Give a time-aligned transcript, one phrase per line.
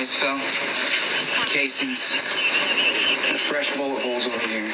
[0.00, 0.38] bodies fell.
[1.44, 2.16] Casings.
[3.28, 4.64] And fresh bullet holes over here.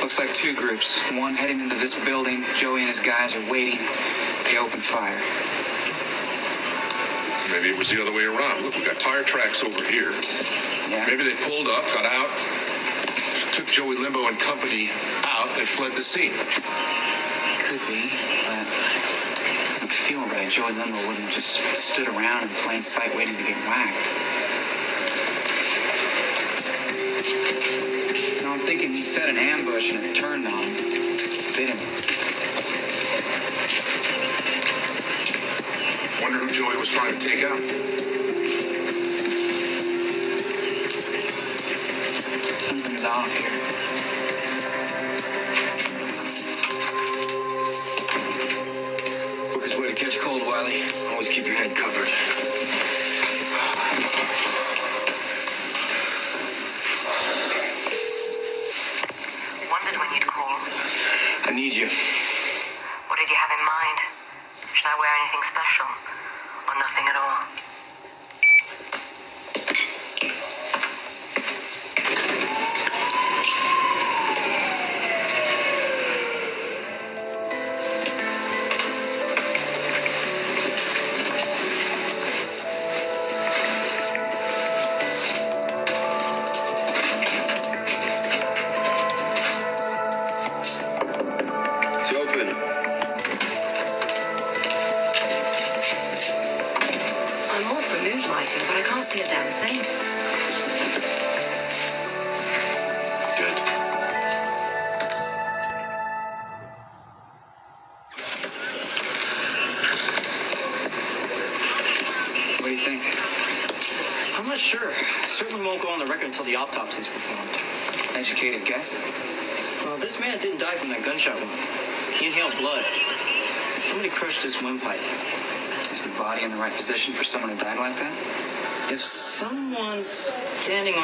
[0.00, 0.98] Looks like two groups.
[1.12, 2.42] One heading into this building.
[2.54, 3.78] Joey and his guys are waiting.
[4.44, 5.20] They open fire.
[7.52, 8.64] Maybe it was the other way around.
[8.64, 10.12] Look, we got tire tracks over here.
[10.88, 11.04] Yeah.
[11.06, 12.32] Maybe they pulled up, got out,
[13.52, 14.88] took Joey Limbo and company
[15.24, 16.32] out, and fled the scene.
[17.68, 18.08] Could be,
[20.16, 20.48] but it doesn't feel.
[20.48, 24.10] Joey Limbo wouldn't have just stood around in plain sight waiting to get whacked.
[28.42, 30.74] No, I'm thinking he set an ambush and it turned on him.
[31.54, 31.78] Bit him.
[36.22, 37.60] Wonder who Joey was trying to take out.
[42.62, 44.07] Something's off here.
[51.58, 52.37] Head covered.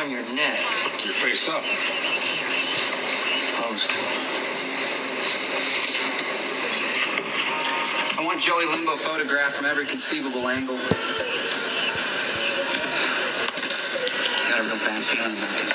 [0.05, 0.59] On your neck,
[1.03, 1.63] Your face up.
[1.65, 3.91] Oh, Posed.
[8.19, 10.77] I want Joey Limbo photographed from every conceivable angle.
[14.51, 15.73] Got a real bad feeling about this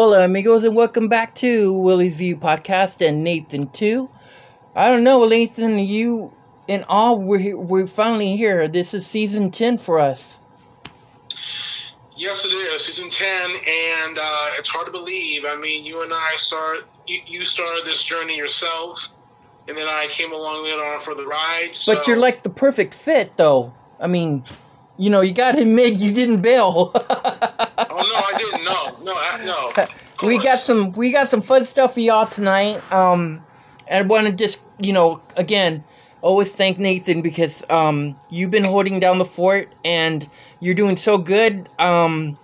[0.00, 4.08] Hola, amigos, and welcome back to Willie's View Podcast and Nathan too.
[4.72, 6.32] I don't know, Nathan, you
[6.68, 8.68] and all, we're we're finally here.
[8.68, 10.38] This is season ten for us.
[12.16, 15.44] Yes, it is season ten, and uh, it's hard to believe.
[15.44, 16.86] I mean, you and I start.
[17.08, 19.08] You, you started this journey yourself,
[19.66, 21.70] and then I came along later on for the ride.
[21.72, 23.74] So, But you're like the perfect fit, though.
[23.98, 24.44] I mean,
[24.96, 26.92] you know, you got to admit you didn't bail.
[26.94, 28.58] oh no, I didn't.
[29.00, 29.72] No, no, I- no.
[30.20, 32.80] We got some we got some fun stuff for y'all tonight.
[32.92, 33.44] Um,
[33.88, 35.84] I want to just you know again
[36.22, 41.18] always thank Nathan because um you've been holding down the fort and you're doing so
[41.18, 42.36] good um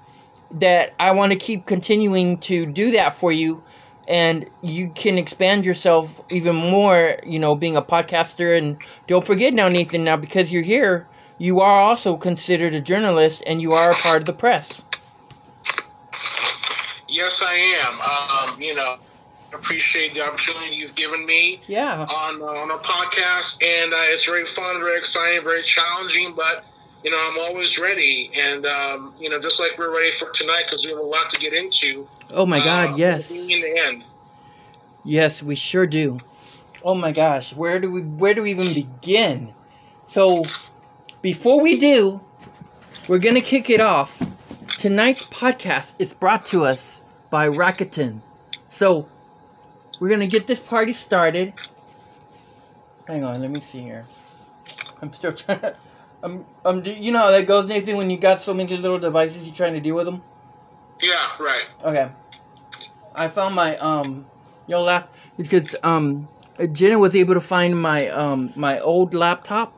[0.52, 3.64] that I want to keep continuing to do that for you
[4.06, 8.76] and you can expand yourself even more you know being a podcaster and
[9.08, 11.08] don't forget now Nathan now because you're here
[11.38, 14.84] you are also considered a journalist and you are a part of the press.
[17.14, 18.00] Yes, I am.
[18.54, 18.96] Um, you know,
[19.52, 22.02] appreciate the opportunity you've given me Yeah.
[22.02, 26.34] on uh, on a podcast, and uh, it's very fun, very exciting, very challenging.
[26.34, 26.64] But
[27.04, 30.64] you know, I'm always ready, and um, you know, just like we're ready for tonight
[30.66, 32.08] because we have a lot to get into.
[32.30, 33.30] Oh my Uh, god, yes.
[33.30, 34.02] In the end,
[35.04, 36.18] Yes, we sure do.
[36.82, 39.54] Oh my gosh, where do we where do we even begin?
[40.08, 40.46] So,
[41.22, 42.22] before we do,
[43.06, 44.20] we're gonna kick it off.
[44.78, 47.00] Tonight's podcast is brought to us
[47.34, 48.20] by Rakuten.
[48.68, 49.08] So,
[49.98, 51.52] we're gonna get this party started.
[53.08, 54.04] Hang on, let me see here.
[55.02, 55.74] I'm still trying to.
[56.22, 59.44] I'm, I'm, you know how that goes, Nathan, when you got so many little devices
[59.44, 60.22] you're trying to deal with them?
[61.02, 61.64] Yeah, right.
[61.82, 62.08] Okay.
[63.16, 64.26] I found my, um,
[64.68, 66.28] you'll laugh, because, um,
[66.70, 69.74] Jenna was able to find my, um, my old laptop,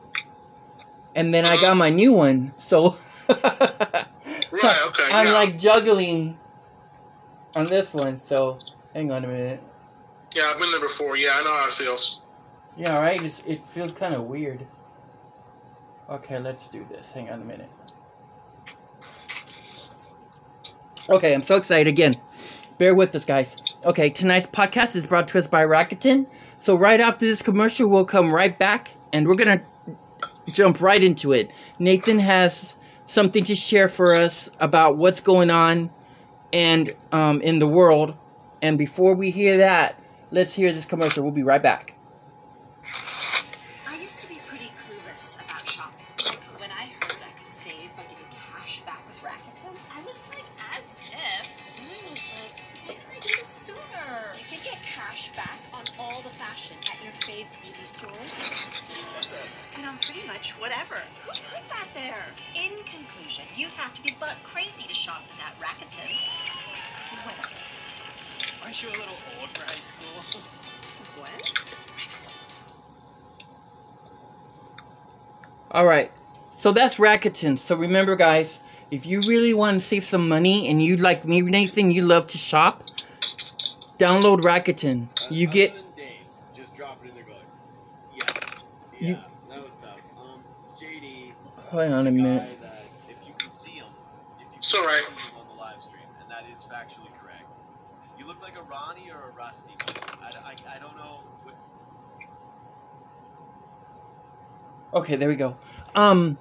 [1.15, 2.97] and then I got my new one, so.
[4.49, 5.33] Right, okay, I'm yeah.
[5.33, 6.39] like juggling
[7.55, 8.59] on this one, so
[8.93, 9.63] hang on a minute.
[10.33, 11.17] Yeah, I've been there before.
[11.17, 12.21] Yeah, I know how it feels.
[12.75, 13.23] Yeah, right.
[13.23, 14.65] It's, it feels kind of weird.
[16.09, 17.11] Okay, let's do this.
[17.11, 17.69] Hang on a minute.
[21.09, 22.17] Okay, I'm so excited again.
[22.77, 23.55] Bear with us, guys.
[23.85, 26.27] Okay, tonight's podcast is brought to us by Rakuten.
[26.59, 29.63] So right after this commercial, we'll come right back, and we're gonna
[30.47, 31.51] jump right into it.
[31.79, 35.89] Nathan has something to share for us about what's going on
[36.53, 38.15] and um, in the world.
[38.61, 40.01] And before we hear that,
[40.31, 41.23] let's hear this commercial.
[41.23, 41.96] We'll be right back.
[68.77, 70.41] Aren't you a little old for high school?
[71.17, 71.75] What?
[75.71, 76.11] All right.
[76.57, 77.57] So that's Rakuten.
[77.57, 81.41] So remember, guys, if you really want to save some money and you like me,
[81.41, 82.83] Nathan, you love to shop,
[83.97, 85.07] download Rakuten.
[85.31, 86.17] You get Dave,
[86.53, 87.39] just drop it in there going,
[88.15, 88.25] yeah,
[88.99, 89.19] yeah, You-
[89.49, 89.97] that was tough.
[90.21, 91.33] Um, it's JD.
[91.69, 92.61] Hold on a minute.
[92.61, 93.87] That if you can see him,
[94.39, 94.85] if you can It's all
[98.69, 99.73] Ronnie or a Rusty.
[99.87, 101.23] I, I, I don't know.
[101.43, 101.55] What,
[104.93, 105.57] Okay, there we go.
[105.95, 106.37] Um,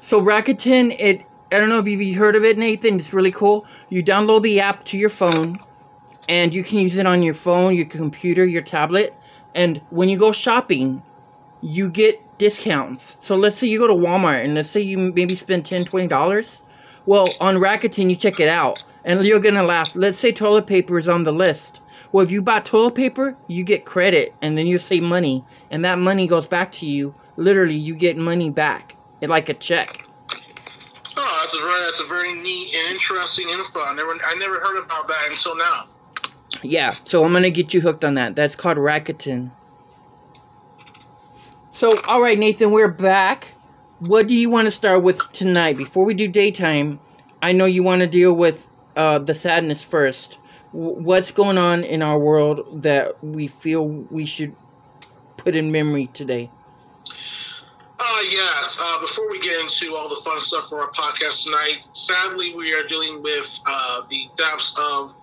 [0.00, 2.98] so Rakuten, it I don't know if you've heard of it, Nathan.
[2.98, 3.66] It's really cool.
[3.88, 5.60] You download the app to your phone,
[6.28, 9.14] and you can use it on your phone, your computer, your tablet.
[9.54, 11.02] And when you go shopping,
[11.62, 13.16] you get discounts.
[13.20, 16.60] So let's say you go to Walmart and let's say you maybe spend $10, $20.
[17.06, 19.92] Well, on Rakuten, you check it out, and you're gonna laugh.
[19.94, 21.80] Let's say toilet paper is on the list.
[22.12, 25.84] Well, if you buy toilet paper, you get credit, and then you save money, and
[25.84, 27.14] that money goes back to you.
[27.36, 30.02] Literally, you get money back, it like a check.
[31.16, 33.80] Oh, that's a very that's a very neat and interesting info.
[33.80, 35.86] I never I never heard about that until now.
[36.62, 38.34] Yeah, so I'm gonna get you hooked on that.
[38.34, 39.52] That's called Rakuten.
[41.70, 43.48] So, all right, Nathan, we're back.
[43.98, 45.76] What do you want to start with tonight?
[45.76, 47.00] Before we do daytime,
[47.42, 48.65] I know you want to deal with
[48.96, 50.38] uh, the sadness first.
[50.72, 54.54] W- what's going on in our world that we feel we should
[55.36, 56.50] put in memory today?
[57.98, 58.78] Uh, yes.
[58.80, 62.74] Uh, before we get into all the fun stuff for our podcast tonight, sadly, we
[62.74, 65.14] are dealing with uh, the deaths of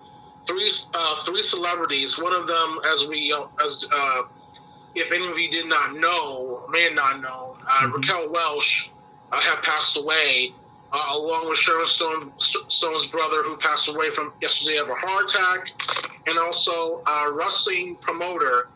[0.42, 2.18] three uh, three celebrities.
[2.18, 4.22] One of them, as we as uh,
[4.94, 8.90] if any of you did not know, may have not known, uh, Raquel Welch
[9.32, 10.52] uh, had passed away,
[10.94, 14.94] uh, along with Sharon Stone, St- Stone's brother, who passed away from yesterday of a
[14.94, 15.72] heart attack,
[16.26, 18.68] and also uh, wrestling promoter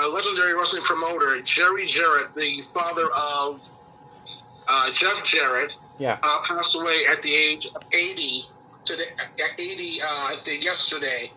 [0.00, 3.60] a legendary wrestling promoter, Jerry Jarrett, the father of
[4.68, 6.18] uh, Jeff Jarrett, Yeah.
[6.22, 8.46] uh, passed away at the age of 80
[8.84, 9.08] today.
[9.18, 11.32] At 80, uh, I think yesterday.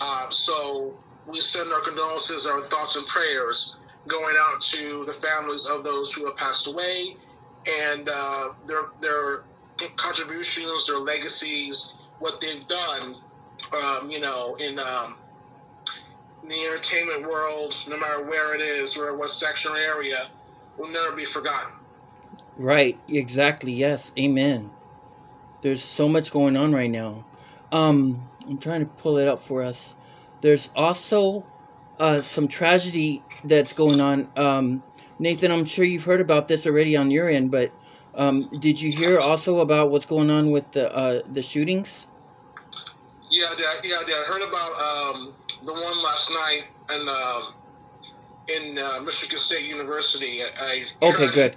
[0.00, 0.92] Uh, so
[1.28, 3.76] we send our condolences, our thoughts and prayers
[4.08, 7.16] going out to the families of those who have passed away
[7.84, 9.42] and uh, their their
[9.96, 13.16] contributions, their legacies, what they've done.
[13.72, 15.16] Um, you know, in um,
[16.48, 20.28] the entertainment world, no matter where it is or what section or area,
[20.78, 21.72] will never be forgotten.
[22.56, 23.72] Right, exactly.
[23.72, 24.70] Yes, amen.
[25.62, 27.24] There's so much going on right now.
[27.70, 29.94] Um, I'm trying to pull it up for us.
[30.40, 31.44] There's also
[31.98, 34.28] uh, some tragedy that's going on.
[34.36, 34.82] Um,
[35.18, 37.72] Nathan, I'm sure you've heard about this already on your end, but
[38.14, 42.06] um, did you hear also about what's going on with the uh, the shootings?
[43.30, 44.16] Yeah, yeah, yeah.
[44.16, 44.72] I heard about
[45.16, 45.32] um,
[45.64, 46.64] the one last night
[46.94, 47.54] in um,
[48.48, 50.42] in uh, Michigan State University.
[51.02, 51.56] Okay, good.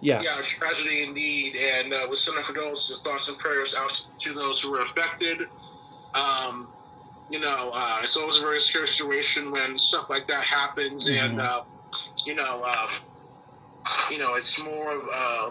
[0.00, 0.20] Yeah.
[0.20, 4.34] Yeah, a tragedy indeed, and uh, we send our condolences, thoughts, and prayers out to
[4.34, 5.42] those who were affected.
[6.14, 6.68] Um,
[7.30, 11.38] you know, uh, it's always a very scary situation when stuff like that happens, and
[11.38, 11.40] Mhm.
[11.40, 11.62] uh,
[12.26, 12.90] you know, um,
[14.10, 15.50] you know, it's more of uh,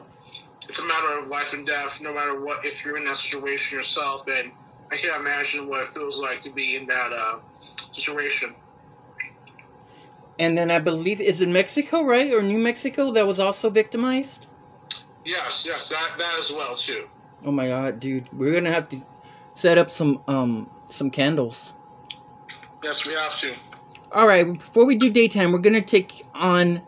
[0.70, 2.65] it's a matter of life and death, no matter what.
[2.65, 4.51] If you're in that situation yourself, and
[4.91, 7.39] I can't imagine what it feels like to be in that uh,
[7.94, 8.53] situation.
[10.39, 14.48] And then I believe is it Mexico, right, or New Mexico that was also victimized.
[15.24, 17.08] Yes, yes, that that as well too.
[17.46, 18.98] Oh my god, dude, we're gonna have to
[19.53, 21.74] set up some um some candles.
[22.84, 23.53] Yes, we have to.
[24.12, 26.82] All right, before we do daytime, we're gonna take on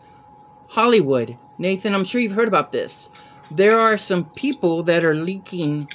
[0.68, 1.38] Hollywood.
[1.56, 3.08] Nathan, I'm sure you've heard about this.
[3.50, 5.88] There are some people that are leaking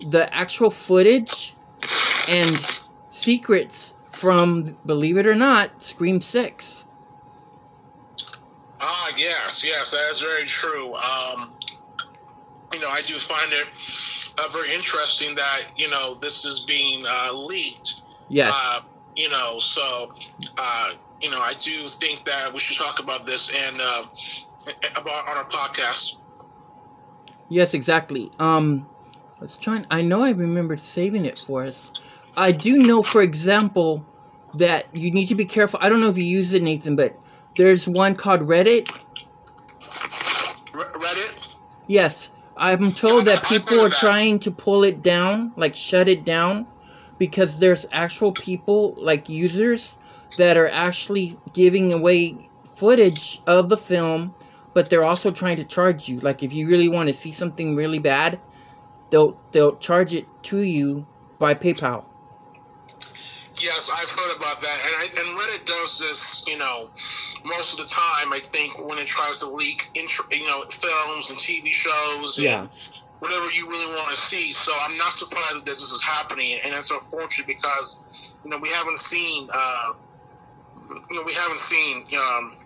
[0.00, 1.54] the actual footage
[2.28, 2.64] and
[3.10, 6.84] secrets from, believe it or not, Scream Six.
[8.80, 10.94] Ah, yes, yes, that is very true.
[10.94, 11.52] Um,
[12.72, 13.66] you know, I do find it
[14.38, 18.02] uh, very interesting that you know this is being uh, leaked.
[18.28, 18.52] Yes.
[18.54, 18.80] Uh,
[19.16, 20.12] you know, so
[20.58, 24.04] uh, you know, I do think that we should talk about this and uh,
[24.96, 26.16] about on our podcast.
[27.48, 28.30] Yes, exactly.
[28.38, 28.86] Um,
[29.40, 29.76] let's try.
[29.76, 31.92] And, I know I remembered saving it for us.
[32.36, 34.04] I do know, for example,
[34.54, 35.78] that you need to be careful.
[35.82, 37.18] I don't know if you use it, Nathan, but
[37.56, 38.88] there's one called Reddit.
[40.72, 41.34] Re- Reddit.
[41.86, 46.66] Yes, I'm told that people are trying to pull it down, like shut it down,
[47.18, 49.96] because there's actual people, like users,
[50.38, 54.34] that are actually giving away footage of the film,
[54.74, 56.20] but they're also trying to charge you.
[56.20, 58.38] Like if you really want to see something really bad,
[59.10, 61.06] they'll they'll charge it to you
[61.38, 62.04] by PayPal.
[63.60, 66.90] Yes, I've heard about that, and I, and Reddit does this, you know,
[67.44, 68.32] most of the time.
[68.32, 72.44] I think when it tries to leak, intro, you know, films and TV shows, and
[72.44, 72.66] Yeah.
[73.20, 74.50] whatever you really want to see.
[74.50, 78.00] So I'm not surprised that this is happening, and it's unfortunate because,
[78.42, 79.92] you know, we haven't seen, uh,
[81.08, 82.56] you know, we haven't seen um,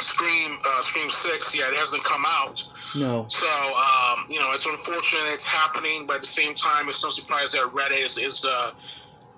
[0.00, 1.72] Scream, uh, Scream Six yet.
[1.72, 2.66] It hasn't come out.
[2.96, 3.26] No.
[3.28, 7.10] So, um, you know, it's unfortunate it's happening, but at the same time, it's no
[7.10, 8.72] surprise that Reddit is, is uh,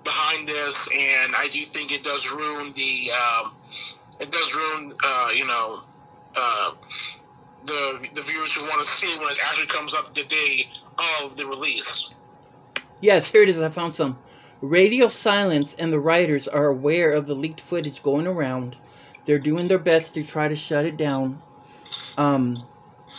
[0.03, 3.53] behind this, and I do think it does ruin the, um,
[4.19, 5.81] it does ruin, uh, you know,
[6.35, 6.71] uh,
[7.65, 10.69] the the viewers who want to see when it actually comes up the day
[11.23, 12.11] of the release.
[13.01, 13.59] Yes, here it is.
[13.59, 14.17] I found some.
[14.61, 18.77] Radio Silence and the writers are aware of the leaked footage going around.
[19.25, 21.41] They're doing their best to try to shut it down.
[22.17, 22.65] Um,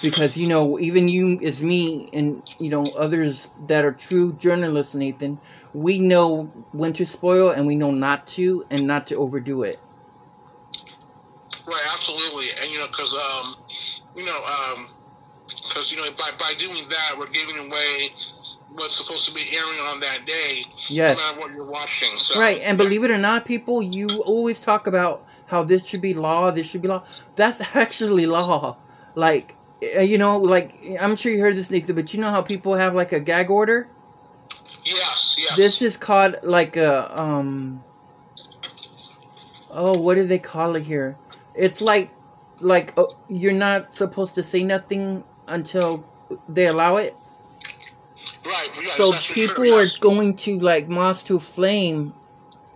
[0.03, 4.95] because you know, even you as me and you know others that are true journalists,
[4.95, 5.39] Nathan,
[5.73, 9.79] we know when to spoil and we know not to, and not to overdo it.
[11.65, 13.55] Right, absolutely, and you know, because um,
[14.17, 14.89] you know, um,
[15.47, 18.11] because you know, by by doing that, we're giving away
[18.75, 20.65] what's supposed to be airing on that day.
[20.89, 21.17] Yes.
[21.17, 22.19] No matter what you're watching.
[22.19, 26.01] So Right, and believe it or not, people, you always talk about how this should
[26.01, 27.05] be law, this should be law.
[27.37, 28.77] That's actually law.
[29.15, 29.55] Like,
[29.97, 32.75] uh, you know, like I'm sure you heard this, Nathan, but you know how people
[32.75, 33.89] have like a gag order.
[34.85, 35.57] Yes, yes.
[35.57, 37.85] This is called like a um.
[39.71, 41.17] Oh, what do they call it here?
[41.55, 42.11] It's like,
[42.61, 46.05] like uh, you're not supposed to say nothing until
[46.49, 47.17] they allow it.
[48.45, 48.69] Right.
[48.83, 52.13] yes, so people sure, are going to like Moss to Flame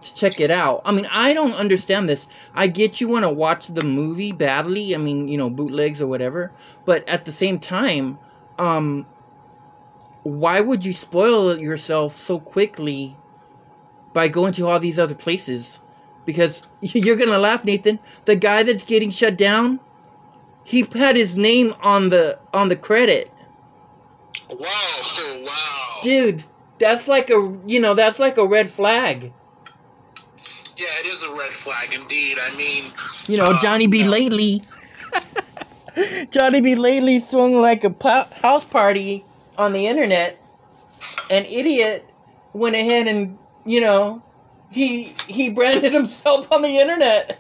[0.01, 0.83] to check it out.
[0.85, 2.27] I mean, I don't understand this.
[2.55, 4.95] I get you want to watch the movie badly.
[4.95, 6.53] I mean, you know, bootlegs or whatever.
[6.85, 8.19] But at the same time,
[8.59, 9.07] um,
[10.23, 13.17] why would you spoil yourself so quickly
[14.13, 15.81] by going to all these other places?
[16.25, 17.99] Because you're gonna laugh, Nathan.
[18.25, 19.81] The guy that's getting shut down,
[20.65, 23.33] he had his name on the on the credit.
[24.51, 24.67] Wow!
[25.47, 26.01] Wow!
[26.03, 26.45] Dude,
[26.79, 29.33] that's like a you know that's like a red flag.
[31.17, 32.37] Is a red flag indeed.
[32.39, 32.85] I mean,
[33.27, 34.05] You know, uh, Johnny B.
[34.05, 34.63] Lately.
[36.31, 36.75] Johnny B.
[36.75, 39.25] Lately swung like a house party
[39.57, 40.39] on the internet.
[41.31, 42.05] An idiot
[42.53, 44.23] went ahead and you know
[44.71, 47.39] he he branded himself on the internet.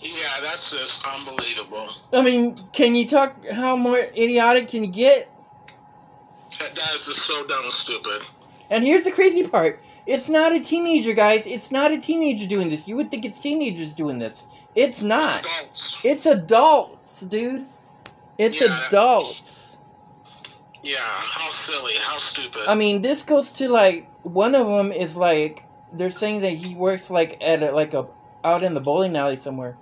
[0.00, 1.88] Yeah, that's just unbelievable.
[2.12, 3.46] I mean, can you talk?
[3.46, 5.30] How more idiotic can you get?
[6.58, 8.24] That, that is just so dumb and stupid.
[8.70, 9.80] And here's the crazy part.
[10.06, 11.46] It's not a teenager, guys.
[11.46, 12.88] It's not a teenager doing this.
[12.88, 14.44] You would think it's teenagers doing this.
[14.74, 15.44] It's not.
[15.44, 15.98] Adults.
[16.02, 17.66] It's adults, dude.
[18.38, 18.86] It's Yeah.
[18.88, 19.76] adults.
[20.82, 22.62] Yeah, how silly, how stupid.
[22.66, 26.74] I mean, this goes to like one of them is like they're saying that he
[26.74, 28.06] works like at a, like a
[28.44, 29.76] out in the bowling alley somewhere.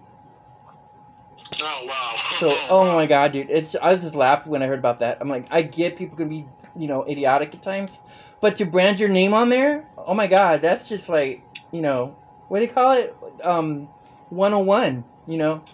[1.62, 2.14] oh wow.
[2.40, 5.00] So, oh, oh my god, dude, it's I was just laughing when I heard about
[5.00, 5.18] that.
[5.20, 6.46] I'm like, I get people can be,
[6.76, 8.00] you know, idiotic at times,
[8.40, 11.42] but to brand your name on there, oh my god, that's just like,
[11.72, 12.16] you know,
[12.48, 13.14] what do you call it?
[13.42, 13.88] Um,
[14.30, 15.64] 101, you know.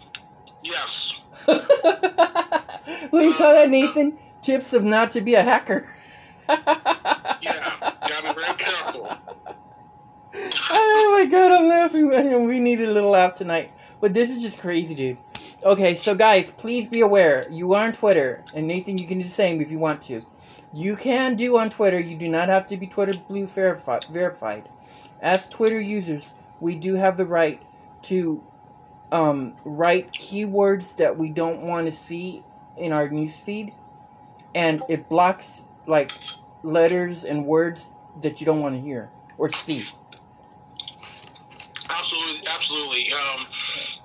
[0.63, 1.21] Yes.
[1.45, 1.63] what
[3.13, 4.19] do you call that, Nathan?
[4.43, 5.93] Tips of not to be a hacker.
[7.43, 7.93] Yeah.
[8.09, 9.19] Gotta be very careful.
[10.71, 12.47] oh my god, I'm laughing, man.
[12.47, 13.73] We need a little laugh tonight.
[14.01, 15.19] But this is just crazy, dude.
[15.65, 17.47] Okay, so guys, please be aware.
[17.51, 20.21] You are on Twitter, and Nathan, you can do the same if you want to.
[20.77, 21.99] You can do on Twitter.
[21.99, 24.05] You do not have to be Twitter Blue verified.
[24.11, 24.69] verified.
[25.23, 26.23] As Twitter users,
[26.61, 27.63] we do have the right
[28.03, 28.45] to
[29.11, 32.45] um, write keywords that we don't want to see
[32.77, 33.79] in our newsfeed,
[34.55, 36.13] and it blocks like
[36.63, 37.89] letters and words
[38.21, 39.87] that you don't want to hear or see.
[41.89, 43.13] Absolutely, absolutely.
[43.15, 43.47] Um,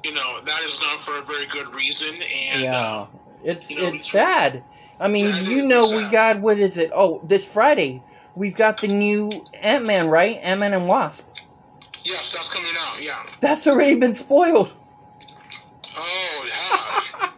[0.06, 3.08] you know that is done for a very good reason, and Yeah, uh,
[3.44, 4.63] it's you know, it's sad.
[5.01, 6.91] I mean, you know, we uh, got what is it?
[6.93, 8.03] Oh, this Friday
[8.36, 10.38] we've got the new Ant Man, right?
[10.41, 11.25] Ant Man and Wasp.
[12.03, 13.01] yes, that's coming out.
[13.01, 13.24] Yeah.
[13.39, 14.74] That's already been spoiled.
[15.98, 17.31] Oh, yeah.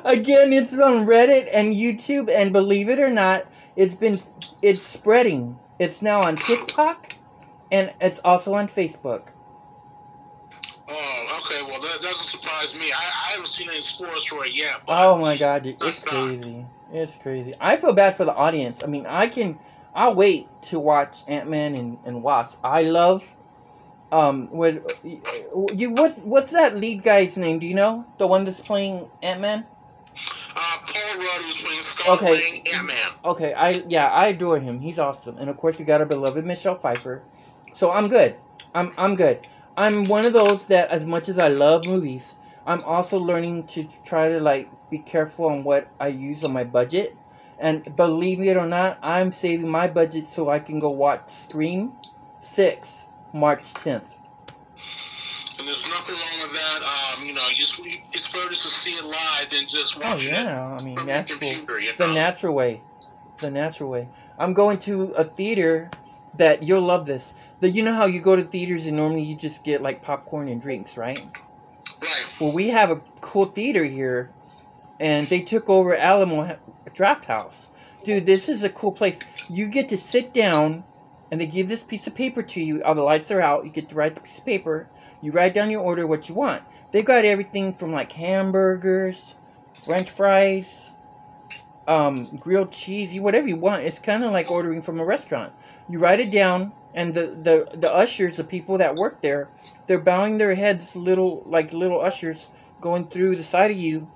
[0.04, 3.46] Again, it's on Reddit and YouTube, and believe it or not,
[3.76, 4.20] it's been
[4.62, 5.58] it's spreading.
[5.78, 7.12] It's now on TikTok,
[7.70, 9.28] and it's also on Facebook.
[10.92, 11.62] Oh, okay.
[11.62, 12.92] Well, that doesn't surprise me.
[12.92, 14.80] I, I haven't seen any spoilers for it yet.
[14.86, 16.66] But Oh my god, dude, it's That's not- crazy.
[16.92, 17.54] It's crazy.
[17.58, 18.82] I feel bad for the audience.
[18.84, 19.58] I mean, I can,
[19.94, 22.58] I'll wait to watch Ant Man and, and Wasp.
[22.62, 23.24] I love,
[24.10, 27.58] um, what you what's what's that lead guy's name?
[27.60, 29.64] Do you know the one that's playing Ant Man?
[30.54, 32.62] uh, Paul Rudd was playing Scott Okay.
[32.74, 33.10] Ant Man.
[33.24, 34.80] Okay, I yeah, I adore him.
[34.80, 37.22] He's awesome, and of course we got our beloved Michelle Pfeiffer.
[37.72, 38.36] So I'm good.
[38.74, 39.46] I'm I'm good.
[39.76, 42.34] I'm one of those that, as much as I love movies,
[42.66, 46.64] I'm also learning to try to like be careful on what I use on my
[46.64, 47.16] budget.
[47.58, 51.92] And believe it or not, I'm saving my budget so I can go watch Scream
[52.40, 54.16] Six March 10th.
[55.58, 56.82] And there's nothing wrong with that.
[56.82, 57.64] Um, you know, you,
[58.12, 60.46] it's better to see it live than just Oh watching it.
[60.46, 62.82] I mean from the natural, computer, you the natural way,
[63.40, 64.08] the natural way.
[64.38, 65.90] I'm going to a theater
[66.36, 67.34] that you'll love this.
[67.60, 70.48] The you know how you go to theaters and normally you just get like popcorn
[70.48, 71.18] and drinks, right?
[72.00, 72.24] Right.
[72.40, 74.32] Well, we have a cool theater here,
[74.98, 77.66] and they took over Alamo Drafthouse.
[78.04, 79.18] Dude, this is a cool place.
[79.48, 80.82] You get to sit down,
[81.30, 82.82] and they give this piece of paper to you.
[82.82, 83.64] All the lights are out.
[83.64, 84.88] You get to write the piece of paper.
[85.20, 86.62] You write down your order, what you want.
[86.90, 89.36] They've got everything from like hamburgers,
[89.84, 90.90] French fries,
[91.86, 93.84] um, grilled cheese, whatever you want.
[93.84, 95.52] It's kind of like ordering from a restaurant.
[95.88, 99.48] You write it down, and the, the, the ushers, the people that work there,
[99.86, 102.46] they're bowing their heads, little like little ushers,
[102.80, 104.10] going through the side of you,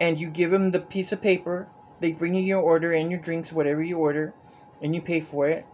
[0.00, 1.68] and you give them the piece of paper.
[2.00, 4.34] They bring you your order and your drinks, whatever you order,
[4.82, 5.64] and you pay for it.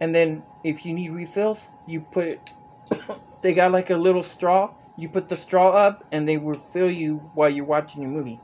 [0.00, 2.38] And then if you need refills, you put.
[3.42, 4.74] they got like a little straw.
[4.96, 8.40] You put the straw up, and they will fill you while you're watching your movie.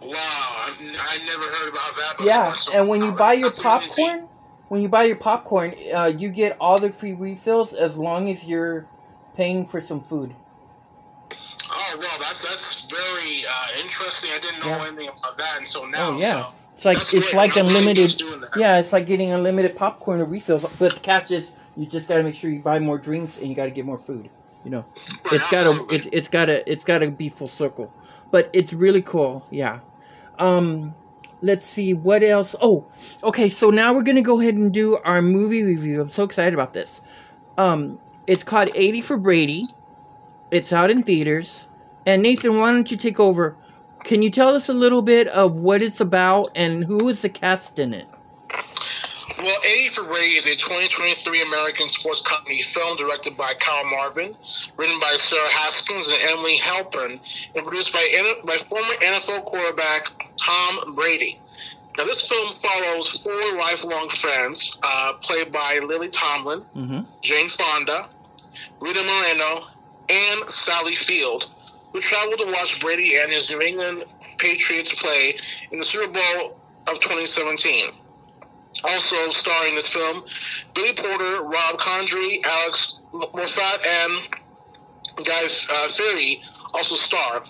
[0.00, 2.26] Wow, I, I never heard about that before.
[2.26, 4.28] Yeah, so- and when you buy your popcorn,
[4.74, 8.44] when you buy your popcorn, uh, you get all the free refills as long as
[8.44, 8.88] you're
[9.36, 10.34] paying for some food.
[11.70, 14.30] Oh well, that's that's very uh, interesting.
[14.34, 14.86] I didn't know Yeah.
[14.88, 16.08] anything about that until now.
[16.08, 17.34] oh yeah, So it's like it's great.
[17.34, 18.06] like I'm unlimited.
[18.10, 18.50] just doing that.
[18.56, 20.62] Yeah, it's like getting unlimited popcorn or refills.
[20.76, 23.46] But the catch is, you just got to make sure you buy more drinks and
[23.46, 24.28] you got to get more food.
[24.64, 24.84] You know,
[25.24, 27.92] Right, it's gotta it's it's gotta it's gotta be full circle.
[28.32, 29.46] But it's really cool.
[29.52, 29.78] Yeah.
[30.40, 30.96] Um.
[31.44, 32.56] Let's see what else.
[32.62, 32.86] Oh,
[33.22, 33.50] okay.
[33.50, 36.00] So now we're gonna go ahead and do our movie review.
[36.00, 37.02] I'm so excited about this.
[37.58, 39.64] Um, it's called 80 for Brady.
[40.50, 41.68] It's out in theaters.
[42.06, 43.58] And Nathan, why don't you take over?
[44.04, 47.28] Can you tell us a little bit of what it's about and who is the
[47.28, 48.06] cast in it?
[49.36, 54.34] Well, 80 for Brady is a 2023 American sports comedy film directed by Kyle Marvin,
[54.78, 57.20] written by Sarah Haskins and Emily Halpern,
[57.54, 58.06] and produced by,
[58.44, 60.12] by former NFL quarterback
[60.44, 61.40] Tom Brady.
[61.96, 67.00] Now, this film follows four lifelong friends, uh, played by Lily Tomlin, Mm-hmm.
[67.22, 68.08] Jane Fonda,
[68.80, 69.66] Rita Moreno,
[70.08, 71.50] and Sally Field,
[71.92, 74.04] who traveled to watch Brady and his New England
[74.38, 75.36] Patriots play
[75.70, 77.92] in the Super Bowl of 2017.
[78.82, 80.24] Also starring in this film,
[80.74, 86.42] Billy Porter, Rob Corddry, Alex Moffat, and Guy uh, Fieri
[86.74, 87.44] also star.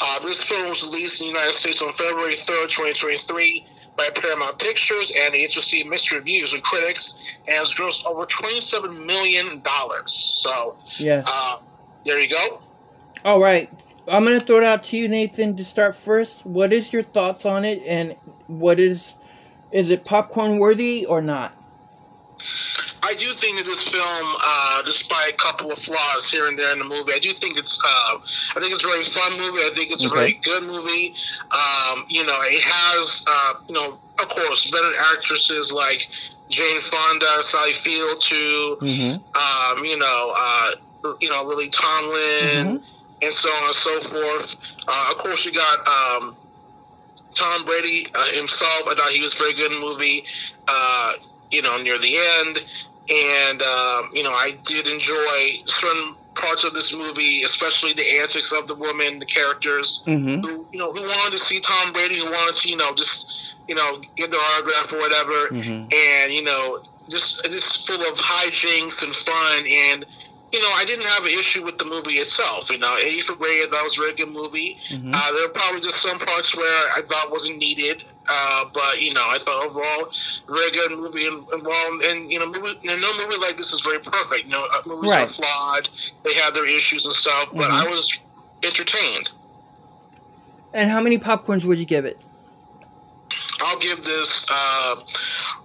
[0.00, 4.58] Uh, this film was released in the United States on February 3rd, 2023 by Paramount
[4.58, 7.14] Pictures, and it's received mixed reviews from critics
[7.48, 9.60] and has grossed over $27 million.
[10.06, 11.26] So, Yes.
[11.28, 11.56] uh,
[12.04, 12.62] there you go.
[13.24, 13.68] All right.
[14.06, 16.46] I'm gonna throw it out to you, Nathan, to start first.
[16.46, 19.16] What is your thoughts on it, and what is
[19.70, 21.52] is it popcorn worthy or not?
[23.02, 26.72] I do think that this film, uh, despite a couple of flaws here and there
[26.72, 27.78] in the movie, I do think it's.
[27.84, 28.18] Uh,
[28.56, 29.58] I think it's a really fun movie.
[29.60, 31.14] I think it's a really good movie.
[31.50, 36.08] Um, you know, it has, uh, you know, of course, veteran actresses like
[36.48, 39.78] Jane Fonda, Sally Field, to Mm-hmm.
[39.78, 40.72] um, you know, uh,
[41.20, 42.82] you know, Lily Tomlin,
[43.22, 44.56] and so on and so forth.
[44.86, 46.36] Uh, of course, you got um,
[47.34, 48.82] Tom Brady uh, himself.
[48.88, 50.24] I thought he was very good in the movie.
[51.50, 52.58] You know, near the end,
[53.08, 58.52] and um, you know, I did enjoy certain parts of this movie, especially the antics
[58.52, 60.40] of the woman, the characters Mm-hmm.
[60.46, 63.32] who you know who wanted to see Tom Brady, who wanted to you know just
[63.66, 65.92] you know get their autograph or whatever, Mhm.
[65.92, 66.80] and you know
[67.10, 70.04] just just full of hijinks and fun and.
[70.50, 72.70] You know, I didn't have an issue with the movie itself.
[72.70, 74.78] You know, 80 for Brady, that was a very good movie.
[74.90, 75.10] Mhm.
[75.14, 79.12] Uh, there were probably just some parts where I thought wasn't needed, uh, but you
[79.12, 80.10] know, I thought overall
[80.48, 81.26] very good movie.
[81.26, 83.98] And, and well, and you know, movie, you know, no movie like this is very
[83.98, 84.44] perfect.
[84.46, 85.26] You know, uh, movies Right.
[85.26, 85.90] are flawed;
[86.24, 87.50] they have their issues and stuff.
[87.52, 87.86] But Mhm.
[87.86, 88.10] I was
[88.62, 89.30] entertained.
[90.72, 92.24] And how many popcorns would you give it?
[93.60, 94.96] I'll give this uh,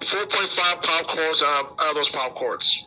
[0.02, 2.84] 4.5 popcorns of, out of those popcorns.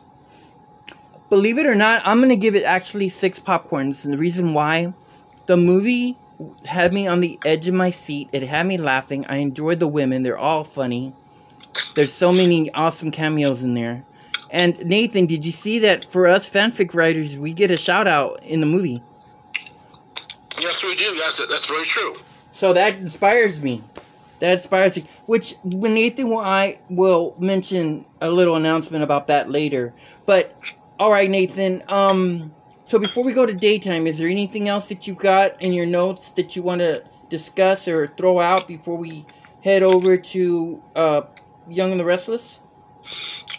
[1.29, 4.93] Believe it or not, I'm gonna give it actually six popcorns, and the reason why,
[5.45, 6.17] the movie
[6.65, 8.29] had me on the edge of my seat.
[8.31, 9.25] It had me laughing.
[9.27, 11.13] I enjoyed the women; they're all funny.
[11.95, 14.05] There's so many awesome cameos in there.
[14.49, 18.41] And Nathan, did you see that for us fanfic writers, we get a shout out
[18.43, 19.03] in the movie?
[20.59, 21.03] Yes, we do.
[21.15, 22.15] Yes, that's very true.
[22.51, 23.83] So that inspires me.
[24.39, 25.05] That inspires me.
[25.25, 29.93] Which when Nathan will I will mention a little announcement about that later.
[30.25, 30.55] But
[30.99, 31.83] all right, Nathan.
[31.87, 32.53] Um.
[32.83, 35.85] So before we go to daytime, is there anything else that you've got in your
[35.85, 39.25] notes that you want to discuss or throw out before we
[39.61, 41.21] head over to uh,
[41.67, 42.59] Young and the Restless?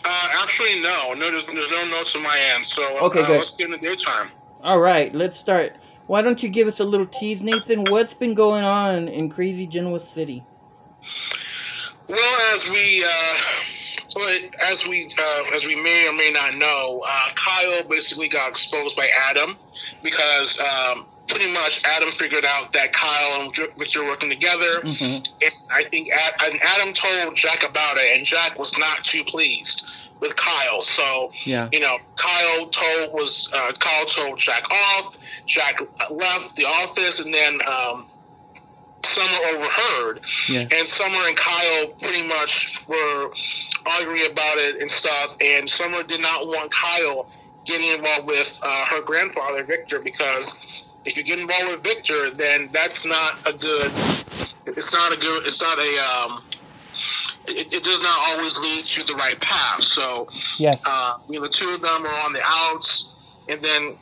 [0.04, 1.12] Uh, actually, no.
[1.12, 2.64] No, there's, there's no notes on my end.
[2.64, 3.36] So Okay, uh, good.
[3.36, 4.30] let's get into daytime.
[4.62, 5.76] All right, let's start.
[6.06, 7.84] Why don't you give us a little tease, Nathan?
[7.84, 10.42] What's been going on in crazy Genoa City?
[12.08, 13.36] Well, as we uh,
[14.16, 14.28] well,
[14.66, 18.96] as we uh, as we may or may not know, uh, Kyle basically got exposed
[18.96, 19.56] by Adam
[20.02, 24.80] because um, pretty much Adam figured out that Kyle and Victor were working together.
[24.82, 25.26] Mhm.
[25.42, 29.24] And I think Ad, and Adam told Jack about it, and Jack was not too
[29.24, 29.84] pleased
[30.20, 30.80] with Kyle.
[30.82, 31.68] So Yeah.
[31.72, 35.16] you know, Kyle told was uh, Kyle told Jack off.
[35.46, 38.06] Jack left the office, and then um,
[39.04, 40.20] Summer overheard.
[40.48, 40.64] Yeah.
[40.76, 43.30] And Summer and Kyle pretty much were
[43.86, 45.36] arguing about it and stuff.
[45.40, 47.30] And Summer did not want Kyle
[47.64, 52.68] getting involved with uh, her grandfather Victor because if you get involved with Victor, then
[52.72, 53.90] that's not a good.
[54.66, 55.46] It's not a good.
[55.46, 55.98] It's not a.
[55.98, 56.42] Um,
[57.46, 59.82] it, it does not always lead to the right path.
[59.82, 60.82] So, Yes.
[60.84, 63.08] uh, you know, the two of them are on the outs,
[63.48, 63.96] and then,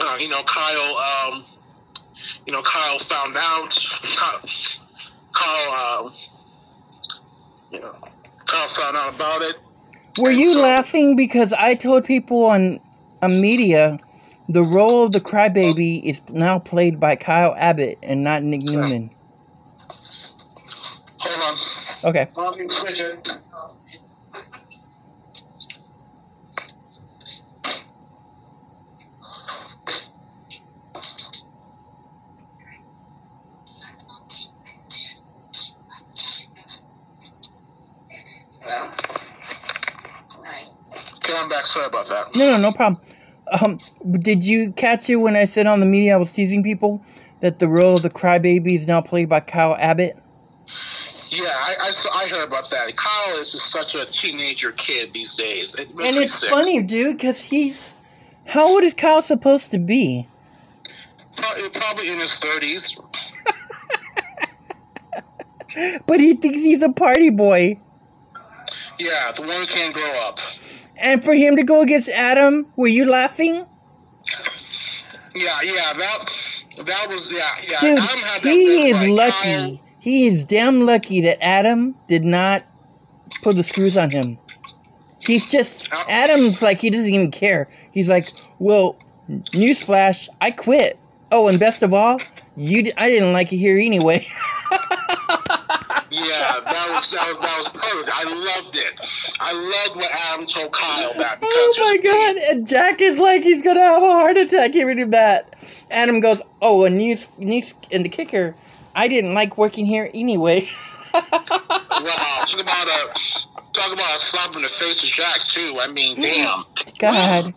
[0.00, 0.96] uh, you know, Kyle,
[1.32, 1.44] um,
[2.46, 3.78] you know, Kyle found out.
[4.16, 4.40] Kyle,
[5.32, 6.14] Kyle um,
[7.70, 7.94] you know,
[8.46, 9.56] Kyle found out about it.
[10.18, 12.80] Were you laughing because I told people on
[13.22, 13.98] a media
[14.48, 19.10] the role of the crybaby is now played by Kyle Abbott and not Nick Newman?
[21.18, 21.58] Hold on.
[22.04, 22.28] Okay.
[41.28, 41.66] Okay, I'm back.
[41.66, 42.34] Sorry about that.
[42.34, 43.02] No, no, no problem.
[43.60, 43.78] Um,
[44.20, 47.02] did you catch it when I said on the media I was teasing people
[47.40, 50.16] that the role of the crybaby is now played by Kyle Abbott?
[51.28, 52.96] Yeah, I, I, I heard about that.
[52.96, 55.74] Kyle is such a teenager kid these days.
[55.74, 56.48] It And it's sick.
[56.48, 57.94] funny, dude, because he's.
[58.46, 60.26] How old is Kyle supposed to be?
[61.36, 62.98] Probably, probably in his 30s.
[66.06, 67.78] But he thinks he's a party boy.
[68.98, 70.40] Yeah, the one who can't grow up.
[71.00, 73.64] And for him to go against Adam, were you laughing?
[75.34, 76.30] Yeah, yeah, that
[76.86, 77.80] that was yeah, yeah.
[77.80, 79.48] Dude, Adam he is like lucky.
[79.48, 82.64] Kyle- He is damn lucky that Adam did not
[83.42, 84.38] put the screws on him.
[85.24, 87.68] He's just Adam's like he doesn't even care.
[87.90, 88.96] He's like, well,
[89.28, 90.98] newsflash, I quit.
[91.30, 92.18] Oh, and best of all,
[92.56, 94.26] you I didn't like it here anyway.
[96.26, 98.10] Yeah, that was that was that was perfect.
[98.12, 99.36] I loved it.
[99.40, 102.36] I loved what Adam told Kyle that Oh my god!
[102.36, 105.54] And Jack is like he's gonna have a heart attack hearing that.
[105.90, 108.54] Adam goes, "Oh, and you, you and the kicker,
[108.94, 110.68] I didn't like working here anyway."
[111.14, 113.18] wow, talk about a
[113.72, 115.78] talk about a slap in the face of Jack too.
[115.80, 116.22] I mean, mm.
[116.22, 116.64] damn.
[116.98, 117.54] God.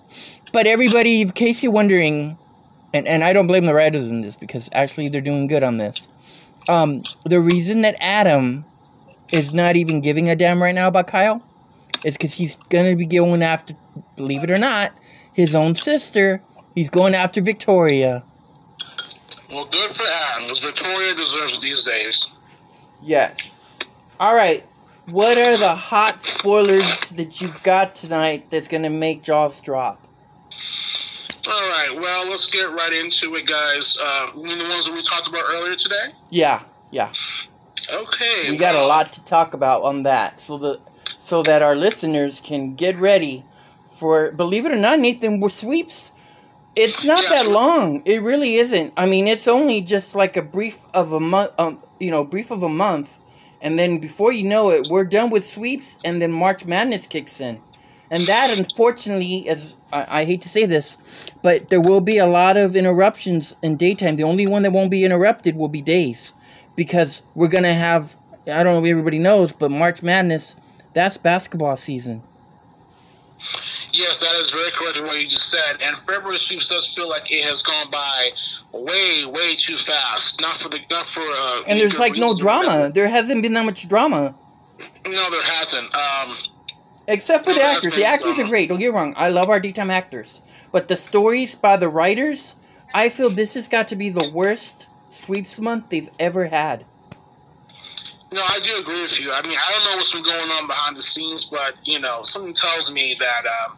[0.54, 2.38] But everybody, in case you're wondering,
[2.93, 5.78] and, and I don't blame the writers in this because actually they're doing good on
[5.78, 6.08] this.
[6.69, 8.65] Um, the reason that Adam
[9.32, 11.41] is not even giving a damn right now about Kyle
[12.04, 13.76] is because he's gonna be going after,
[14.15, 14.93] believe it or not,
[15.34, 16.41] his own sister.
[16.76, 18.24] He's going after Victoria.
[19.50, 22.30] Well, good for Adam, because Victoria deserves these days.
[23.04, 23.76] Yes.
[24.19, 24.65] All right.
[25.08, 30.08] What are the hot spoilers that you've got tonight that's gonna make jaws drop?
[31.47, 33.97] All right, well, let's get right into it, guys.
[33.99, 36.10] Uh, the ones that we talked about earlier today?
[36.30, 37.12] Yeah, yeah.
[37.91, 38.51] Okay.
[38.51, 40.80] We got a lot to talk about on that, so the
[41.17, 43.43] so that our listeners can get ready
[43.97, 44.32] for.
[44.32, 46.12] Believe it or not, Nathan, we're sweeps.
[46.75, 47.54] It's not Yeah, that sure.
[47.54, 48.01] long.
[48.06, 48.93] It really isn't.
[48.95, 51.51] I mean, it's only just like a brief of a month.
[51.58, 53.10] Um, you know, brief of a month,
[53.62, 57.41] and then before you know it, we're done with sweeps, and then March Madness kicks
[57.41, 57.60] in,
[58.12, 60.97] and that unfortunately, as I, I hate to say this,
[61.41, 64.17] but there will be a lot of interruptions in daytime.
[64.17, 66.34] The only one that won't be interrupted will be days,
[66.76, 68.15] because we're gonna have.
[68.45, 70.56] I don't know if everybody knows, but March Madness,
[70.93, 72.21] that's basketball season.
[73.93, 75.82] Yes, that is very correct what you just said.
[75.82, 78.30] And February sweeps does feel like it has gone by
[78.71, 80.39] way, way too fast.
[80.39, 81.21] Not for the, not for.
[81.21, 82.91] Uh, And there's like no drama.
[82.93, 84.34] There hasn't been that much drama.
[85.06, 85.93] No, there hasn't.
[85.93, 86.38] Um,
[87.08, 87.96] Except for the actors.
[87.96, 88.70] The actors are great.
[88.70, 89.14] Don't get me wrong.
[89.18, 90.42] I love our daytime actors.
[90.72, 92.56] But the stories by the writers,
[92.94, 96.86] I feel this has got to be the worst sweeps month they've ever had.
[98.32, 99.32] no, I do agree with you.
[99.34, 102.24] I mean, I don't know what's been going on behind the scenes, but you know,
[102.24, 103.78] something tells me that um,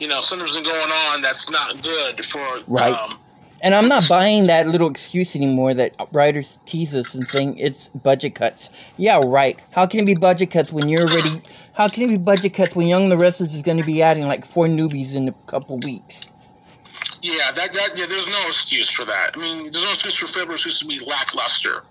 [0.00, 2.94] you know something's been going on that's not good for Right.
[2.94, 3.18] Um,
[3.64, 7.86] And I'm not buying that little excuse anymore that writers tease us and saying it's
[7.90, 8.70] budget cuts.
[8.96, 9.56] Yeah, right.
[9.70, 11.40] How can it be budget cuts when you're already?
[11.74, 14.26] How can it be budget cuts when Young the Restless is going to be adding
[14.26, 16.20] like four newbies in a couple weeks?
[17.22, 19.30] Yeah, that, that yeah, there's no excuse for that.
[19.34, 21.84] I mean, there's no excuse for February to be lackluster.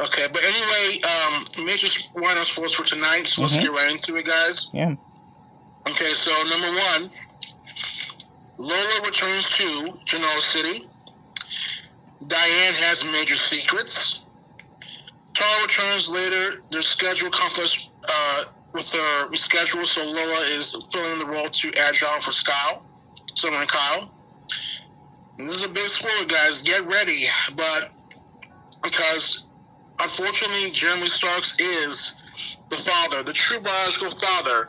[0.00, 3.28] Okay, but anyway, um, major wine sports for tonight.
[3.28, 3.62] So let's Mhm.
[3.62, 4.68] get right into it, guys.
[4.72, 4.94] Yeah.
[5.88, 7.10] Okay, so number one,
[8.58, 10.88] Lola returns to Genoa City.
[12.26, 14.22] Diane has major secrets.
[15.34, 16.62] Tara returns later.
[16.70, 22.20] Their schedule conflicts uh, with their schedule, so Lola is filling the role to Agile
[22.20, 22.84] for Kyle,
[23.34, 24.10] someone Kyle.
[25.38, 26.62] And this is a big spoiler, guys.
[26.62, 27.90] Get ready, but
[28.82, 29.46] because
[29.98, 32.14] unfortunately, Jeremy Starks is
[32.68, 34.68] the father, the true biological father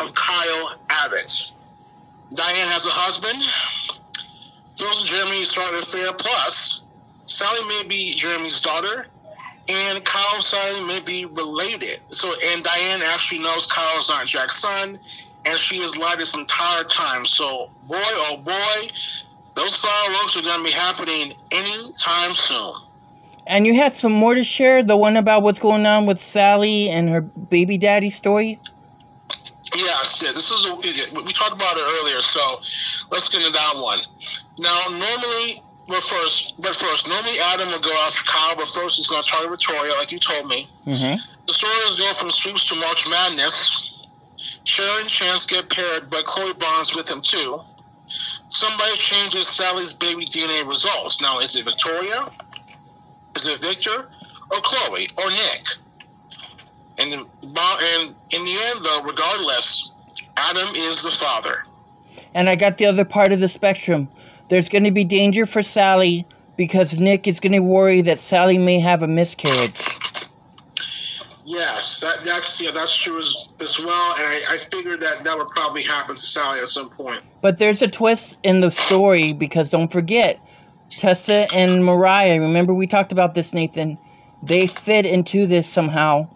[0.00, 1.52] of Kyle Abbott.
[2.34, 3.42] Diane has a husband.
[4.76, 6.12] Phyllis and Jeremy start an affair.
[6.12, 6.82] Plus,
[7.26, 9.06] Sally may be Jeremy's daughter,
[9.68, 12.00] and Kyle and Sally may be related.
[12.08, 14.98] So, and Diane actually knows Kyle's not Jack's son,
[15.44, 17.24] and she has lied this entire time.
[17.24, 18.90] So, boy, oh boy,
[19.54, 22.74] those fireworks are going to be happening anytime soon.
[23.46, 24.82] And you had some more to share.
[24.82, 28.60] The one about what's going on with Sally and her baby daddy story.
[29.74, 32.60] Yes, yeah, this is a, we talked about it earlier, so
[33.10, 34.00] let's get into that one.
[34.58, 39.06] Now, normally, but first, but first, normally Adam will go after Kyle, but first he's
[39.06, 40.68] going to target Victoria, like you told me.
[40.86, 41.20] Mm-hmm.
[41.46, 43.92] The story is going from sweeps to March Madness.
[44.64, 47.60] Sharon and Chance get paired, but Chloe bonds with him too.
[48.48, 51.20] Somebody changes Sally's baby DNA results.
[51.20, 52.30] Now, is it Victoria?
[53.36, 54.08] Is it Victor?
[54.50, 55.08] Or Chloe?
[55.18, 55.66] Or Nick?
[56.98, 59.90] And, and in the end, though, regardless,
[60.36, 61.64] Adam is the father.
[62.34, 64.08] And I got the other part of the spectrum.
[64.50, 68.58] There's going to be danger for Sally because Nick is going to worry that Sally
[68.58, 69.82] may have a miscarriage.
[71.46, 74.14] Yes, that, that's yeah, that's true as, as well.
[74.18, 77.22] And I, I figured that that would probably happen to Sally at some point.
[77.40, 80.38] But there's a twist in the story because don't forget,
[80.90, 83.98] Tessa and Mariah, remember we talked about this, Nathan?
[84.42, 86.28] They fit into this somehow.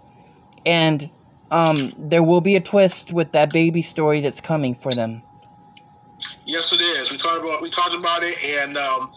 [0.65, 1.11] And
[1.51, 5.23] um, there will be a twist with that baby story that's coming for them.
[6.47, 7.11] Yes, it is.
[7.11, 9.13] We talked about we talked about it, and um,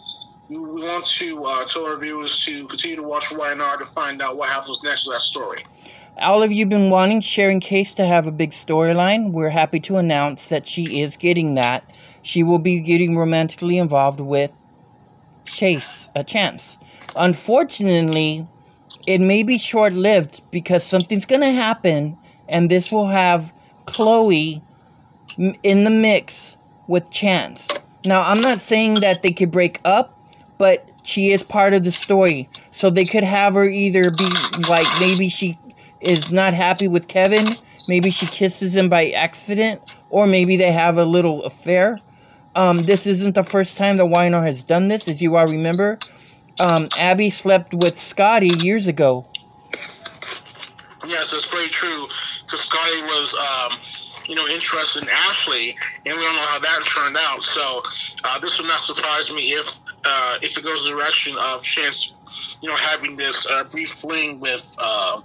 [0.48, 4.36] we, want to uh, tell our viewers to continue to watch Y&R to find out
[4.36, 5.66] what happens next to that story.
[6.18, 9.30] All of you been wanting Sharon Case to have a big storyline.
[9.30, 12.00] We're happy to announce that she is getting that.
[12.22, 14.52] She will be getting romantically involved with
[15.44, 16.76] Chase, a chance.
[17.14, 18.48] Unfortunately,
[19.06, 22.18] it may be short lived because something's going to happen,
[22.48, 23.52] and this will have
[23.86, 24.62] Chloe
[25.62, 26.57] in the mix
[26.88, 27.68] with Chance.
[28.04, 30.18] Now, I'm not saying that they could break up,
[30.56, 32.48] but she is part of the story.
[32.72, 34.28] So they could have her either be
[34.68, 35.58] like maybe she
[36.00, 37.56] is not happy with Kevin,
[37.88, 42.00] maybe she kisses him by accident, or maybe they have a little affair.
[42.54, 45.98] Um, this isn't the first time that Y&R has done this, as you all remember.
[46.58, 49.26] Um, Abby slept with Scotty years ago.
[51.04, 52.08] Yes, that's very true.
[52.44, 53.78] Because Scotty was, um,
[54.28, 57.42] you know, interest in Ashley, and we don't know how that turned out.
[57.42, 57.82] So
[58.24, 59.66] uh, this would not surprise me if
[60.04, 62.12] uh, if it goes the direction of Chance,
[62.60, 65.20] you know, having this uh, brief fling with uh,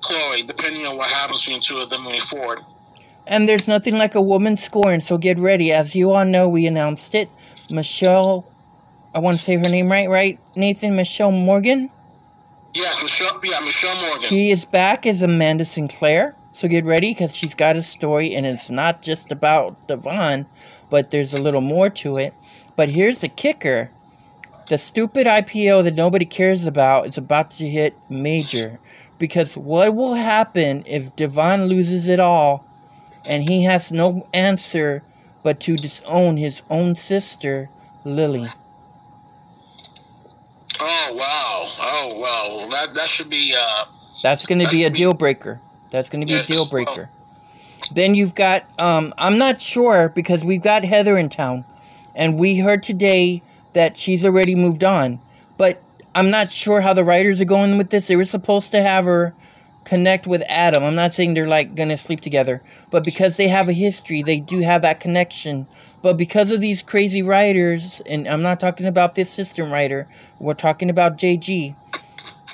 [0.00, 2.60] Chloe, depending on what happens between the two of them moving forward.
[3.26, 5.70] And there's nothing like a woman scorn, so get ready.
[5.70, 7.28] As you all know, we announced it.
[7.68, 8.46] Michelle,
[9.14, 10.38] I want to say her name right, right?
[10.56, 11.90] Nathan Michelle Morgan.
[12.72, 13.38] Yes, Michelle.
[13.42, 14.22] Yeah, Michelle Morgan.
[14.22, 16.36] She is back as Amanda Sinclair.
[16.58, 20.46] So get ready because she's got a story, and it's not just about Devon,
[20.90, 22.34] but there's a little more to it.
[22.74, 23.92] But here's the kicker
[24.66, 28.80] the stupid IPO that nobody cares about is about to hit major.
[29.18, 32.66] Because what will happen if Devon loses it all
[33.24, 35.04] and he has no answer
[35.44, 37.70] but to disown his own sister,
[38.04, 38.52] Lily?
[40.80, 41.72] Oh wow!
[41.78, 42.68] Oh wow!
[42.68, 43.54] That that should be.
[43.56, 43.84] Uh,
[44.24, 45.60] That's going to be a be- deal breaker.
[45.90, 47.10] That's going to be a Yes, deal well- breaker.
[47.92, 51.64] Then you've got um I'm not sure because we've got Heather in town
[52.14, 55.20] and we heard today that she's already moved on.
[55.56, 55.80] But
[56.14, 58.08] I'm not sure how the writers are going with this.
[58.08, 59.32] They were supposed to have her
[59.84, 60.82] connect with Adam.
[60.82, 64.22] I'm not saying they're like going to sleep together, but because they have a history,
[64.22, 65.66] they do have that connection.
[66.02, 70.06] But because of these crazy writers, and I'm not talking about this system writer,
[70.38, 71.74] we're talking about JG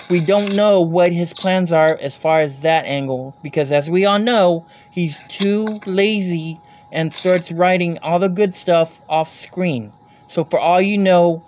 [0.09, 4.05] we don't know what his plans are as far as that angle because as we
[4.05, 6.61] all know he's too lazy
[6.93, 9.93] and starts writing all the good stuff off screen
[10.29, 11.43] so for all you know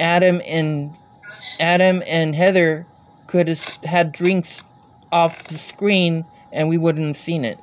[0.00, 0.96] adam and
[1.60, 2.86] adam and heather
[3.26, 4.60] could have had drinks
[5.10, 7.58] off the screen and we wouldn't have seen it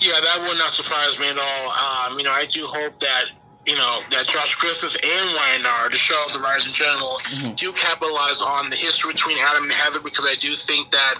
[0.00, 1.70] Yeah, that would not surprise me at all.
[1.70, 3.24] Um, you know, I do hope that
[3.66, 7.20] you know that Josh Griffith and Weinar, the show, the writers in general,
[7.56, 11.14] do capitalize on the history between Adam and Heather because I do think that.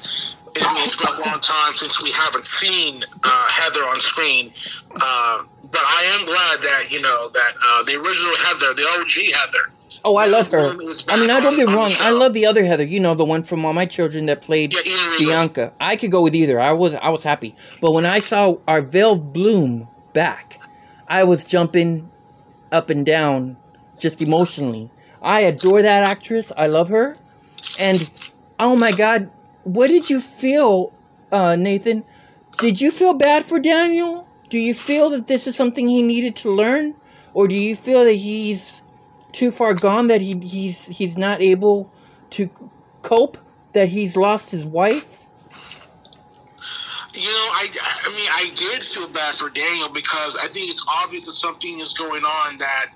[0.61, 4.53] I mean, it's been a long time since we haven't seen uh, Heather on screen,
[5.00, 9.33] uh, but I am glad that you know that uh, the original Heather, the OG
[9.33, 9.72] Heather,
[10.05, 10.70] oh i love her.
[11.09, 11.90] I mean i don't get on wrong.
[12.00, 14.74] I love the other heather you know the one from all my children that played
[14.74, 15.72] Yeah, bianca.
[15.81, 16.61] I could go with either.
[16.61, 17.55] I was i was happy.
[17.81, 20.59] But when i saw our veil bloom back
[21.07, 22.11] i was jumping
[22.72, 23.56] up and down
[23.98, 24.90] just emotionally.
[25.22, 26.52] I adore that actress.
[26.56, 27.16] I love her.
[27.78, 28.11] And
[28.59, 29.30] oh my god
[29.64, 30.92] what did you feel
[31.33, 32.04] uh nathan?
[32.59, 34.26] Did you feel bad for daniel?
[34.48, 36.94] Do you feel that this is something he needed to learn?
[37.33, 38.83] Or do you feel that he's
[39.33, 41.92] too far gone that he he's he's not able
[42.30, 42.50] to
[43.02, 43.38] cope
[43.72, 45.19] that he's lost his wife
[47.14, 47.68] You know, I,
[48.05, 51.81] I mean, I did feel bad for Daniel because I think it's obvious that something
[51.81, 52.90] is going on that,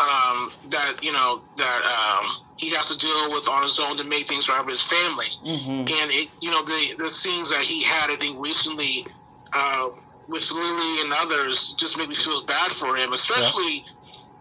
[0.00, 4.04] um, that you know, that um, he has to deal with on his own to
[4.04, 5.26] make things right with his family.
[5.44, 5.80] mm-hmm.
[5.80, 9.06] And it, you know, the the scenes that he had, I think, recently
[9.52, 9.90] uh,
[10.28, 13.84] with Lily and others, just made me feel bad for him, especially.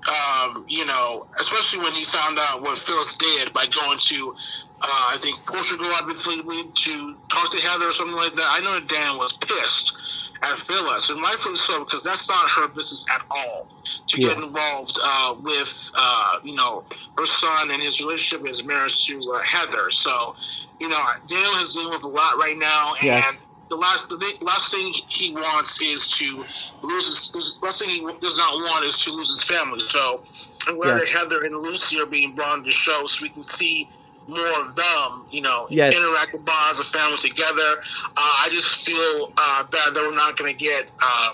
[0.07, 4.35] Um, you know, especially when he found out what Phyllis did by going to,
[4.81, 8.45] uh, I think Portugal, I believe, to talk to Heather or something like that.
[8.47, 9.97] I know Dan was pissed
[10.43, 13.67] at Phyllis, and rightfully so, because that's not her business at all
[14.07, 16.85] to get involved uh, with, uh, you know,
[17.17, 19.91] her son and his relationship, and his marriage to uh, Heather.
[19.91, 20.35] So,
[20.79, 23.35] you know, Daniel is dealing with a lot right now, and Yes.
[23.69, 26.45] The last the last thing he wants is to
[26.83, 29.79] lose his last thing he does not want is to lose his family.
[29.79, 30.23] So
[30.67, 31.01] I'm glad Yes.
[31.01, 33.89] that Heather and Lucy are being brought on the show so we can see
[34.27, 35.95] more of them, you know, Yes.
[35.95, 37.81] interact with bonds of family together.
[38.05, 41.33] Uh, I just feel uh, bad that we're not going to get, uh,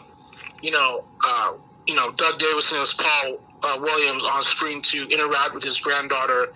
[0.62, 1.54] you know, uh,
[1.88, 6.54] you know, Doug Davidson as Paul uh, Williams on screen to interact with his granddaughter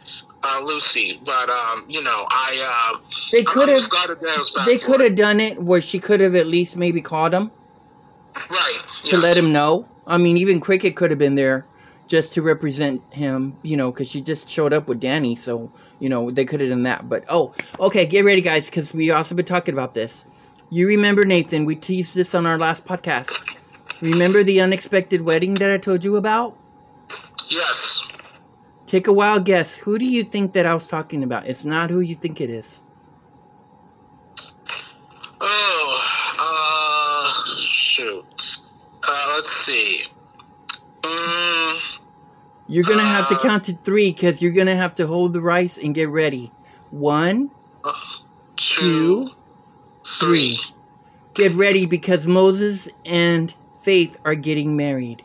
[0.47, 1.19] uh, Lucy.
[1.25, 2.99] But um, you know, I uh,
[3.31, 5.81] They could have- just glad that Dan was back they could have done it where
[5.81, 7.51] she could have at least maybe called him
[8.49, 9.23] right to yes.
[9.23, 11.65] let him know i mean even cricket could have been there
[12.07, 16.07] just to represent him you know because she just showed up with danny so you
[16.07, 19.33] know they could have done that but oh okay get ready guys because we also
[19.33, 20.23] been talking about this
[20.69, 23.31] you remember nathan we teased this on our last podcast
[24.01, 26.55] remember the unexpected wedding that i told you about
[27.49, 28.06] Yes.
[28.88, 29.75] Take a wild guess.
[29.75, 31.45] Who do you think that I was talking about?
[31.45, 32.79] It's not who you think it is.
[35.39, 36.01] Oh,
[36.39, 38.25] uh, shoot.
[39.07, 40.05] Uh, let's see.
[41.01, 41.99] Mm,
[42.67, 45.41] You're gonna have to Uh, count to three because you're gonna have to hold the
[45.41, 46.51] rice and get ready.
[46.89, 47.51] One,
[48.55, 49.29] two,
[50.19, 50.59] three.
[51.33, 55.23] Get ready because Moses and Faith are getting married.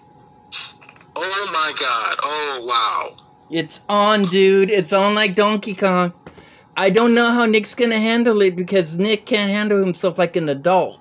[1.17, 2.17] oh my god.
[2.23, 3.17] Oh, wow.
[3.53, 4.71] It's on, dude.
[4.71, 6.15] It's on like Donkey Kong.
[6.75, 10.49] I don't know how Nick's gonna handle it because Nick can't handle himself like an
[10.49, 10.99] adult.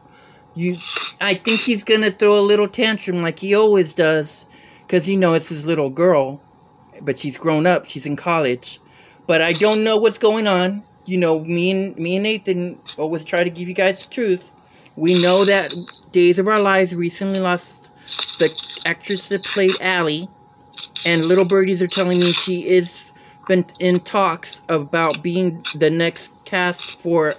[0.54, 0.78] You,
[1.22, 4.46] I think he's gonna throw a little tantrum like he always does,
[4.90, 6.42] cause you know it's his little girl,
[7.00, 7.86] but she's grown up.
[7.86, 8.82] She's in college,
[9.28, 10.84] but I don't know what's going on.
[11.06, 14.52] You know, me and me and Nathan always try to give you guys the truth.
[14.98, 15.74] We know that
[16.12, 17.88] Days of Our Lives recently lost
[18.40, 18.52] the
[18.86, 20.28] actress that played Allie,
[21.06, 23.12] and little birdies are telling me she is
[23.48, 27.36] been in talks about being the next cast for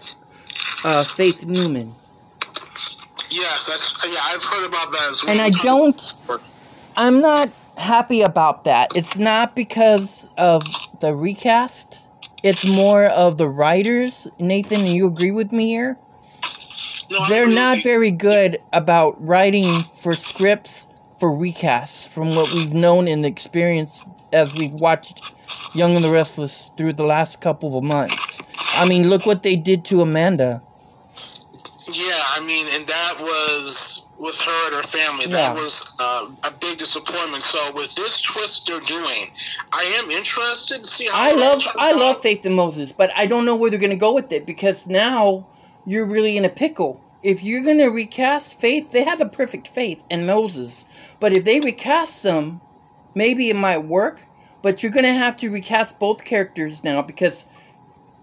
[0.85, 1.95] uh, Faith Newman.
[3.31, 5.33] Yes, that's, yeah, I've heard about that as well.
[5.33, 6.17] And I don't,
[6.97, 8.95] I'm not happy about that.
[8.95, 10.65] It's not because of
[11.01, 12.09] the recast.
[12.43, 14.29] It's more of the writers.
[14.39, 15.97] Nathan, you agree with me here?
[17.11, 20.87] No, They're not very good about writing for scripts
[21.23, 25.23] for recasts from what we've known and experienced as we've watched
[25.73, 28.41] Young and the Restless through the last couple of months.
[28.59, 30.61] I mean, look what they did to Amanda.
[31.93, 35.27] Yeah, I mean, and that was with her and her family.
[35.27, 35.55] Yeah.
[35.55, 37.45] That was uh, a big disappointment.
[37.45, 39.31] So with this twist they're doing,
[39.71, 41.99] I am interested to see how I love I out.
[41.99, 44.89] love Faith and Moses, but I don't know where they're gonna go with it because
[44.89, 45.47] now
[45.87, 47.01] you're really in a pickle.
[47.23, 50.85] If you're gonna recast Faith, they have the perfect Faith in Moses,
[51.21, 52.61] but if they recast them,
[53.15, 54.23] maybe it might work.
[54.63, 57.47] But you're gonna have to recast both characters now because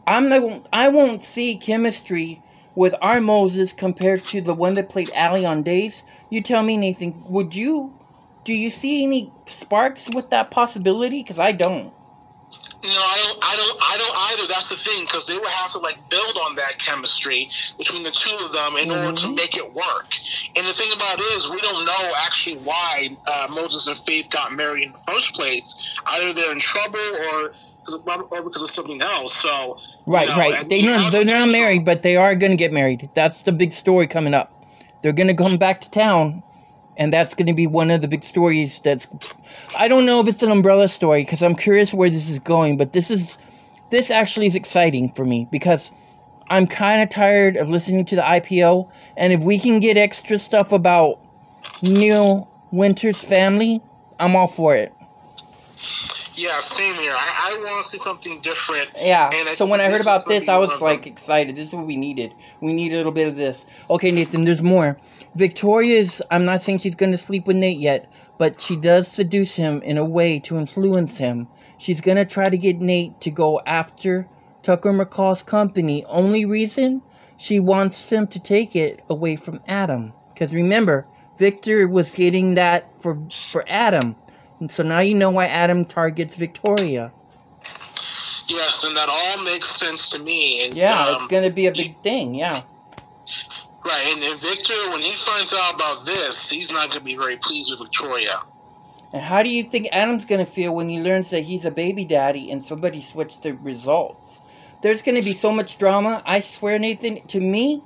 [0.08, 0.68] I'm not.
[0.74, 2.42] I won't see chemistry
[2.76, 6.04] with our Moses compared to the one that played Allie on Days.
[6.30, 7.24] You tell me, Nathan.
[7.30, 7.94] Would you?
[8.44, 11.22] Do you see any sparks with that possibility?
[11.22, 11.94] Because I don't.
[12.82, 13.38] No, I don't.
[13.42, 13.78] I don't.
[13.82, 14.48] I don't either.
[14.48, 18.12] That's the thing, because they would have to like build on that chemistry between the
[18.12, 19.36] two of them in order to Mhm.
[19.36, 20.14] make it work.
[20.56, 24.30] And the thing about it is, we don't know actually why uh, Moses and Faith
[24.30, 25.76] got married in the first place.
[26.06, 27.00] Either they're in trouble
[27.34, 29.34] or because of, or because of something else.
[29.42, 30.70] So Right, you know, right.
[30.70, 33.10] They not, they're not married, but they are going to get married.
[33.14, 34.54] That's the big story coming up.
[35.02, 36.44] They're going to come back to town,
[37.00, 38.80] and that's going to be one of the big stories.
[38.84, 39.08] That's
[39.76, 42.78] I don't know if it's an umbrella story because I'm curious where this is going,
[42.78, 43.38] but this is
[43.90, 45.92] this actually is exciting for me because
[46.50, 50.38] I'm kind of tired of listening to the IPO, and if we can get extra
[50.38, 51.20] stuff about
[51.82, 53.82] Neil Winter's family,
[54.20, 54.94] I'm all for it.
[56.34, 57.14] Yeah, same here.
[57.14, 58.90] I, I want to see something different.
[58.98, 59.30] Yeah.
[59.34, 61.56] And so when I heard about this, I was like excited.
[61.56, 62.34] This is what we needed.
[62.62, 63.66] We need a little bit of this.
[63.90, 64.98] Okay, Nathan, there's more.
[65.36, 69.56] Victoria's, I'm not saying she's going to sleep with Nate yet, but she does seduce
[69.56, 71.48] him in a way to influence him.
[71.78, 74.28] She's going to try to get Nate to go after
[74.62, 76.04] Tucker McCall's company.
[76.06, 77.02] Only reason?
[77.38, 80.14] She wants him to take it away from Adam.
[80.34, 81.06] Because remember,
[81.38, 84.16] Victor was getting that for, for Adam.
[84.60, 87.14] And so now you know why Adam targets Victoria.
[88.48, 90.66] Yes, and that all makes sense to me.
[90.66, 92.36] And, Yeah, um, it's going to be a big thing.
[92.36, 92.64] Yeah.
[93.86, 97.16] Right, and, and Victor, when he finds out about this, he's not going to be
[97.16, 98.42] very pleased with Victoria.
[99.12, 102.06] And how do you think Adam's gonna feel when he learns that he's a baby
[102.06, 104.40] daddy and somebody switched the results?
[104.82, 106.22] There's gonna be so much drama.
[106.26, 107.26] I swear, Nathan.
[107.28, 107.84] To me,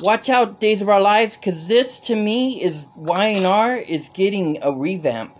[0.00, 4.72] watch out, Days of Our Lives, because this to me is Y&R is getting a
[4.72, 5.36] revamp.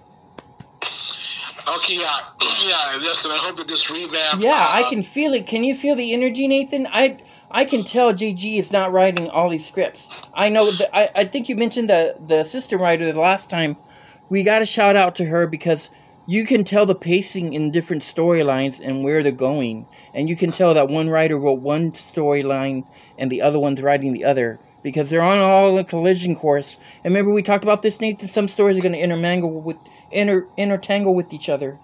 [1.66, 4.42] Okay, yeah, yeah, yes, and I hope that this revamp.
[4.42, 5.46] Yeah, uh, I can feel it.
[5.46, 6.86] Can you feel the energy, Nathan?
[6.90, 7.18] I
[7.50, 10.08] I can tell JG is not writing all these scripts.
[10.34, 13.76] I know I, I think you mentioned the the assistant writer the last time.
[14.28, 15.88] We got to shout out to her because
[16.26, 20.52] you can tell the pacing in different storylines and where they're going, and you can
[20.52, 22.84] tell that one writer wrote one storyline
[23.16, 26.76] and the other one's writing the other because they're on all a collision course.
[27.02, 28.28] And remember we talked about this, Nathan.
[28.28, 29.78] Some stories are going to intermingle with
[30.10, 31.78] inter intertangle with each other.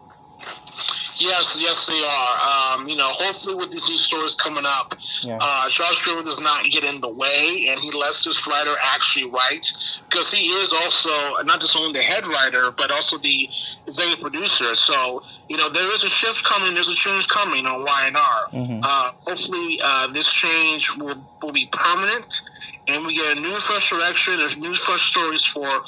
[1.16, 2.74] Yes, yes, they are.
[2.78, 5.38] Um, you know, hopefully with these new stories coming up, Yeah.
[5.40, 9.30] uh, Charles Scribner does not get in the way, and he lets his writer actually
[9.30, 9.72] write
[10.08, 11.10] because he is also
[11.44, 13.48] not just only the head writer but also the
[13.86, 14.74] executive producer.
[14.74, 16.74] So you know, there is a shift coming.
[16.74, 19.12] There's a change coming on Y and R.
[19.20, 22.42] hopefully, uh, this change will will be permanent,
[22.88, 24.38] and we get a new, fresh direction.
[24.38, 25.84] There's new, fresh stories for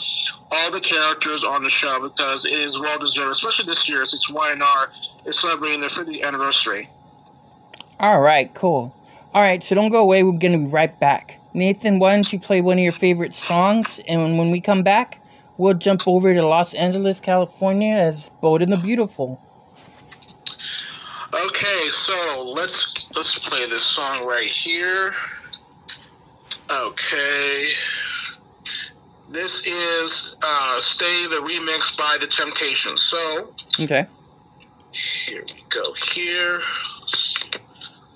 [0.50, 4.04] all the characters on the show because it is well deserved, especially this year.
[4.04, 4.90] Since Y&R
[5.26, 6.88] is celebrating their 50th anniversary.
[8.00, 8.94] All right, cool.
[9.34, 10.22] All right, so don't go away.
[10.22, 11.40] We're going to be right back.
[11.52, 14.00] Nathan, why don't you play one of your favorite songs?
[14.06, 15.22] And when we come back,
[15.56, 19.40] we'll jump over to Los Angeles, California as Bold and the Beautiful.
[21.34, 25.14] Okay, so let's let's play this song right here.
[26.70, 27.68] Okay.
[29.28, 33.02] This is uh, Stay the remix by The Temptations.
[33.02, 34.06] So Okay.
[34.96, 35.92] Here we go.
[36.14, 36.62] Here.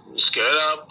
[0.08, 0.90] Let's get up.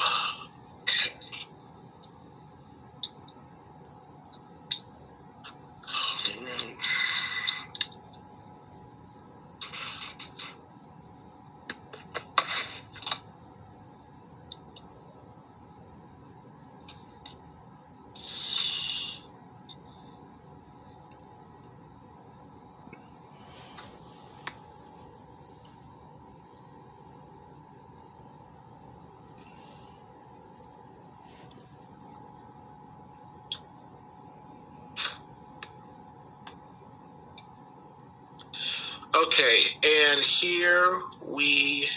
[39.15, 39.77] Okay,
[40.19, 41.87] and here we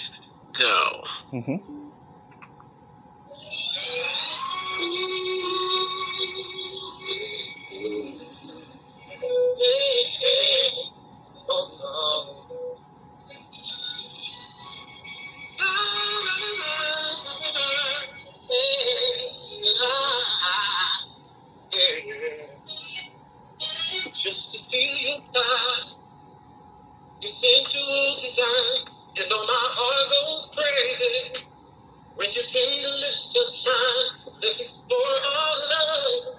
[0.53, 1.05] go.
[1.33, 1.82] Mm-hmm.
[27.73, 31.45] Essential design, and on my heart goes crazy.
[32.17, 36.37] When your tender lips touch mine, let's explore our love.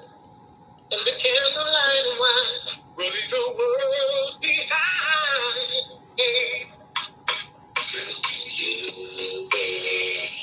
[0.91, 6.01] And the candlelight and wine will leave the world behind.
[6.17, 6.69] Hey.
[8.55, 10.33] You, it's.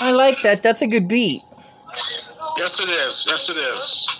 [0.00, 0.62] I like that.
[0.62, 1.44] That's a good beat.
[2.56, 3.26] Yes, it is.
[3.28, 4.13] Yes, it is.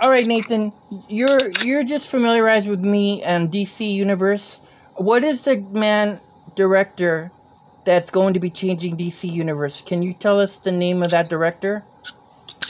[0.00, 0.72] All right, Nathan,
[1.08, 4.60] you're you're just familiarized with me and DC Universe.
[4.94, 6.20] What is the man
[6.54, 7.30] director
[7.84, 9.82] that's going to be changing DC Universe?
[9.82, 11.84] Can you tell us the name of that director?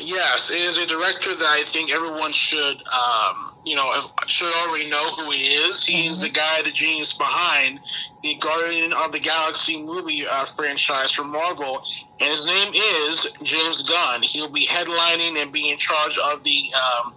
[0.00, 4.90] Yes, it is a director that I think everyone should, um, you know, should already
[4.90, 5.84] know who he is.
[5.84, 7.78] He's the guy, the genius behind
[8.24, 11.80] the Guardian of the Galaxy movie uh, franchise from Marvel,
[12.18, 14.22] and his name is James Gunn.
[14.22, 17.14] He'll be headlining and be in charge of the um,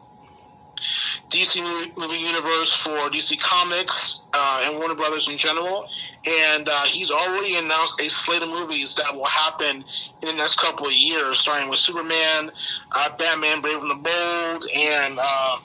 [1.29, 1.61] DC
[1.97, 5.87] movie, universe for DC Comics uh, and Warner Brothers in general.
[6.25, 9.83] And uh, he's already announced a slate of movies that will happen
[10.21, 12.51] in the next couple of years, starting with Superman,
[12.93, 15.57] uh, Batman, Brave and the Bold, and, uh,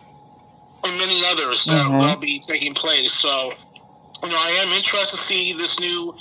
[0.84, 1.98] and many others that Mhm.
[1.98, 3.12] will be taking place.
[3.12, 3.52] So,
[4.22, 6.14] you know, I am interested to see this new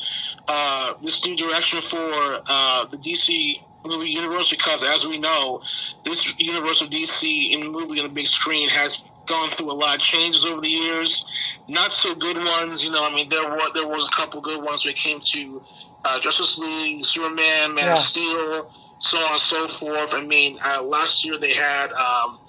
[0.49, 5.61] uh, this new direction for uh, the DC movie universe because, as we know,
[6.05, 9.95] this universe of DC in movie on the big screen has gone through a lot
[9.95, 11.25] of changes over the years.
[11.67, 13.03] Not so good ones, you know.
[13.03, 15.61] I mean, there were there was a couple good ones when it came to
[16.05, 17.93] uh, Justice League, Superman, Man Yeah.
[17.93, 18.69] of Steel,
[18.99, 20.13] so on and so forth.
[20.13, 22.39] I mean, uh, last year they had um,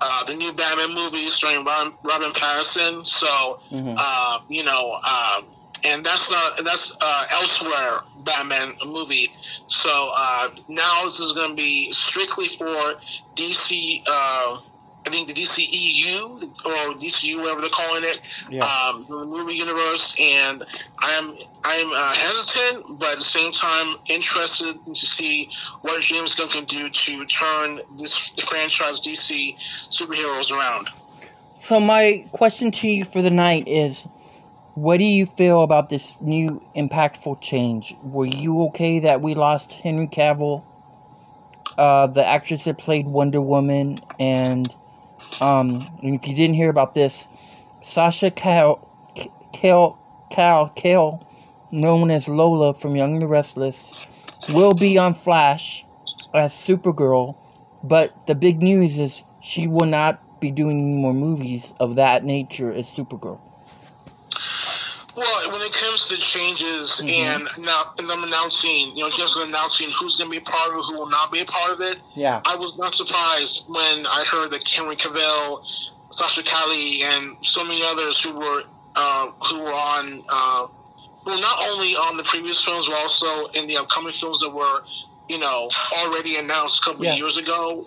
[0.00, 3.06] uh, the new Batman movie starring Robin, Robin Pattinson.
[3.06, 3.94] So Mhm.
[3.98, 9.32] uh, you know, um, and that's not that's uh, elsewhere Batman movie.
[9.66, 12.94] So uh, now this is going to be strictly for
[13.34, 14.02] DC.
[14.06, 14.60] Uh,
[15.06, 18.18] I think the DCEU or DCU, whatever they're calling it,
[18.50, 18.64] Yeah.
[18.64, 20.64] um, the movie universe, and
[20.98, 25.48] I'm I'm uh, hesitant, but at the same time interested to see
[25.82, 28.12] what James Gunn can do to turn this
[28.48, 29.56] franchise DC
[29.90, 30.88] superheroes around.
[31.62, 34.08] So my question to you for the night is
[34.76, 37.96] what do you feel about this new impactful change?
[38.02, 40.64] Were you okay that we lost Henry Cavill,
[41.78, 44.74] uh, the actress that played Wonder Woman, and
[45.40, 47.26] um, and if you didn't hear about this,
[47.82, 48.86] Sasha Cal,
[49.54, 49.98] Cal,
[50.30, 51.26] Cal, Cal,
[51.70, 53.94] known as Lola from Young and the Restless,
[54.50, 55.86] will be on Flash
[56.34, 57.34] as Supergirl,
[57.82, 62.70] but the big news is she will not be doing more movies of that nature
[62.70, 63.40] as Supergirl.
[65.16, 67.10] Well, when it comes to changes Mhm.
[67.10, 70.70] and now and them announcing, you know, just announcing who's going to be a part
[70.72, 72.42] of it, who will not be a part of it, Yeah.
[72.44, 75.64] I was not surprised when I heard that Henry Cavill,
[76.10, 78.64] Sasha Calle, and so many others who were
[78.94, 80.66] uh, who were on, uh,
[81.26, 84.84] not only on the previous films, but also in the upcoming films that were,
[85.28, 87.12] you know, already announced a couple Yeah.
[87.12, 87.84] of years ago.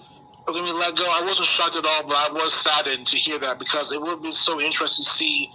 [0.48, 1.06] Are going to be let go.
[1.06, 4.22] I wasn't shocked at all, but I was saddened to hear that because it would
[4.22, 5.52] be so interesting to see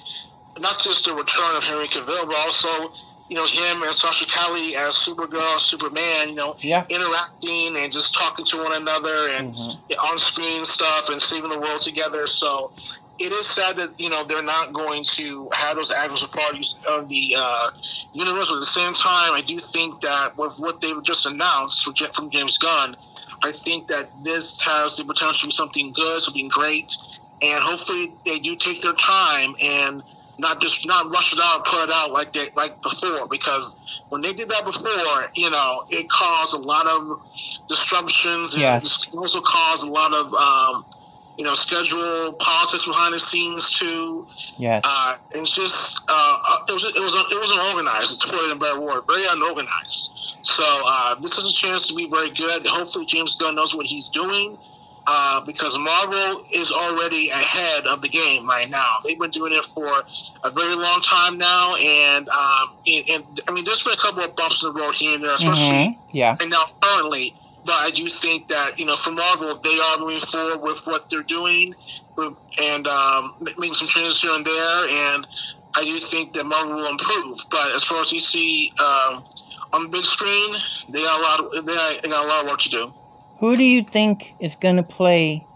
[0.58, 2.92] not just the return of Henry Cavill, but also
[3.28, 6.30] you know him and Sasha Calle as Supergirl, Superman.
[6.30, 6.84] You know, Yeah.
[6.88, 9.54] interacting and just talking to one another and
[10.02, 12.26] on screen stuff and saving the world together.
[12.26, 12.72] So
[13.18, 17.08] it is sad that you know they're not going to have those actors parties of
[17.08, 17.70] the uh,
[18.12, 18.48] universe.
[18.48, 21.94] But at the same time, I do think that with what they've just announced from
[22.12, 22.96] from James Gunn,
[23.42, 26.96] I think that this has the potential to be something good, something great,
[27.40, 30.02] and hopefully they do take their time and
[30.38, 33.26] not just not rush it out, and put it out like they like before.
[33.28, 33.74] Because
[34.08, 37.20] when they did that before, you know, it caused a lot of
[37.68, 38.54] disruptions.
[38.54, 39.06] And Yes.
[39.08, 40.84] it also caused a lot of um,
[41.38, 44.26] you know schedule politics behind the scenes too.
[44.58, 44.82] Yes.
[44.84, 48.20] Uh, it's just uh, uh, it was it was it wasn't organized.
[48.22, 50.10] To put it in a better word, very unorganized.
[50.42, 52.66] So uh, this is a chance to be very good.
[52.66, 54.58] Hopefully, James Gunn knows what he's doing.
[55.06, 59.00] Uh, because Marvel is already ahead of the game right now.
[59.04, 60.02] They've been doing it for
[60.44, 64.22] a very long time now, and um, and, and I mean, there's been a couple
[64.24, 65.98] of bumps in the road here and there, especially Mhm.
[66.14, 66.34] Yeah.
[66.40, 67.34] and now currently.
[67.66, 71.10] But I do think that you know, for Marvel, they are moving forward with what
[71.10, 71.74] they're doing,
[72.58, 74.88] and um, making some changes here and there.
[74.88, 75.26] And
[75.74, 77.38] I do think that Marvel will improve.
[77.50, 79.24] But as far as you see um,
[79.74, 80.56] on the big screen,
[80.88, 81.40] they got a lot.
[81.40, 82.92] Of, they, got, they got a lot of work to do.
[83.40, 85.46] Who do you think is going to play,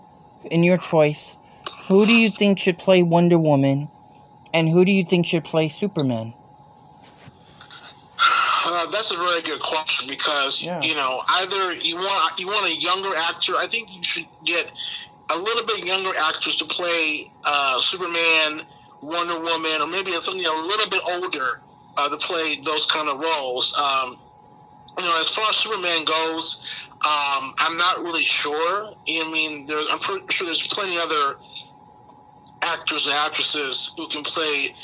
[0.51, 1.37] in your choice,
[1.89, 3.89] who do you think should play Wonder Woman,
[4.53, 6.35] and who do you think should play Superman?
[8.71, 10.83] Uh, that's a very good question because Yeah.
[10.83, 13.57] you know either you want you want a younger actor.
[13.57, 14.71] I think you should get
[15.31, 18.67] a little bit younger actors to play uh, Superman,
[19.01, 21.63] Wonder Woman, or maybe something a little bit older
[21.97, 23.73] uh, to play those kind of roles.
[23.79, 24.19] Um,
[24.99, 26.59] you know, as far as Superman goes,
[27.07, 28.93] um, I'm not really sure.
[29.09, 31.37] I mean, there, I'm pretty sure there's plenty other
[32.63, 34.75] actors and actresses who can play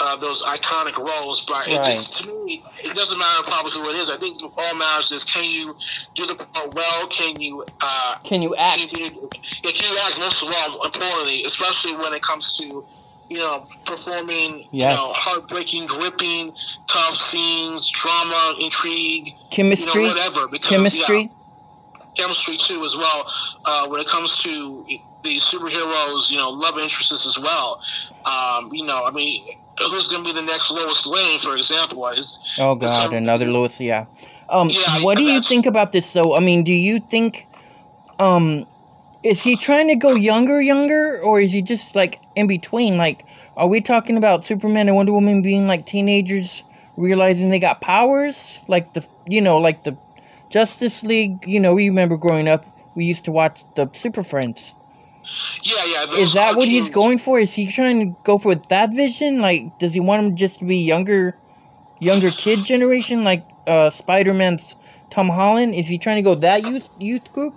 [0.00, 3.96] uh, those iconic roles, but it just, to me, it doesn't matter probably who it
[3.96, 4.10] is.
[4.10, 5.76] I think all matters is can you
[6.14, 7.08] do the part well?
[7.08, 8.78] Can you uh, Can you act?
[8.78, 9.28] Can you,
[9.64, 10.84] yeah, can you act most of all?
[10.84, 12.84] Importantly, especially when it comes to
[13.28, 14.96] you know performing Yes.
[14.96, 16.52] you know heartbreaking, gripping,
[16.86, 20.02] tough scenes, drama, intrigue, Chemistry?
[20.02, 20.46] you know, whatever.
[20.46, 21.22] Because, Chemistry?
[21.22, 21.28] yeah,
[22.18, 23.26] chemistry too as well
[23.64, 24.84] uh, when it comes to
[25.22, 27.80] the superheroes you know love interests as well
[28.26, 29.56] um, you know i mean
[29.86, 33.80] who's going to be the next Lois Lane for example is Oh God, another Lois.
[33.80, 34.06] Yeah.
[34.48, 36.34] Um, Yeah, what do you think about this though?
[36.34, 37.46] I mean, do you think,
[38.18, 38.66] um,
[39.22, 42.96] is he trying to go younger, younger, or is he just like in between?
[42.96, 43.24] Like,
[43.56, 46.62] are we talking about Superman and Wonder Woman being like teenagers
[46.96, 49.96] realizing they got powers, like the you know, like the
[50.50, 51.46] Justice League?
[51.46, 54.74] You know, we remember growing up, we used to watch the Super Friends.
[55.62, 57.38] yeah yeah Is that what he's going for?
[57.38, 59.40] Is he trying to go for that vision?
[59.40, 61.36] Like, does he want him just to be younger,
[62.00, 64.74] younger kid generation, like uh, Spider Man's
[65.10, 65.74] Tom Holland?
[65.74, 67.54] Is he trying to go that youth youth group?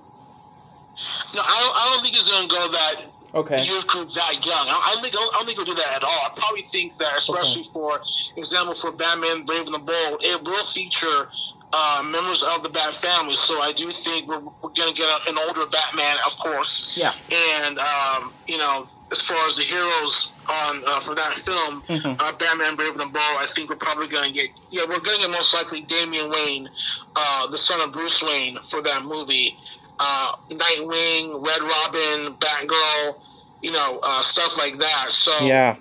[1.33, 2.95] no I don't, I don't think he's going to go that
[3.33, 3.63] Okay.
[3.63, 6.03] youth group that young I, I don't think I don't think he'll do that at
[6.03, 8.01] all I probably think that especially for
[8.35, 11.29] example for Batman Brave and the Bold it will feature
[11.73, 15.07] uh, members of the Bat family so I do think we're, we're going to get
[15.27, 17.13] an older Batman of course Yeah.
[17.31, 22.15] and um, you know, as far as the heroes on uh, for that film, Mhm.
[22.19, 24.99] uh, Batman: Brave and the Bold, I think we're probably going to get yeah, we're
[24.99, 26.69] going to get most likely Damian Wayne,
[27.15, 29.57] uh, the son of Bruce Wayne, for that movie.
[29.99, 33.15] Uh, Nightwing, Red Robin, Batgirl,
[33.61, 35.11] you know, uh, stuff like that.
[35.11, 35.75] So Yeah.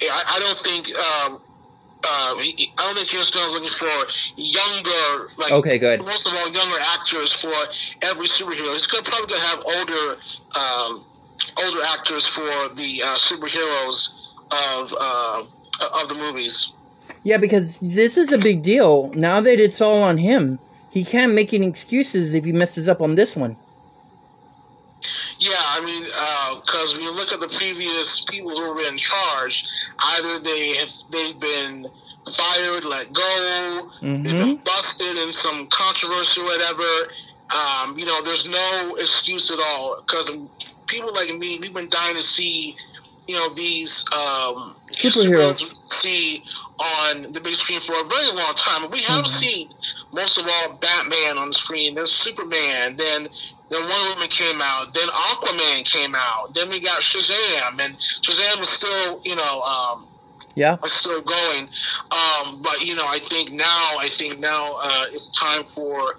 [0.00, 0.88] yeah, I, I don't think.
[2.04, 6.00] Uh, he- he- I don't think James Gunn is looking for younger, like Okay, good.
[6.04, 7.52] most of all, younger actors for
[8.02, 8.72] every superhero.
[8.72, 10.18] He's gonna, probably going to have older,
[10.56, 11.04] um,
[11.58, 14.10] older actors for the uh, superheroes
[14.50, 15.42] of uh,
[15.94, 16.72] of the movies.
[17.24, 19.10] Yeah, because this is a big deal.
[19.14, 20.58] Now that it's all on him,
[20.90, 23.56] he can't make any excuses if he messes up on this one.
[25.38, 26.04] Yeah, I mean,
[26.64, 29.64] because when you look at the previous people who were in charge,
[30.04, 31.86] either they have they've been
[32.36, 36.82] fired, let go, they've been busted in some controversy or whatever.
[37.54, 40.30] Um, you know, there's no excuse at all because
[40.86, 42.76] people like me, we've been dying to see,
[43.26, 45.88] you know, these um, Superheroes.
[46.02, 46.42] see
[46.78, 48.90] on the big screen for a very long time.
[48.90, 49.70] We haven't seen
[50.12, 51.94] most of all Batman on the screen.
[51.94, 52.96] Then Superman.
[52.96, 53.28] Then
[53.72, 54.92] then Wonder Woman came out.
[54.94, 56.54] Then Aquaman came out.
[56.54, 60.06] Then we got Shazam, and Shazam is still, you know, um,
[60.54, 60.76] Yeah.
[60.82, 61.68] are still going.
[62.10, 66.16] Um, but you know, I think now, I think now uh, it's time for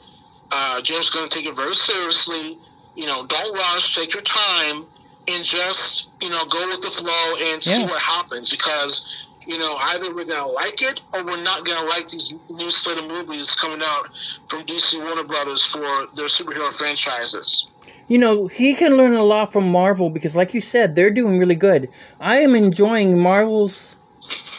[0.51, 2.57] uh, James Gunn to take it very seriously.
[2.95, 3.95] You know, don't rush.
[3.95, 4.87] Take your time
[5.27, 7.85] and just you know go with the flow and see Yeah.
[7.85, 9.05] what happens because
[9.45, 12.97] you know, either we're gonna like it or we're not gonna like these new slate
[12.97, 14.09] of movies coming out
[14.49, 17.67] from DC Warner Brothers for their superhero franchises.
[18.07, 21.39] You know, he can learn a lot from Marvel because, like you said, they're doing
[21.39, 21.89] really good.
[22.19, 23.95] I am enjoying Marvel's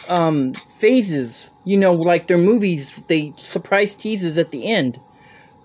[0.07, 1.51] um, phases.
[1.63, 4.99] You know, like their movies, they surprise teases at the end.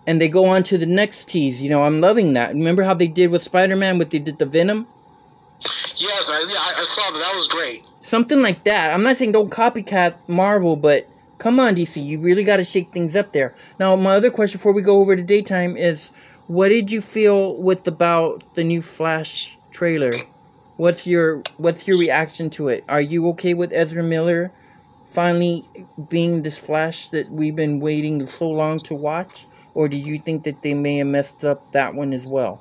[0.07, 1.63] And they go on to the next tease.
[1.63, 2.55] You know, I'm loving that.
[2.55, 4.87] Remember how they did with Spider Man, what they did the Venom?
[5.97, 7.19] Yes, I, yeah, I I saw that.
[7.19, 7.85] That was great.
[8.11, 8.93] Something like that.
[8.93, 11.09] I'm not saying don't copycat Marvel, but
[11.39, 13.55] come on, DC, you really got to shake things up there.
[13.79, 16.11] Now, my other question before we go over to daytime is,
[16.49, 20.23] what did you feel with about the new Flash trailer?
[20.77, 22.83] What's your What's your reaction to it?
[22.89, 24.51] Are you okay with Ezra Miller
[25.13, 25.69] finally
[26.09, 30.43] being this Flash that we've been waiting so long to watch, or do you think
[30.43, 32.61] that they may have messed up that one as well?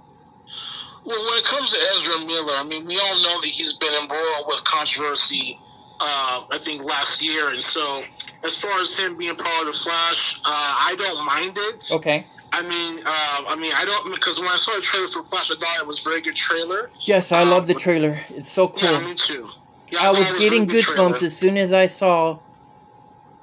[1.09, 3.95] Well, when it comes to Ezra Miller, I mean, we all know that he's been
[3.95, 5.59] embroiled with controversy.
[5.99, 8.03] Uh, I think last year, and so
[8.43, 11.89] as far as him being part of the Flash, uh, I don't mind it.
[11.91, 12.27] Okay.
[12.51, 15.49] I mean, uh, I mean, I don't because when I saw the trailer for Flash,
[15.49, 16.91] I thought it was a very good trailer.
[17.01, 18.19] Yes, I love the trailer.
[18.29, 18.83] It's so cool.
[18.83, 19.49] Yeah, me too.
[19.89, 22.37] Yeah, I thought was it getting goosebumps as soon as I saw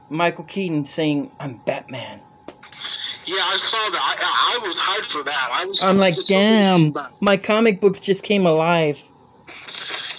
[0.09, 2.21] Michael Keaton saying, "I'm Batman."
[3.27, 4.01] Yeah, I saw that.
[4.01, 5.49] I, I, was hyped for that.
[5.53, 5.83] I was.
[5.83, 8.99] I'm like, it's so good to see damn, my comic books just came alive.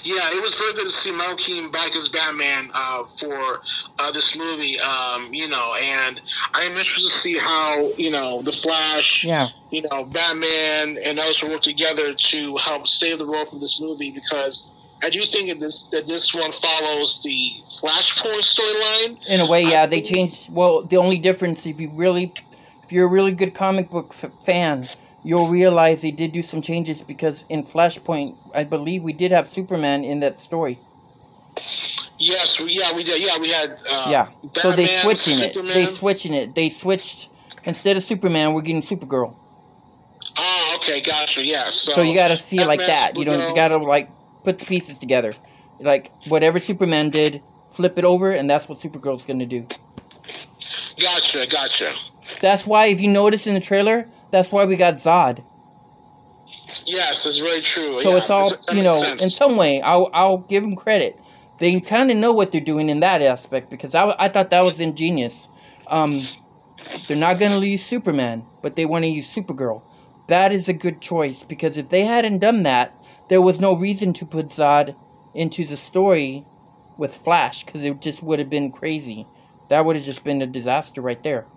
[0.04, 3.62] Yeah, it was very good to see Michael Keaton back as Batman uh, for
[4.00, 4.80] uh, this movie.
[4.80, 6.22] Um, you know, and
[6.54, 9.50] I am interested to see how you know the Flash, Yeah.
[9.70, 13.82] you know, Batman, and others will work together to help save the world from this
[13.82, 14.70] movie because
[15.04, 19.26] I do think that this that this one follows the Flashpoint storyline.
[19.28, 20.50] In a way, yeah, they changed.
[20.52, 22.34] Well, the only difference, if you really,
[22.88, 24.88] if you're a really good comic book f- fan,
[25.22, 29.46] you'll realize they did do some changes because in Flashpoint, I believe we did have
[29.50, 30.80] Superman in that story.
[32.18, 33.22] Yes, we, yeah, we did.
[33.22, 33.72] Yeah, we had.
[33.92, 35.74] Uh, yeah, so they Batman, switching it.
[35.74, 36.56] They switching it.
[36.56, 37.28] They switched
[37.66, 39.36] instead of Superman, we're getting Supergirl.
[40.38, 41.44] Oh, okay, gotcha.
[41.44, 43.16] Yeah, so, So you gotta see it like Batman, that.
[43.18, 44.10] You know, you gotta like
[44.46, 45.36] put the pieces together.
[45.82, 47.42] Like whatever Superman did,
[47.74, 49.68] flip it over, and that's what Supergirl's gonna do.
[50.98, 51.94] Gotcha, gotcha.
[52.42, 55.44] That's why, if you notice in the trailer, that's why we got Zod.
[56.86, 58.02] Yes, it's very true.
[58.02, 59.00] So yeah, it's all you know.
[59.00, 59.24] sense.
[59.24, 61.20] In some way, I'll I'll give them credit.
[61.60, 64.62] They kind of know what they're doing in that aspect because I, I thought that
[64.62, 65.50] was ingenious.
[65.88, 66.28] Um,
[67.08, 69.82] they're not gonna use Superman, but they want to use Supergirl.
[70.28, 72.94] That is a good choice because if they hadn't done that,
[73.30, 74.96] there was no reason to put Zod
[75.34, 76.46] into the story
[76.98, 79.28] with Flash because it just would have been crazy.
[79.70, 81.48] That would have just been a disaster right there.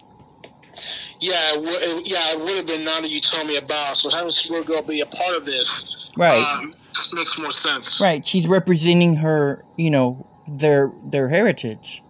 [1.20, 3.96] Yeah, it, it- yeah, it would have been none that you told me about.
[3.96, 6.42] So having Supergirl be a part of this, Right.
[6.44, 6.70] um,
[7.12, 8.00] makes more sense.
[8.00, 12.02] Right, she's representing her, you know, their their heritage.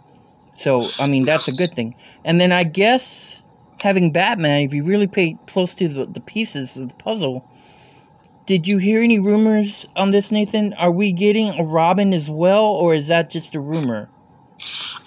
[0.57, 1.95] So, I mean, that's a good thing.
[2.25, 3.43] And then I guess
[3.81, 7.47] having Batman, if you really pay close to the, the pieces of the puzzle,
[8.47, 10.73] did you hear any rumors on this, Nathan?
[10.75, 14.11] Are we getting a Robin as well, or is that just a rumor?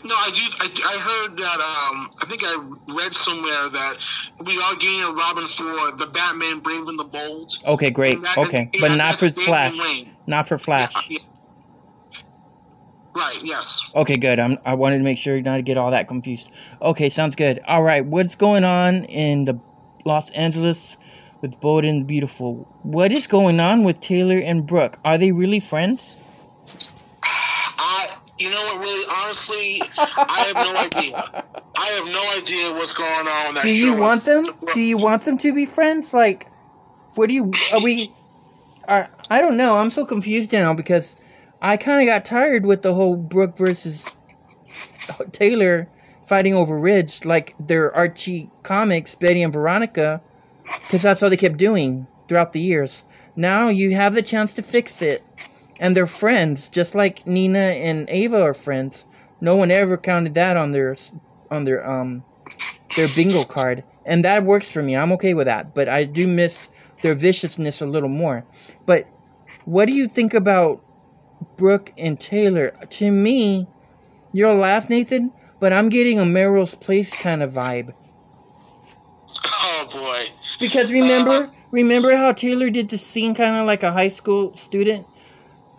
[0.03, 0.41] No, I do.
[0.59, 1.59] I, I heard that.
[1.59, 3.97] Um, I think I read somewhere that
[4.45, 7.53] we are getting a Robin for the Batman Brave and the Bold.
[7.65, 8.21] Okay, great.
[8.21, 10.05] That- Okay, yeah, but not for that's Damian Flash.
[10.27, 11.09] Not for Flash.
[13.15, 13.37] Right.
[13.43, 13.79] Yes.
[13.95, 14.39] Okay, good.
[14.39, 16.49] I'm, I wanted to make sure not to get all that confused.
[16.81, 17.59] Okay, sounds good.
[17.67, 19.59] All right, what's going on in the
[20.03, 20.97] Los Angeles
[21.41, 22.67] with Bold and Beautiful?
[22.81, 24.97] What is going on with Taylor and Brooke?
[25.05, 26.17] Are they really friends?
[28.43, 28.81] You know what?
[28.81, 31.45] Really, honestly, I have no idea.
[31.77, 34.41] I have no idea what's going on Do you want them?
[34.73, 36.13] Do you want them to be friends?
[36.13, 36.47] Like,
[37.15, 37.53] what do you?
[37.71, 38.11] Are we?
[38.85, 39.77] Are I don't know.
[39.77, 41.15] I'm so confused now because
[41.61, 44.17] I kind of got tired with the whole Brooke versus
[45.31, 45.87] Taylor
[46.25, 50.21] fighting over Ridge, like their Archie comics, Betty and Veronica,
[50.81, 53.05] because that's all they kept doing throughout the years.
[53.37, 55.23] Now you have the chance to fix it,
[55.79, 59.05] and they're friends, just like Nina and Ava are friends.
[59.41, 60.95] No one ever counted that on their
[61.51, 62.23] on their um
[62.95, 64.95] their bingo card, and that works for me.
[64.95, 66.69] I'm okay with that, but I do miss
[67.01, 68.45] their viciousness a little more.
[68.85, 69.07] But
[69.65, 70.83] what do you think about
[71.57, 72.71] Brooke and Taylor?
[72.89, 73.67] To me,
[74.31, 77.93] you'll laugh, Nathan, but I'm getting a Melrose Place kind of vibe.
[79.45, 80.27] Oh boy.
[80.59, 85.07] Because remember, remember how Taylor did the scene kind of like a high school student?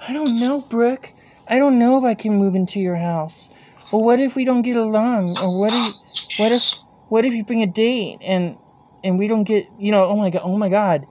[0.07, 1.13] I don't know, Brooke.
[1.49, 3.49] I don't know if I can move into your house.
[3.91, 5.31] Or what if we don't get along?
[5.31, 6.75] Or what if, what if,
[7.09, 8.57] what if you bring a date and
[9.03, 10.05] and we don't get, you know?
[10.05, 10.43] Oh my god!
[10.45, 11.07] Oh my god!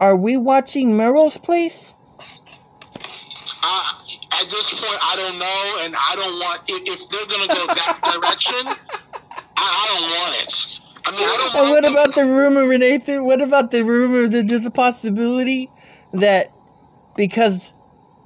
[0.00, 1.94] Are we watching Melrose Place?
[3.62, 6.62] I, I just point, I don't know, and I don't want.
[6.68, 10.66] If, if they're gonna go that direction, I, I don't want it.
[11.06, 13.24] I mean, I don't And what about the rumor, Nathan?
[13.24, 15.70] What about the rumor that there's a possibility
[16.12, 16.50] that
[17.14, 17.73] because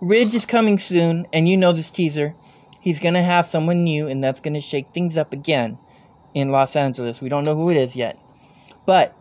[0.01, 2.35] Ridge is coming soon, and you know this teaser,
[2.81, 5.79] he's gonna have someone new, and that's gonna shake things up again
[6.35, 7.21] in Los Angeles.
[7.21, 8.19] We don't know who it is yet,
[8.87, 9.17] but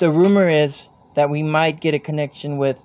[0.00, 2.82] the rumor is that we might get a connection with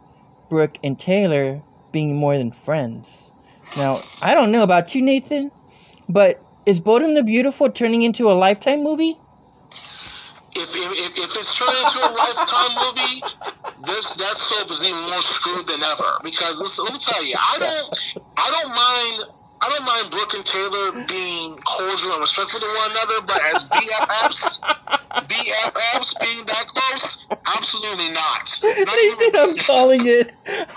[0.50, 1.62] Brooke and Taylor
[1.92, 3.32] being more than friends.
[3.78, 5.52] Now, I don't know about you, Nathan,
[6.10, 9.18] but is Bold and the Beautiful turning into a Lifetime movie?
[10.56, 13.24] if, if, if it's turning into a lifetime movie,
[13.86, 16.18] this that soap is even more screwed than ever.
[16.24, 19.30] Because listen, let me tell you, I don't, I don't mind,
[19.62, 23.66] I don't mind Brooke and Taylor being cordial and respectful to one another, but as
[23.66, 24.60] BFFs,
[25.28, 28.60] BFFs being that close, absolutely not.
[28.64, 30.34] Not even I'm calling it.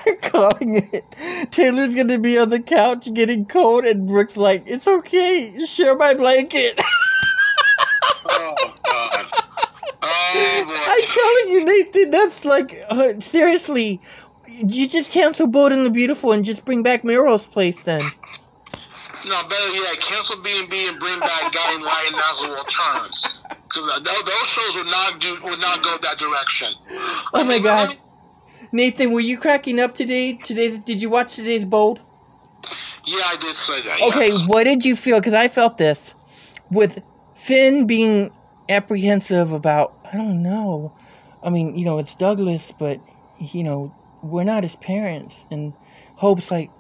[0.07, 1.51] I'm calling it.
[1.53, 6.15] Taylor's gonna be on the couch getting cold, and Brooke's like, "It's okay, share my
[6.15, 6.81] blanket."
[8.29, 8.55] Oh
[8.85, 9.27] God.
[10.03, 10.86] Oh boy.
[10.97, 14.01] I'm telling you, Nathan, that's like uh, seriously.
[14.49, 18.11] You just cancel Bold and the Beautiful and just bring back Melrose Place then.
[19.27, 23.27] No, better yet, cancel B and B and bring back Light and Nazareth Returns.
[23.69, 26.73] Because those shows would not do would not go that direction.
[27.35, 27.97] Oh my God,
[28.73, 30.35] Nathan, were you cracking up today?
[30.35, 32.01] Today, did you watch today's Bold?
[33.05, 34.01] Yeah, I did say that.
[34.03, 34.47] Okay, yes.
[34.47, 35.19] what did you feel?
[35.19, 36.15] Because I felt this
[36.71, 37.03] with
[37.35, 38.31] Finn being
[38.69, 39.96] apprehensive about.
[40.13, 40.93] I don't know.
[41.43, 43.01] I mean, you know, it's Douglas, but
[43.39, 45.73] you know, we're not his parents, and
[46.17, 46.71] Hope's like,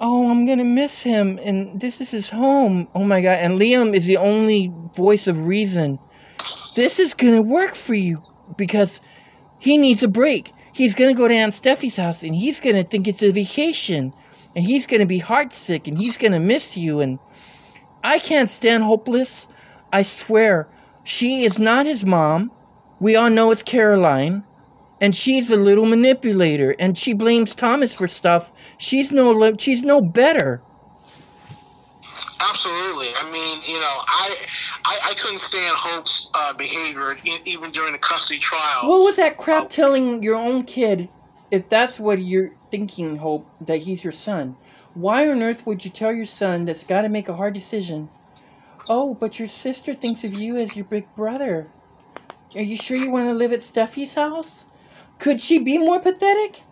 [0.00, 3.38] "Oh, I'm gonna miss him, and this is his home." Oh my god!
[3.40, 5.98] And Liam is the only voice of reason.
[6.74, 8.22] This is gonna work for you
[8.56, 9.00] because
[9.58, 10.52] he needs a break.
[10.72, 14.12] He's gonna go to Aunt Steffy's house, and he's gonna think it's a vacation,
[14.54, 17.18] and he's gonna be heartsick, and he's gonna miss you, and
[18.02, 19.46] I can't stand hopeless.
[19.92, 20.68] I swear,
[21.08, 22.52] she is not his mom.
[23.00, 24.44] We all know it's Caroline.
[25.00, 28.50] And she's a little manipulator, and she blames Thomas for stuff.
[28.78, 30.60] She's no, she's no better.
[32.40, 33.08] Absolutely.
[33.14, 34.36] I mean, you know, I
[34.84, 38.88] I, I couldn't stand Hope's uh, behavior e- even during the custody trial.
[38.88, 41.08] What was that crap telling your own kid,
[41.50, 44.56] if that's what you're thinking, Hope, that he's your son?
[44.94, 48.10] Why on earth would you tell your son that's got to make a hard decision?
[48.88, 51.68] Oh, but your sister thinks of you as your big brother.
[52.54, 54.64] Are you sure you want to live at Steffy's house?
[55.18, 56.62] Could she be more pathetic?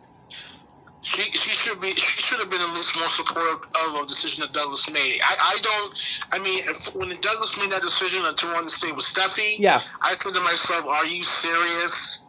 [1.02, 4.40] She, she should be she should have been at least more supportive of the decision
[4.40, 5.20] that Douglas made.
[5.22, 5.94] I, I don't
[6.32, 9.82] I mean if, when Douglas made that decision to want to stay with Steffy, Yeah.
[10.00, 12.22] I said to myself, "Are you serious?"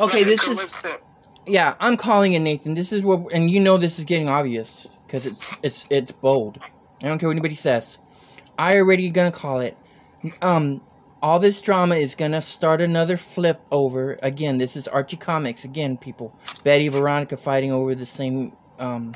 [0.00, 0.84] Okay, this is
[1.46, 1.74] yeah.
[1.78, 2.74] I'm calling it Nathan.
[2.74, 6.58] This is what, and you know this is getting obvious because it's it's it's bold.
[7.02, 7.98] I don't care what anybody says.
[8.58, 9.76] I already gonna call it.
[10.42, 10.80] Um,
[11.22, 14.58] all this drama is gonna start another flip over again.
[14.58, 16.36] This is Archie Comics again, people.
[16.64, 19.14] Betty Veronica fighting over the same um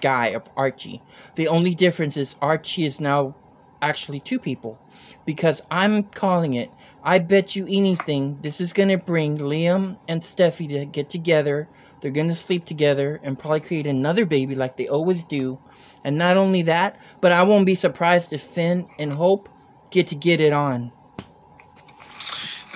[0.00, 1.02] guy of Archie.
[1.36, 3.36] The only difference is Archie is now
[3.80, 4.80] actually two people
[5.24, 6.70] because I'm calling it.
[7.04, 11.68] I bet you anything this is gonna bring Liam and Steffy to get together.
[12.00, 15.60] They're gonna sleep together and probably create another baby like they always do.
[16.08, 19.46] And not only that, but I won't be surprised if Finn and Hope
[19.90, 20.90] get to get it on.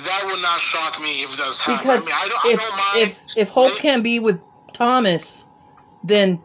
[0.04, 1.78] that would not shock me if it does happen.
[1.82, 2.98] Because I mean, I don't, if I don't mind.
[3.08, 4.38] if if Hope can't be with
[4.74, 5.46] Thomas,
[6.04, 6.42] then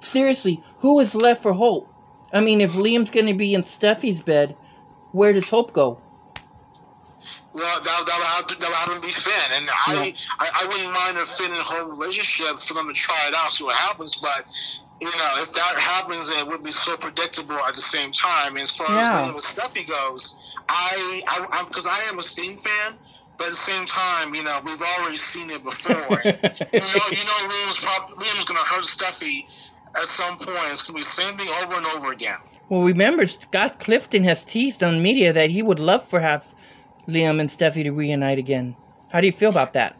[0.00, 1.88] seriously, who is left for Hope?
[2.32, 4.56] I mean, if Liam's gonna be in Steffy's bed,
[5.12, 6.00] where does Hope go?
[7.52, 10.64] Well, that, that would have to, that would have to be Finn, and I, I
[10.64, 13.62] I wouldn't mind a Finn and Hope relationship for them to try it out, see
[13.62, 14.16] what happens.
[14.16, 14.46] But
[15.04, 18.54] you know, if that happens, it would be so predictable at the same time.
[18.56, 19.20] And as far Yeah.
[19.20, 20.34] as Liam and Steffy goes,
[20.68, 22.94] I I because I, am a Sting fan.
[23.36, 25.94] But at the same time, you know, we've already seen it before.
[26.24, 29.46] you know, you know, Liam's, prob- Liam's going to hurt Steffy
[29.96, 30.70] at some point.
[30.70, 32.38] It's going to be the same thing over and over again.
[32.68, 36.44] Well, remember, Scott Clifton has teased on media that he would love for have
[37.08, 38.76] Liam and Steffi to reunite again.
[39.10, 39.96] How do you feel about that?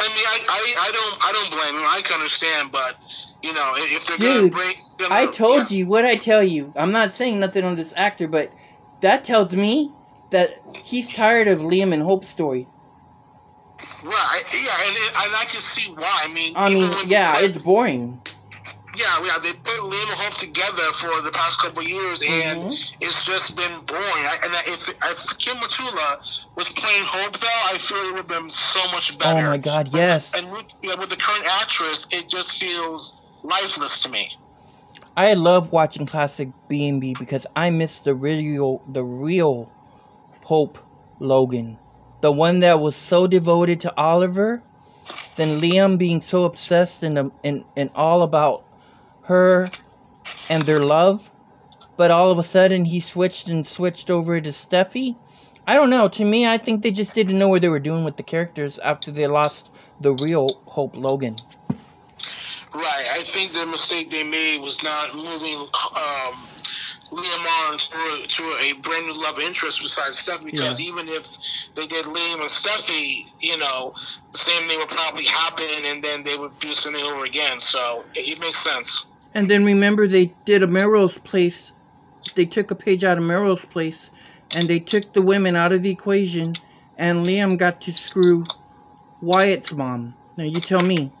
[0.00, 1.86] I mean, I, I, I don't I don't blame him.
[1.86, 2.96] I can understand, but
[3.42, 6.42] you know, if they're going Dude, to bring, gonna, I told you what I tell
[6.42, 6.72] you.
[6.76, 8.52] I'm not saying nothing on this actor, but
[9.00, 9.92] that tells me
[10.30, 12.66] that he's tired of Liam and Hope's story.
[14.04, 14.42] right?
[14.52, 16.22] Yeah, and, it, and I can see why.
[16.24, 18.20] I mean, I mean, yeah, it's boring.
[18.96, 19.38] yeah, yeah.
[19.42, 22.76] They put Liam and Hope together for the past couple of years, and Mhm.
[23.00, 24.02] it's just been boring.
[24.04, 26.18] I, and if if Kim Matula
[26.56, 29.46] was playing Hope, though, I feel it would have been so much better.
[29.46, 30.34] Oh my God, yes.
[30.34, 33.16] And with, you know, with the current actress, it just feels
[33.48, 34.36] lifeless to me.
[35.16, 39.72] I love watching classic B and B because I miss the real the real
[40.44, 40.78] Hope
[41.18, 41.78] Logan.
[42.20, 44.62] The one that was so devoted to Oliver,
[45.36, 48.64] then Liam being so obsessed and um, and, and all about
[49.22, 49.70] her
[50.48, 51.30] and their love.
[51.96, 55.16] But all of a sudden he switched and switched over to Steffy.
[55.66, 56.08] I don't know.
[56.08, 58.78] To me, I think they just didn't know what they were doing with the characters
[58.78, 59.68] after they lost
[60.00, 61.36] the real Hope Logan.
[62.74, 63.06] Right.
[63.10, 66.34] I think the mistake they made was not moving um,
[67.10, 70.46] Liam on to, to a brand new love interest besides Steffy.
[70.46, 70.88] Because Yeah.
[70.88, 71.24] even if
[71.74, 73.94] they did Liam and Steffy, you know,
[74.32, 77.60] the same thing would probably happen, and then they would do something over again.
[77.60, 79.06] So it, it makes sense.
[79.34, 81.72] And then remember they did a Melrose Place.
[82.34, 84.10] They took a page out of Melrose Place,
[84.50, 86.56] and they took the women out of the equation,
[86.96, 88.46] and Liam got to screw
[89.22, 90.14] Wyatt's mom.
[90.36, 91.12] Now you tell me,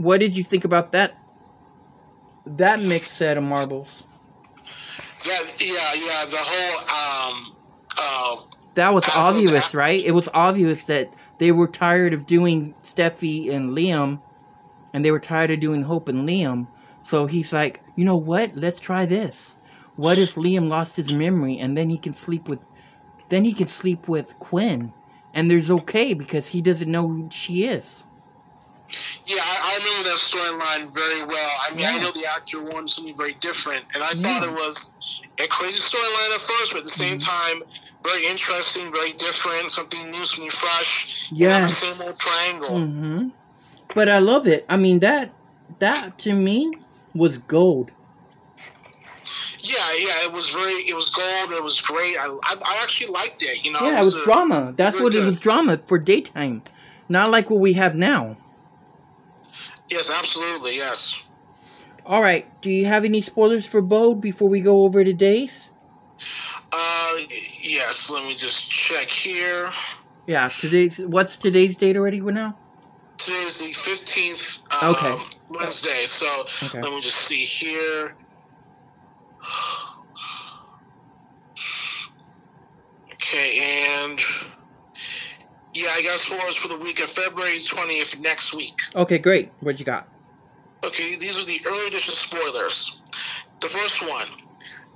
[0.00, 1.14] what did you think about that?
[2.46, 4.04] That mixed set of marbles.
[5.26, 6.24] That, yeah, yeah.
[6.24, 7.56] The whole um,
[7.98, 8.36] uh,
[8.74, 10.02] That was obvious, right?
[10.02, 14.22] It was obvious that they were tired of doing Steffy and Liam,
[14.94, 16.66] and they were tired of doing Hope and Liam.
[17.02, 18.56] So he's like, you know what?
[18.56, 19.54] Let's try this.
[19.96, 22.64] What if Liam lost his memory and then he can sleep with,
[23.28, 24.94] then he can sleep with Quinn,
[25.34, 28.06] and there's okay because he doesn't know who she is.
[29.26, 31.50] Yeah, I, I remember that storyline very well.
[31.68, 34.90] I mean, I know the actor wanted something very different, and I thought it was
[35.38, 37.30] a crazy storyline at first, but at the same Mm-hmm.
[37.30, 37.62] time,
[38.02, 41.26] very interesting, very different, something new, something fresh.
[41.32, 42.70] The same old triangle.
[42.70, 43.28] Mm-hmm.
[43.94, 44.64] But I love it.
[44.68, 45.30] I mean that
[45.80, 46.72] that to me
[47.14, 47.90] was gold.
[49.62, 51.52] Yeah, yeah, it was very, it was gold.
[51.52, 52.16] It was great.
[52.16, 53.64] I, I, I actually liked it.
[53.64, 54.72] You know, Yeah, it was a- drama.
[54.76, 56.62] That's what it was drama for daytime,
[57.08, 58.36] not like what we have now.
[59.90, 60.76] Yes, absolutely.
[60.76, 61.20] Yes.
[62.06, 62.46] All right.
[62.62, 65.68] Do you have any spoilers for Bold before we go over to days?
[66.72, 67.16] Uh,
[67.60, 68.08] yes.
[68.10, 69.72] Let me just check here.
[70.26, 70.48] Yeah.
[70.48, 72.56] Today's what's today's date already now?
[73.18, 74.58] Today is the fifteenth.
[74.70, 75.18] Um, Okay.
[75.50, 76.06] Wednesday.
[76.06, 76.80] So Okay.
[76.80, 78.14] let me just see here.
[83.22, 84.18] Okay, and
[85.74, 88.74] yeah, I got spoilers for the week of February twentieth next week.
[88.94, 89.50] Okay, great.
[89.60, 90.08] What you got?
[90.82, 93.00] Okay, these are the early edition spoilers.
[93.60, 94.28] The first one: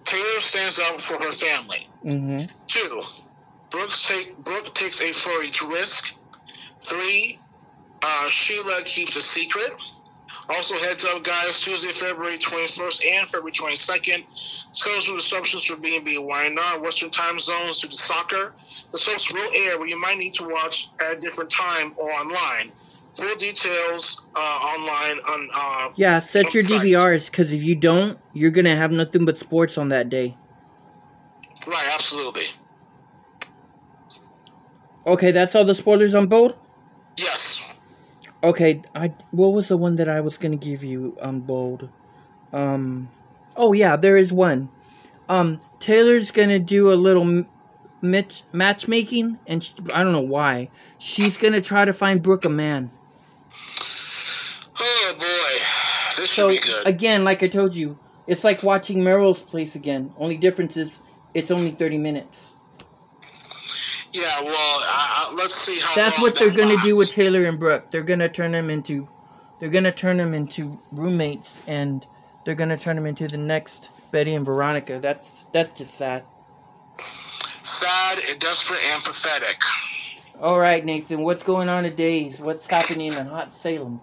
[0.05, 1.89] Taylor stands up for her family.
[2.05, 2.47] Mm-hmm.
[2.66, 3.03] Two,
[3.70, 6.14] Brooks take Brooke takes a furry to risk.
[6.81, 7.39] Three,
[8.03, 9.72] uh, Sheila keeps a secret.
[10.49, 11.61] Also, heads up, guys.
[11.61, 14.25] Tuesday, February 21st and February 22nd.
[14.73, 16.19] Schedule disruptions for B&B.
[16.19, 16.83] Why not?
[16.83, 18.53] Western time zones due to soccer.
[18.93, 22.11] The soaps will air, but you might need to watch at a different time or
[22.13, 22.73] online.
[23.17, 25.49] Full details uh, online on.
[25.55, 26.85] Uh, Yeah, set your sites.
[26.85, 30.37] DVRs because if you don't, you're gonna have nothing but sports on that day.
[31.67, 32.47] Right, absolutely.
[35.07, 36.55] Okay, that's all the spoilers on board?
[37.17, 37.63] Yes.
[38.45, 41.89] Okay, I what was the one that I was gonna give you on Bold?
[42.53, 43.09] Um,
[43.57, 44.69] oh yeah, there is one.
[45.31, 47.47] Um, Taylor's gonna do a little m-
[48.03, 50.69] mitch matchmaking, and sh I don't know why.
[50.99, 52.91] She's gonna try to find Brooke a man.
[54.79, 56.87] Oh boy, this should be good.
[56.87, 60.13] again, like I told you, it's like watching Melrose Place again.
[60.19, 61.01] Only difference is
[61.33, 62.54] it's only thirty minutes.
[64.15, 65.93] Yeah, well, uh, uh, let's see how.
[65.97, 67.91] That's what they're that gonna do with Taylor and Brooke.
[67.91, 69.09] They're gonna turn them into,
[69.59, 72.07] they're gonna turn them into roommates, and
[72.45, 75.01] they're gonna turn them into the next Betty and Veronica.
[75.01, 76.23] That's that's just sad.
[77.65, 79.57] Sad, and desperate, and pathetic.
[80.41, 82.31] All right, Nathan, what's going on today?
[82.39, 84.01] What's happening in Hot Salem?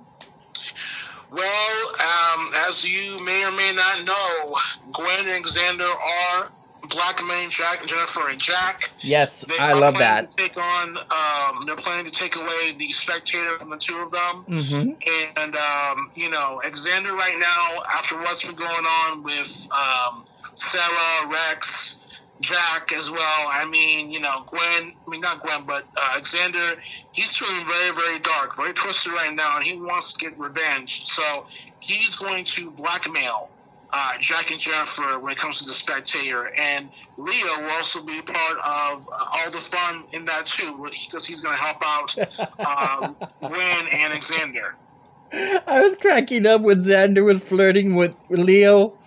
[1.31, 4.57] Well, um, as you may or may not know,
[4.91, 6.51] Gwen and Xander are
[6.89, 8.91] blackmailing Jack and Jennifer and Jack.
[9.01, 10.31] Yes, They I love that.
[10.31, 14.11] To take on, um, they're planning to take away the spectator from the two of
[14.11, 14.45] them.
[14.47, 15.39] Mm-hmm.
[15.39, 20.25] And, um, you know, Xander right now, after what's been going on with um,
[20.55, 21.97] Sarah, Rex,
[22.41, 26.77] Jack as well, I mean, you know, Gwen, I mean, not Gwen, but uh, Xander,
[27.11, 31.05] he's turning very, very dark, very twisted right now, and he wants to get revenge.
[31.05, 31.45] So
[31.79, 33.50] he's going to blackmail
[33.93, 36.53] uh, Jack and Jennifer when it comes to the spectator.
[36.55, 40.77] And Leo will also be part of uh, all the fun in that, too,
[41.09, 42.15] because he's going to help out
[43.05, 44.73] um, Gwen and Xander.
[45.33, 48.97] I was cracking up when Xander was flirting with Leo.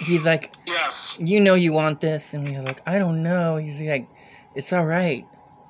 [0.00, 1.14] He's like, Yes.
[1.18, 3.56] you know you want this, and Leo's like, I don't know.
[3.56, 4.08] He's like,
[4.54, 5.26] it's all right.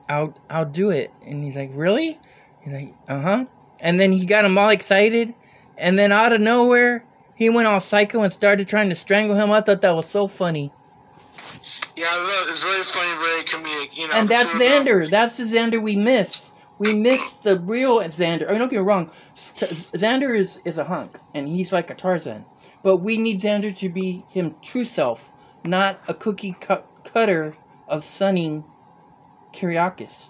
[0.09, 1.11] I'll I'll do it.
[1.25, 2.19] And he's like, really?
[2.63, 3.45] He's like, uh huh.
[3.81, 5.35] And then he got him all excited.
[5.79, 7.05] and then out of nowhere,
[7.35, 9.51] he went all psycho and started trying to strangle him.
[9.51, 10.73] I thought that was so funny.
[11.97, 12.09] Yeah,
[12.49, 13.97] it's very funny, very comedic.
[13.97, 15.11] You know, And that's Xander.
[15.11, 16.51] That's the Xander we miss.
[16.79, 18.49] We miss the real Xander.
[18.49, 19.11] I mean, don't get me wrong.
[19.57, 22.45] Xander is, is a hunk, and he's like a Tarzan.
[22.83, 25.31] But we need Xander to be him true self,
[25.65, 27.57] not a cookie cut- cutter
[27.87, 28.65] of Sonny
[29.53, 30.29] Kiriakis.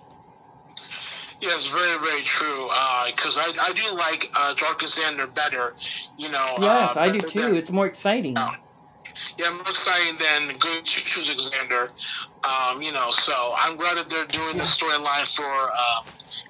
[1.43, 2.69] Yes, very, very true.
[3.07, 5.75] Because I, I do like uh, Jarkus Xander better.
[6.17, 6.55] You know.
[6.61, 7.41] Yes, uh, I do too.
[7.43, 8.37] than- It's more exciting.
[9.37, 11.91] Yeah, more exciting than good Choose Xander.
[12.45, 16.03] Um, you know, so I'm glad that they're doing the storyline for uh,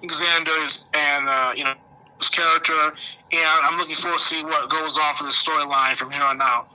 [0.04, 1.74] Xander and uh, you know
[2.18, 2.92] his character,
[3.32, 6.40] and I'm looking forward to see what goes on for the storyline from here on
[6.40, 6.68] out.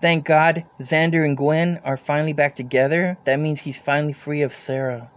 [0.00, 3.18] Thank God Xander and Gwen are finally back together.
[3.24, 5.10] That means he's finally free of Sarah.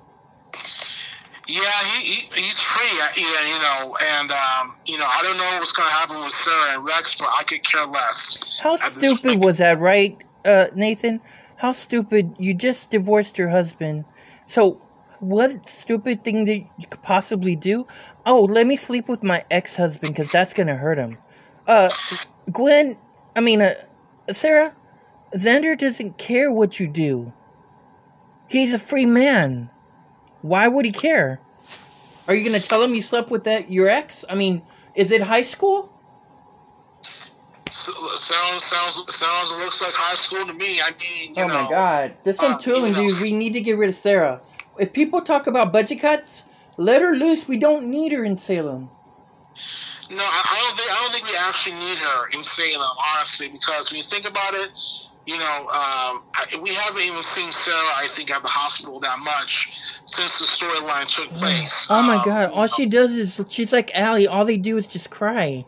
[1.49, 2.85] Yeah, he, he he's free.
[3.01, 6.31] uh, Yeah, you know, and um, you know, I don't know what's gonna happen with
[6.31, 8.37] Sarah and Rex, but I could care less.
[8.59, 11.21] How stupid was that, right, uh, Nathan?
[11.57, 12.35] How stupid.
[12.37, 14.05] You just divorced your husband.
[14.45, 14.79] So,
[15.19, 17.87] what stupid thing that you could possibly do?
[18.25, 21.17] Oh, let me sleep with my ex husband because that's going to hurt him.
[21.67, 21.89] Uh,
[22.51, 22.97] Gwen,
[23.35, 23.73] I mean, uh,
[24.31, 24.75] Sarah,
[25.35, 27.33] Xander doesn't care what you do.
[28.47, 29.69] He's a free man.
[30.41, 31.39] Why would he care?
[32.27, 34.23] Are you going to tell him you slept with that your ex?
[34.29, 34.61] I mean,
[34.95, 35.91] is it high school?
[37.67, 40.81] S- Sounds sounds sounds looks like high school to me.
[40.81, 42.13] I mean, you Oh know, my god.
[42.23, 43.21] This one uh, tooling, you know, dude.
[43.21, 44.41] We need to get rid of Sarah.
[44.79, 46.43] If people talk about budget cuts,
[46.77, 47.47] let her loose.
[47.47, 48.89] We don't need her in Salem.
[50.09, 53.49] No, I, I don't think I don't think we actually need her in Salem, honestly,
[53.49, 54.69] because when you think about it,
[55.25, 59.19] you know, um, I, we haven't even seen Sarah, I think, at the hospital that
[59.19, 59.71] much
[60.05, 61.85] since the storyline took place.
[61.89, 62.51] Oh my Um, god.
[62.51, 64.27] All she does is she's like Allie.
[64.27, 65.65] All they do is just cry.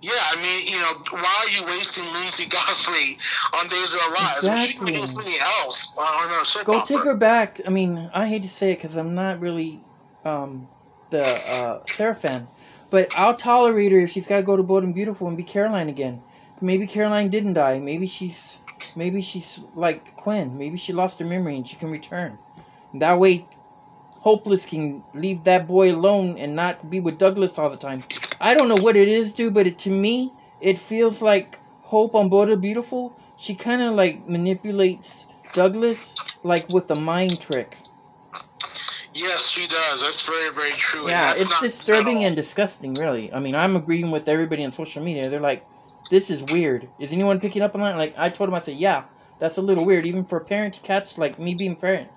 [0.00, 3.18] Yeah, I mean, you know, why are you wasting Linsey Godfrey
[3.52, 4.46] on Days of Our Lives?
[4.46, 5.40] When she can be doing Exactly.
[5.40, 6.86] else on her soap Go opera.
[6.96, 7.60] take her back.
[7.66, 9.80] I mean, I hate to say it because I'm not really
[10.24, 10.68] um,
[11.10, 12.46] the uh, Sarah fan,
[12.90, 15.42] but I'll tolerate her if she's got to go to Bold and Beautiful and be
[15.42, 16.22] Caroline again.
[16.60, 17.78] Maybe Caroline didn't die.
[17.78, 18.58] Maybe she's
[18.94, 20.58] maybe she's like Quinn.
[20.58, 22.38] Maybe she lost her memory and she can return.
[22.94, 23.46] That way,
[24.20, 28.02] Hopeless can leave that boy alone and not be with Douglas all the time.
[28.40, 32.14] I don't know what it is, dude, but it, to me, it feels like Hope
[32.14, 33.16] on and Beautiful.
[33.36, 37.76] She kind of like manipulates Douglas like with a mind trick.
[39.14, 40.00] Yes, she does.
[40.00, 41.08] That's very, very true.
[41.08, 43.32] Yeah, it's disturbing and disgusting, really.
[43.32, 45.28] I mean, I'm agreeing with everybody on social media.
[45.28, 45.66] They're like,
[46.10, 46.88] this is weird.
[46.98, 47.96] Is anyone picking up on that?
[47.96, 49.04] Like, I told him, I said, yeah,
[49.38, 50.06] that's a little weird.
[50.06, 52.10] Even for a parent to catch, like me being a parent,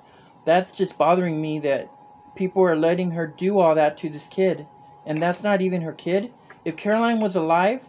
[0.46, 1.90] that's just bothering me that
[2.36, 4.66] people are letting her do all that to this kid.
[5.06, 6.32] And that's not even her kid.
[6.64, 7.82] If Caroline was alive,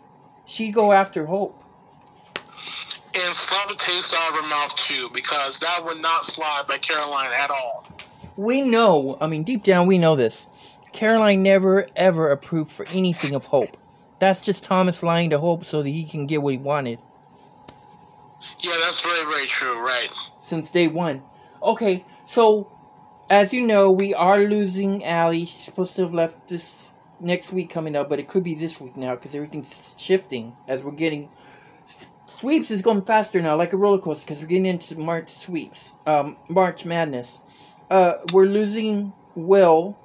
[0.44, 1.62] she'd go after Hope.
[3.14, 6.78] and slap the taste out of her mouth too, because that would not fly by
[6.78, 7.86] Caroline at all.
[8.36, 10.46] We know, I mean, deep down, we know this.
[10.92, 13.76] Caroline never, ever approved for anything of Hope.
[14.22, 17.00] That's just Thomas lying to Hope so that he can get what he wanted.
[18.60, 19.84] Yeah, that's very, very true.
[19.84, 20.10] Right.
[20.40, 21.24] since day one.
[21.60, 22.70] Okay, so
[23.28, 25.46] as you know, we are losing Allie.
[25.46, 28.80] She's supposed to have left this next week coming up, but it could be this
[28.80, 31.28] week now because everything's shifting as we're getting.
[32.38, 35.90] Sweeps is going faster now, like a roller coaster, because we're getting into March sweeps,
[36.06, 37.40] um, March Madness.
[37.90, 39.98] Uh, we're losing Will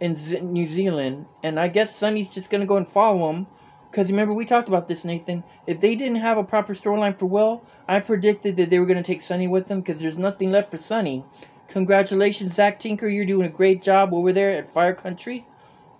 [0.00, 3.46] in Z- New Zealand, and I guess Sonny's just gonna go and follow him.
[3.90, 5.42] Because remember, we talked about this, Nathan.
[5.66, 9.02] If they didn't have a proper storyline for Will, I predicted that they were going
[9.02, 11.24] to take Sonny with them because there's nothing left for Sonny.
[11.66, 13.08] Congratulations, Zach Tinker.
[13.08, 15.44] You're doing a great job over there at Fire Country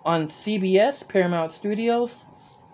[0.05, 2.23] on CBS, Paramount Studios,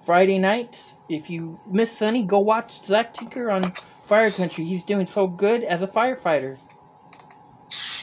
[0.04, 0.94] Friday nights.
[1.10, 3.74] If you miss Sonny, go watch Zach Tinker on
[4.06, 4.66] Fire Country.
[4.66, 6.58] He's doing so good as a firefighter.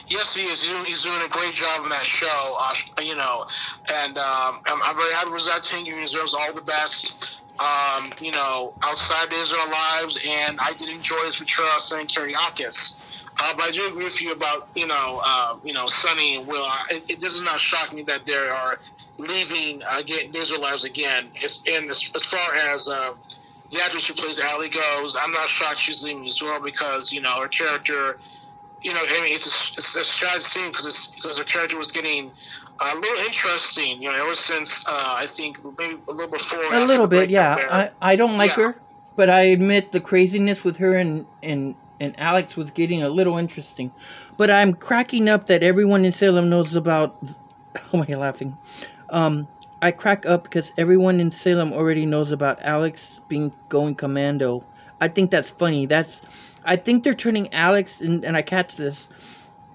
[0.06, 0.62] Yes, he is.
[0.62, 2.56] He's doing, a great job in that show.
[2.58, 3.46] Uh, you know,
[3.90, 5.92] and um, I'm, I'm very happy with Zach Tinker.
[5.92, 7.40] He deserves all the best.
[7.58, 12.04] Um, you know, outside of Our Lives, and I did enjoy his portrayal of Sonny
[12.04, 12.96] Kiriakis.
[13.38, 16.46] Uh, but I do agree with you about you know, uh, you know, Sonny and
[16.46, 16.66] Will.
[16.90, 18.78] It, it does not shock me that they are
[19.18, 21.28] leaving uh, again, Days of Lives again.
[21.36, 23.14] It's, and as, as far as uh,
[23.70, 27.40] the actress who plays Allie goes, I'm not shocked she's leaving well because you know
[27.40, 28.18] her character
[28.84, 31.90] you know, I mean, it's a, it's a sad scene because because her character was
[31.90, 32.30] getting
[32.80, 36.62] a little interesting, you know, ever since uh, I think maybe a little before.
[36.72, 37.90] A little bit, yeah.
[38.02, 38.72] I, I don't like Yeah.
[38.72, 38.80] her,
[39.16, 43.38] but I admit the craziness with her and, and, and Alex was getting a little
[43.38, 43.92] interesting.
[44.36, 47.16] But I'm cracking up that everyone in Salem knows about.
[47.92, 48.56] Oh my, laughing.
[49.08, 49.48] Um,
[49.80, 54.64] I crack up because everyone in Salem already knows about Alex being going commando.
[55.00, 55.86] I think that's funny.
[55.86, 56.22] That's
[56.64, 59.08] I think they're turning Alex and, and I catch this.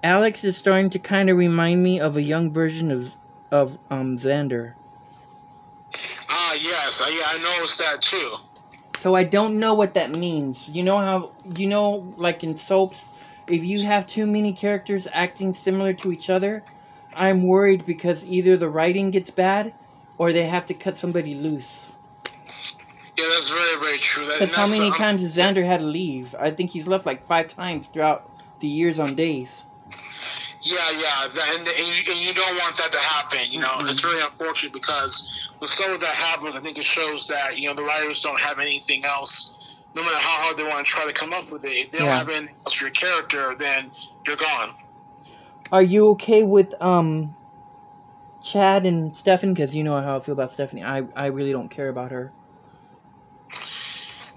[0.04, 3.16] Alex is starting to kind of remind me of a young version of
[3.52, 4.74] of um Xander.
[6.30, 8.36] Ah, yes, I, yeah, I noticed that too.
[8.98, 10.70] So I don't know what that means.
[10.70, 13.08] You know how you know like in soaps
[13.50, 16.64] if you have too many characters acting similar to each other,
[17.14, 19.74] I'm worried because either the writing gets bad
[20.18, 21.89] or they have to cut somebody loose.
[23.20, 24.26] Yeah, that's very, very true.
[24.26, 26.34] Because how many times has Xander had to leave?
[26.40, 28.30] I think he's left like five times throughout
[28.62, 29.66] the years on days.
[30.62, 33.40] Yeah, yeah, and, and, you, and you don't want that to happen.
[33.50, 37.28] You know, it's very unfortunate because when some of that happens, I think it shows
[37.28, 39.78] that you know the writers don't have anything else.
[39.96, 41.98] No matter how hard they want to try to come up with it, if they
[41.98, 43.92] don't have anything else for your character, then
[44.26, 44.76] you're gone.
[45.72, 47.36] Are you okay with um
[48.42, 49.54] Chad and Stefan?
[49.54, 50.84] Because you know how I feel about Stephanie.
[50.84, 52.32] I I really don't care about her.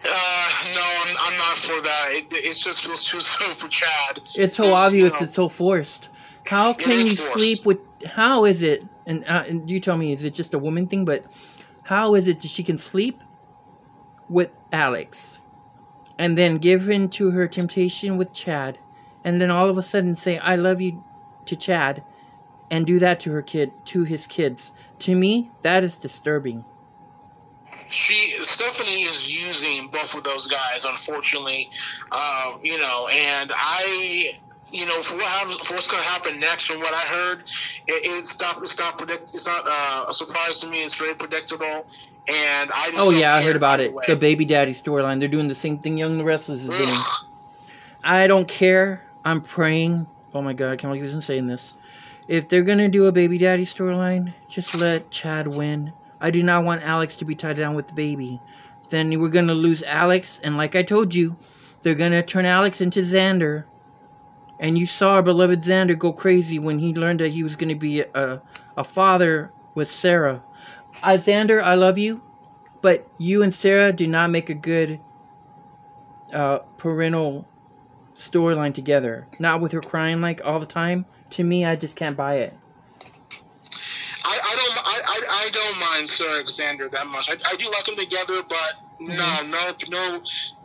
[0.05, 2.09] Uh, no, I'm, I'm not for that.
[2.11, 4.21] It, it's just feels too soon for Chad.
[4.35, 5.21] It's so obvious.
[5.21, 6.09] It's so forced.
[6.45, 7.33] How can you forced.
[7.33, 7.79] sleep with?
[8.05, 8.85] How is it?
[9.07, 11.05] And, uh, and you tell me, is it just a woman thing?
[11.05, 11.25] But
[11.85, 13.21] how is it that she can sleep
[14.29, 15.41] with Alex,
[16.19, 18.79] and then give in to her temptation with Chad,
[19.23, 21.05] and then all of a sudden say "I love you"
[21.47, 22.03] to Chad,
[22.71, 24.73] and do that to her kid, to his kids?
[25.01, 26.65] To me, that is disturbing.
[27.93, 31.71] She Stephanie is using both of those guys, unfortunately.
[32.11, 34.39] Uh, you know, and I,
[34.71, 37.41] you know, for what happens, for what's going to happen next, from what I heard,
[37.87, 40.83] it, it's not, it's not predict, it's not uh, a surprise to me.
[40.83, 41.87] It's very predictable,
[42.29, 42.91] and I.
[42.91, 43.93] Just Oh yeah, I heard about it.
[43.93, 44.05] way.
[44.09, 45.19] The baby daddy storyline.
[45.19, 47.01] They're doing the same thing Young the Restless is doing.
[48.03, 49.05] I don't care.
[49.25, 50.07] I'm praying.
[50.35, 51.75] Oh my god, I can't believe I'm saying this.
[52.27, 55.93] If they're gonna do a baby daddy storyline, just let Chad win.
[56.23, 58.41] I do not want Alex to be tied down with the baby.
[58.91, 61.37] Then we're gonna lose Alex, and like I told you,
[61.83, 63.65] they're gonna turn Alex into Xander.
[64.61, 67.75] And you saw our beloved Xander go crazy when he learned that he was gonna
[67.75, 68.41] be a
[68.77, 70.45] a father with Sarah.
[71.03, 72.23] Uh, Xander, I love you,
[72.81, 75.01] but you and Sarah do not make a good
[76.33, 77.49] uh, parental
[78.17, 79.27] storyline together.
[79.39, 81.07] Not with her crying like all the time.
[81.31, 82.55] To me, I just can't buy it.
[84.25, 87.31] I, I don't I, I, I don't mind Sir Alexander that much.
[87.31, 89.51] I, I do like them together, but no, Mm-hmm.
[89.91, 90.23] no, no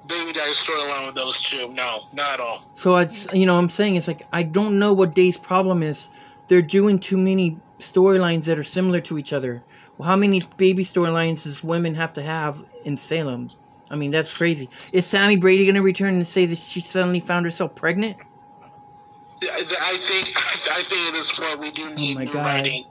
[0.07, 1.67] baby daddy storyline with those two.
[1.73, 2.63] No, not at all.
[2.75, 6.09] So it's you know I'm saying it's like I don't know what Day's problem is.
[6.47, 9.63] They're doing too many storylines that are similar to each other.
[9.97, 13.51] Well, how many baby storylines does women have to have in Salem?
[13.89, 14.69] I mean that's crazy.
[14.93, 18.17] Is Sammy Brady gonna return and say that she suddenly found herself pregnant?
[19.41, 20.34] I I think
[20.71, 22.35] I think at this point we do need Oh my God.
[22.35, 22.85] writing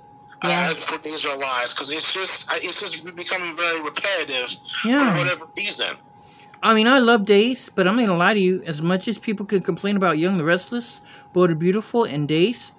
[0.44, 0.74] Yeah.
[0.76, 4.54] uh, for in our lives because it's just it's just becoming very repetitive
[4.84, 5.12] Yeah.
[5.12, 5.96] for whatever reason.
[6.62, 8.62] I mean, I love Days, but I'm not gonna lie to you.
[8.66, 11.00] As much as people can complain about Young the Restless,
[11.32, 12.72] Bold and Beautiful, and Days,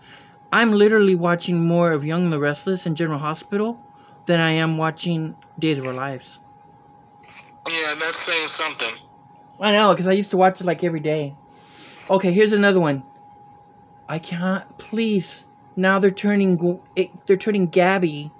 [0.51, 3.79] I'm literally watching more of Young the Restless and General Hospital
[4.25, 6.39] than I am watching Days of Our Lives.
[7.69, 8.93] Yeah, that's saying something.
[9.59, 11.35] I know, because I used to watch it like every day.
[12.09, 13.03] Okay, here's another one.
[14.07, 14.77] I can't.
[14.77, 15.43] Please,
[15.77, 16.81] now they're turning
[17.27, 18.31] they're turning Gabby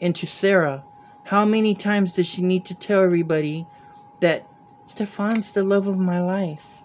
[0.00, 0.84] into Sarah.
[1.24, 3.66] How many times does she need to tell everybody
[4.20, 4.46] that
[4.86, 6.82] Stefan's the love of my life?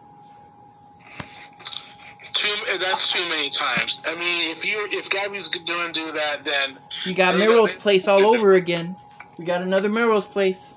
[2.33, 4.01] Too that's too many times.
[4.05, 8.25] I mean, if you if Gabby's doing do that, then You got Melrose Place all
[8.25, 8.95] over again.
[9.37, 10.73] We got another Melrose Place.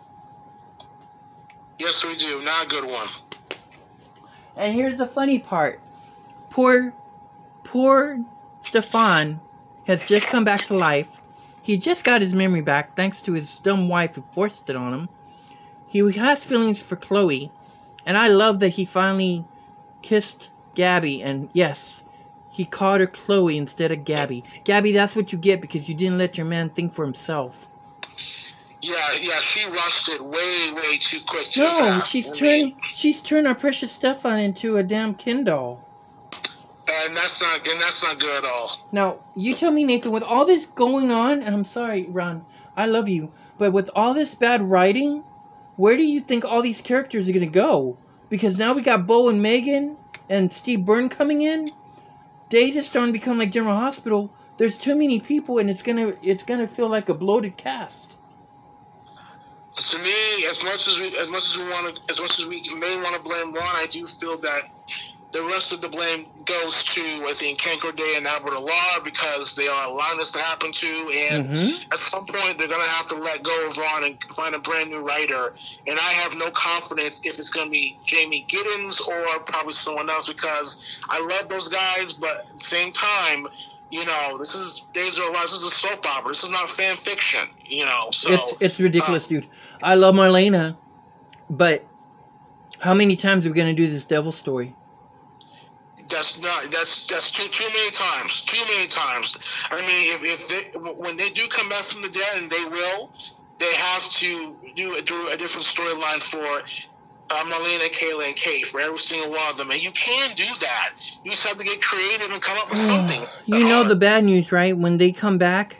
[1.78, 2.42] yes, we do.
[2.42, 3.08] Not a good one.
[4.56, 5.80] And here's the funny part.
[6.50, 6.92] Poor,
[7.64, 8.22] poor
[8.62, 9.40] Stefan
[9.86, 11.20] has just come back to life.
[11.60, 14.92] He just got his memory back thanks to his dumb wife who forced it on
[14.92, 15.08] him.
[15.86, 17.52] He has feelings for Chloe,
[18.06, 19.44] and I love that he finally
[20.00, 22.02] kissed Gabby, and yes,
[22.50, 24.42] he called her Chloe instead of Gabby.
[24.64, 27.68] Gabby, that's what you get because you didn't let your man think for himself.
[28.80, 31.46] Yeah, yeah, she rushed it way, way too quick.
[31.48, 32.10] Too No, fast.
[32.10, 35.84] she's I turned she's turned our precious Stefan into a damn Ken doll.
[36.88, 38.88] And that's not and that's not good at all.
[38.92, 42.44] Now, you tell me, Nathan, with all this going on, and I'm sorry, Ron,
[42.76, 45.24] I love you, but with all this bad writing,
[45.76, 47.98] where do you think all these characters are going to go?
[48.28, 49.96] Because now we got Bo and Megan
[50.28, 51.70] and Steve Byrne coming in.
[52.48, 54.32] Days is starting to become like General Hospital.
[54.58, 58.16] There's too many people, and it's gonna it's gonna feel like a bloated cast.
[59.74, 60.12] To me,
[60.50, 62.96] as much as we as much as we want to as much as we may
[63.02, 64.64] want to blame Ron, I do feel that
[65.32, 69.54] the rest of the blame goes to I think Ken Corday and Albert Alarr because
[69.54, 71.78] they are allowing this to happen to, and Mhm.
[71.90, 74.90] at some point they're gonna have to let go of Ron and find a brand
[74.90, 75.54] new writer.
[75.86, 80.28] And I have no confidence if it's gonna be Jamie Giddens or probably someone else
[80.28, 80.76] because
[81.08, 83.48] I love those guys, but at the same time.
[83.90, 85.52] You know, this is Days of Our Lives.
[85.52, 86.30] This is a soap opera.
[86.30, 87.46] This is not fan fiction.
[87.66, 89.46] You know, so it's it's ridiculous, dude.
[89.82, 90.78] I love Marlena,
[91.50, 91.84] but
[92.78, 94.74] how many times are we gonna do this devil story?
[96.12, 96.70] That's not.
[96.70, 98.42] That's that's too too many times.
[98.42, 99.38] Too many times.
[99.70, 102.64] I mean, if, if they when they do come back from the dead, and they
[102.64, 103.10] will,
[103.58, 106.62] they have to do a, do a different storyline for
[107.30, 109.70] uh, Marlena, Kayla, and Kate for every single one of them.
[109.70, 110.94] And you can do that.
[111.24, 113.24] You just have to get creative and come up with something.
[113.46, 114.76] You know the bad news, right?
[114.76, 115.78] When they come back,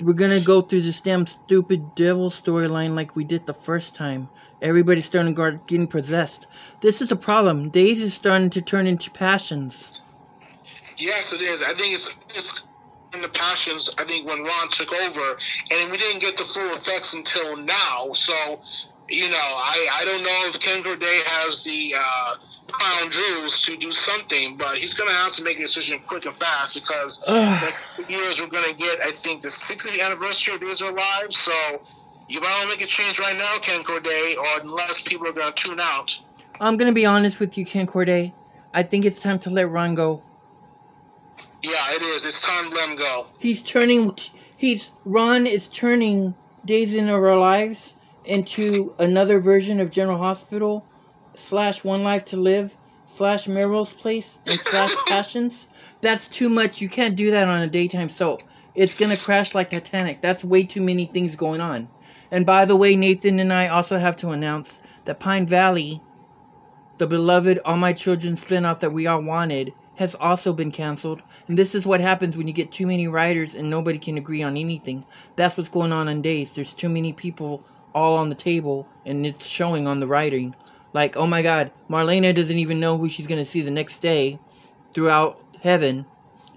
[0.00, 4.28] we're gonna go through this damn stupid devil storyline like we did the first time.
[4.62, 6.46] Everybody's starting to start getting possessed.
[6.80, 7.70] This is a problem.
[7.70, 9.92] Days is starting to turn into passions.
[10.96, 11.62] Yes, it is.
[11.62, 12.62] I think it's it's
[13.12, 13.90] in the passions.
[13.98, 15.38] I think when Ron took over,
[15.70, 18.12] and we didn't get the full effects until now.
[18.12, 18.60] So,
[19.08, 22.34] you know, I I don't know if Ken Corday has the uh,
[22.70, 26.26] crown jewels to do something, but he's going to have to make a decision quick
[26.26, 27.62] and fast because Ugh.
[27.62, 31.32] next years we're going to get I think the 60th anniversary of Days Are Alive.
[31.32, 31.52] So.
[32.28, 35.32] You might want to make a change right now, Ken Corday, or unless people are
[35.32, 36.18] going to tune out.
[36.60, 38.34] I'm gonna be honest with you, Ken Corday.
[38.72, 40.22] I think it's time to let Ron go.
[41.62, 42.24] Yeah, it is.
[42.24, 43.26] It's time to let him go.
[43.38, 44.16] He's turning.
[44.56, 46.34] He's Ron is turning
[46.64, 50.86] Days in Our Lives into another version of General Hospital
[51.34, 55.68] slash One Life to Live slash Melrose Place and slash Passions.
[56.00, 56.80] That's too much.
[56.80, 58.42] You can't do that on a daytime soap.
[58.74, 60.20] It's gonna crash like Titanic.
[60.20, 61.88] That's way too many things going on.
[62.30, 66.02] And by the way, Nathan and I also have to announce that Pine Valley,
[66.98, 71.22] the beloved All My Children spinoff that we all wanted, has also been canceled.
[71.48, 74.42] And this is what happens when you get too many writers and nobody can agree
[74.42, 75.04] on anything.
[75.36, 76.52] That's what's going on on days.
[76.52, 77.64] There's too many people
[77.94, 80.54] all on the table and it's showing on the writing.
[80.92, 83.98] Like, oh my god, Marlena doesn't even know who she's going to see the next
[83.98, 84.38] day
[84.94, 86.06] throughout heaven.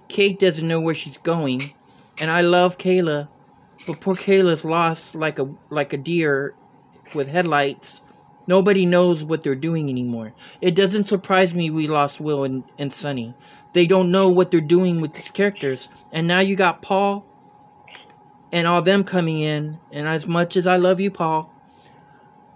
[0.08, 1.72] Kate doesn't know where she's going.
[2.18, 3.28] And I love Kayla,
[3.86, 6.54] but poor Kayla's lost like a like a deer
[7.14, 8.02] with headlights.
[8.50, 10.32] Nobody knows what they're doing anymore.
[10.60, 13.32] It doesn't surprise me we lost Will and, and Sonny.
[13.74, 15.88] They don't know what they're doing with these characters.
[16.10, 17.24] And now you got Paul
[18.50, 19.78] and all them coming in.
[19.92, 21.54] And as much as I love you, Paul,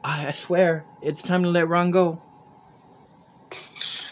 [0.03, 2.21] I, I swear it's time to let Ron go.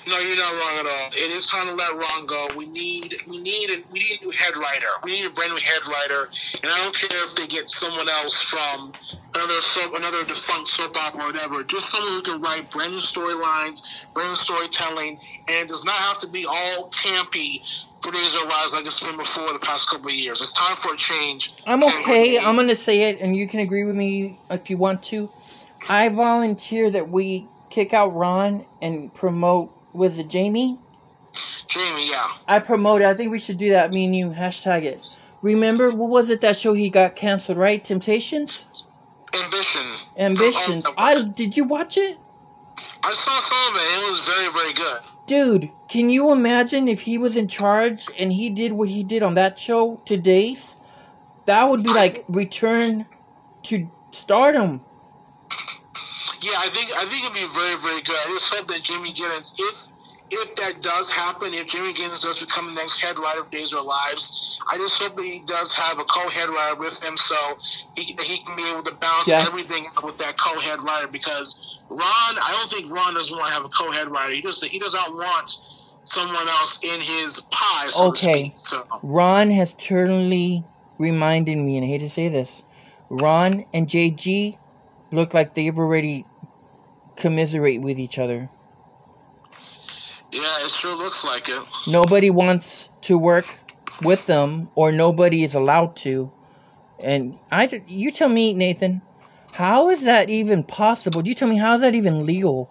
[0.06, 1.08] No, you're not wrong at all.
[1.12, 2.48] It is time to let Ron go.
[2.56, 4.88] We need, we need, a, we need a new head writer.
[5.04, 6.28] We need a brand new head writer,
[6.62, 8.92] and I don't care if they get someone else from
[9.34, 11.62] another soap, another defunct soap opera or whatever.
[11.62, 15.96] Just someone who can write brand new storylines, brand new storytelling, and it does not
[15.96, 17.62] have to be all campy
[18.02, 20.40] for Days of Our Lives like it's been before the past couple of years.
[20.40, 21.54] It's time for a change.
[21.66, 22.38] I'm okay.
[22.38, 25.30] I'm gonna say it, and you can agree with me if you want to.
[25.88, 29.72] I volunteer that we kick out Ron and promote.
[29.92, 30.78] Was it Jamie?
[31.68, 32.32] Jamie, yeah.
[32.46, 33.06] I promote it.
[33.06, 33.90] I think we should do that.
[33.90, 35.00] Me and you hashtag it.
[35.40, 37.58] Remember what was it that show he got canceled?
[37.58, 37.82] Right?
[37.82, 38.66] Temptations.
[39.34, 39.86] Ambition.
[40.18, 40.86] Ambitions.
[40.96, 42.18] I did you watch it?
[43.02, 43.98] I saw some of it.
[43.98, 45.00] It was very, very good.
[45.26, 49.22] Dude, can you imagine if he was in charge and he did what he did
[49.22, 50.76] on that show to Days?
[51.46, 53.06] That would be like return
[53.64, 54.82] to stardom.
[56.42, 58.16] Yeah, I think I think it'd be very, very good.
[58.16, 59.76] I just hope that Jimmy Giddens, if
[60.30, 63.72] if that does happen, if Jimmy Giddens does become the next head writer of Days
[63.72, 64.40] or Lives,
[64.70, 67.36] I just hope that he does have a co-head writer with him, so
[67.96, 69.46] he he can be able to balance Yes.
[69.46, 71.06] everything out with that co-head writer.
[71.06, 74.32] Because Ron, I don't think Ron doesn't want to have a co-head writer.
[74.34, 75.52] He just he does not want
[76.04, 77.88] someone else in his pie.
[77.90, 78.50] So Okay.
[78.50, 78.52] Speak.
[78.56, 80.64] So Ron has totally
[80.98, 82.64] reminded me, and I hate to say this,
[83.10, 84.58] Ron and JG
[85.12, 86.24] look like they've already
[87.16, 88.50] commiserate with each other.
[90.30, 91.62] yeah, it sure looks like it.
[91.86, 93.46] Nobody wants to work
[94.02, 96.32] with them, or nobody is allowed to.
[96.98, 99.02] And I, you tell me, Nathan,
[99.52, 101.22] how is that even possible?
[101.22, 102.70] Do you tell me how is that even legal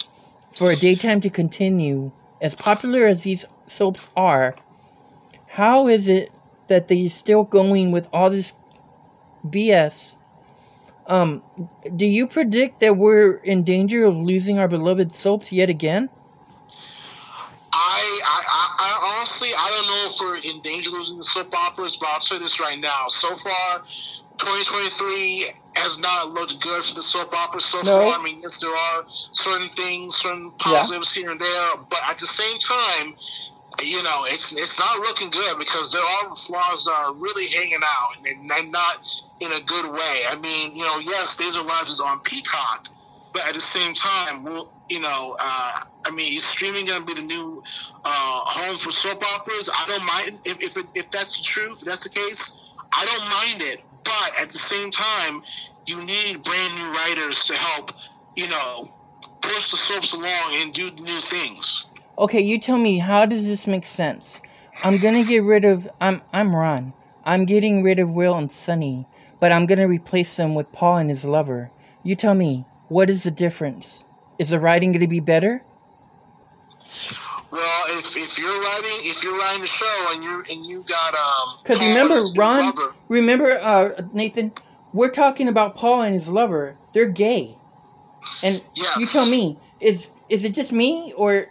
[0.54, 2.12] for a daytime to continue
[2.42, 4.56] as popular as these soaps are?
[5.50, 6.32] How is it
[6.68, 8.54] that they're still going with all this
[9.46, 10.16] BS?
[11.12, 11.44] Um,
[11.98, 16.10] do you predict that we're in danger of losing our beloved soaps yet again?
[17.74, 21.54] I, I, I, honestly, I don't know if we're in danger of losing the soap
[21.54, 23.08] operas, but I'll say this right now.
[23.10, 23.80] So far,
[24.38, 27.98] 2023 has not looked good for the soap operas so No.
[27.98, 28.18] far.
[28.18, 32.28] I mean, yes, there are certain things, certain positives here and there, but at the
[32.28, 33.16] same time,
[33.82, 37.80] you know, it's it's not looking good because there are flaws that are really hanging
[37.84, 38.98] out and, and not
[39.40, 40.22] in a good way.
[40.28, 42.88] I mean, you know, yes, Days of Lives is on Peacock,
[43.34, 47.06] but at the same time, well, you know, uh, I mean, is streaming going to
[47.06, 47.64] be the new
[48.04, 49.70] uh, home for soap operas?
[49.74, 52.58] I don't mind if if, it, if that's the truth, if that's the case.
[52.94, 55.44] I don't mind it, but at the same time,
[55.86, 57.92] you need brand new writers to help,
[58.36, 58.92] you know,
[59.42, 61.86] push the soaps along and do new things.
[62.22, 64.40] Okay, you tell me how does this make sense?
[64.84, 66.94] I'm gonna get rid of I'm I'm Ron.
[67.26, 69.08] I'm getting rid of Will and Sonny,
[69.40, 71.72] but I'm gonna replace them with Paul and his lover.
[72.04, 74.04] You tell me, what is the difference?
[74.38, 75.64] Is the writing gonna be better?
[77.50, 81.16] Well, if, if you're writing if you're writing the show and you and you got
[81.16, 82.72] um Because remember, Ron,
[83.10, 84.52] remember, uh, Nathan,
[84.94, 86.78] we're talking about Paul and his lover.
[86.94, 87.58] They're gay,
[88.44, 88.98] and Yes.
[89.00, 91.48] you tell me, is is it just me, or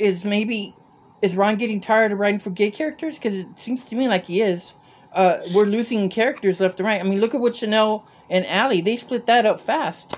[0.00, 0.74] is maybe
[1.22, 3.18] is Ron getting tired of writing for gay characters?
[3.18, 4.74] Because it seems to me like he is.
[5.12, 7.00] Uh, we're losing characters left and right.
[7.00, 10.16] I mean, look at what Chanel and Allie they split that up fast.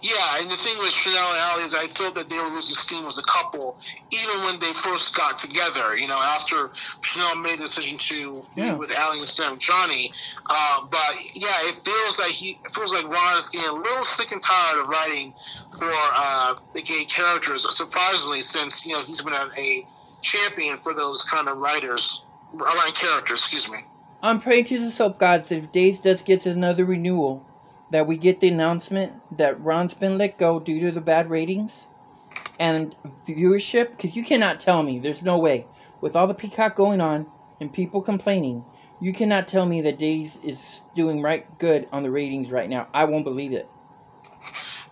[0.00, 2.74] Yeah, and the thing with Chanel and Allie is I felt that they were losing
[2.74, 3.78] steam as a couple,
[4.10, 5.96] even when they first got together.
[5.96, 6.70] You know, after
[7.02, 8.72] Chanel made the decision to Yeah.
[8.72, 10.12] be with Allie instead of Johnny.
[10.46, 14.04] Uh, but yeah, it feels like he it feels like Ron is getting a little
[14.04, 15.32] sick and tired of writing
[15.78, 17.66] for uh, the gay characters.
[17.74, 19.86] Surprisingly, since you know he's been a,
[20.22, 22.22] champion for those kind of writers,
[22.52, 23.40] writing characters.
[23.40, 23.78] Excuse me.
[24.22, 27.44] I'm praying to the soap gods that if Days does get another renewal,
[27.92, 31.86] that we get the announcement that Ron's been let go due to the bad ratings
[32.58, 32.96] and
[33.28, 33.90] viewership.
[33.90, 35.66] Because you cannot tell me, there's no way,
[36.00, 37.26] with all the Peacock going on
[37.60, 38.64] and people complaining,
[39.00, 42.88] you cannot tell me that Days is doing right good on the ratings right now.
[42.94, 43.68] I won't believe it.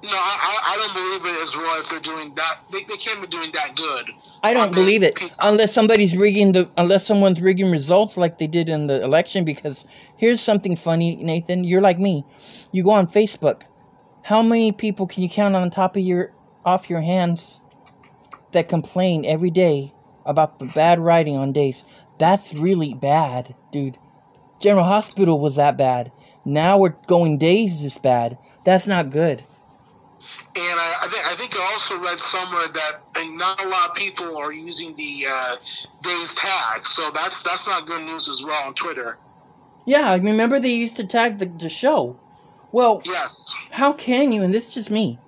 [0.02, 1.78] No, I, I I don't believe it as well.
[1.78, 4.10] If they're doing that, they, they can't be doing that good.
[4.43, 8.70] I don't believe it unless somebody's rigging the unless someone's rigging results like they did
[8.70, 9.44] in the election.
[9.44, 9.85] Because
[10.20, 11.64] here's something funny, Nathan.
[11.64, 12.26] You're like me.
[12.70, 13.62] You go on Facebook.
[14.24, 16.32] How many people can you count on top of your
[16.62, 17.62] off your hands
[18.52, 19.94] that complain every day
[20.26, 21.84] about the bad writing on days?
[22.18, 23.97] That's really bad, dude.
[24.60, 26.12] General Hospital was that bad.
[26.44, 28.36] Now we're going days this bad.
[28.62, 29.44] That's not good.
[30.55, 33.97] And I, I think I think I also read somewhere that not a lot of
[33.97, 35.56] people are using the uh,
[36.02, 39.16] days tag, so that's that's not good news as well on Twitter.
[39.90, 42.16] Yeah, I remember they used to tag the, the show.
[42.70, 43.52] Well, Yes.
[43.72, 45.18] how can you, and this is just me,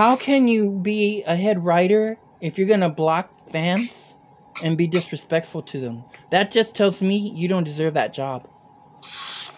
[0.00, 4.14] how can you be a head writer if you're going to block fans
[4.62, 6.04] and be disrespectful to them?
[6.30, 8.48] That just tells me you don't deserve that job.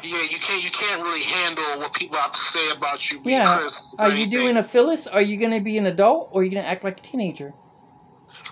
[0.03, 3.69] Yeah, you can't you can't really handle what people have to say about you Yeah.
[4.01, 4.31] Are you anything.
[4.31, 5.07] doing a Phyllis?
[5.07, 7.03] Are you going to be an adult or are you going to act like a
[7.03, 7.55] teenager?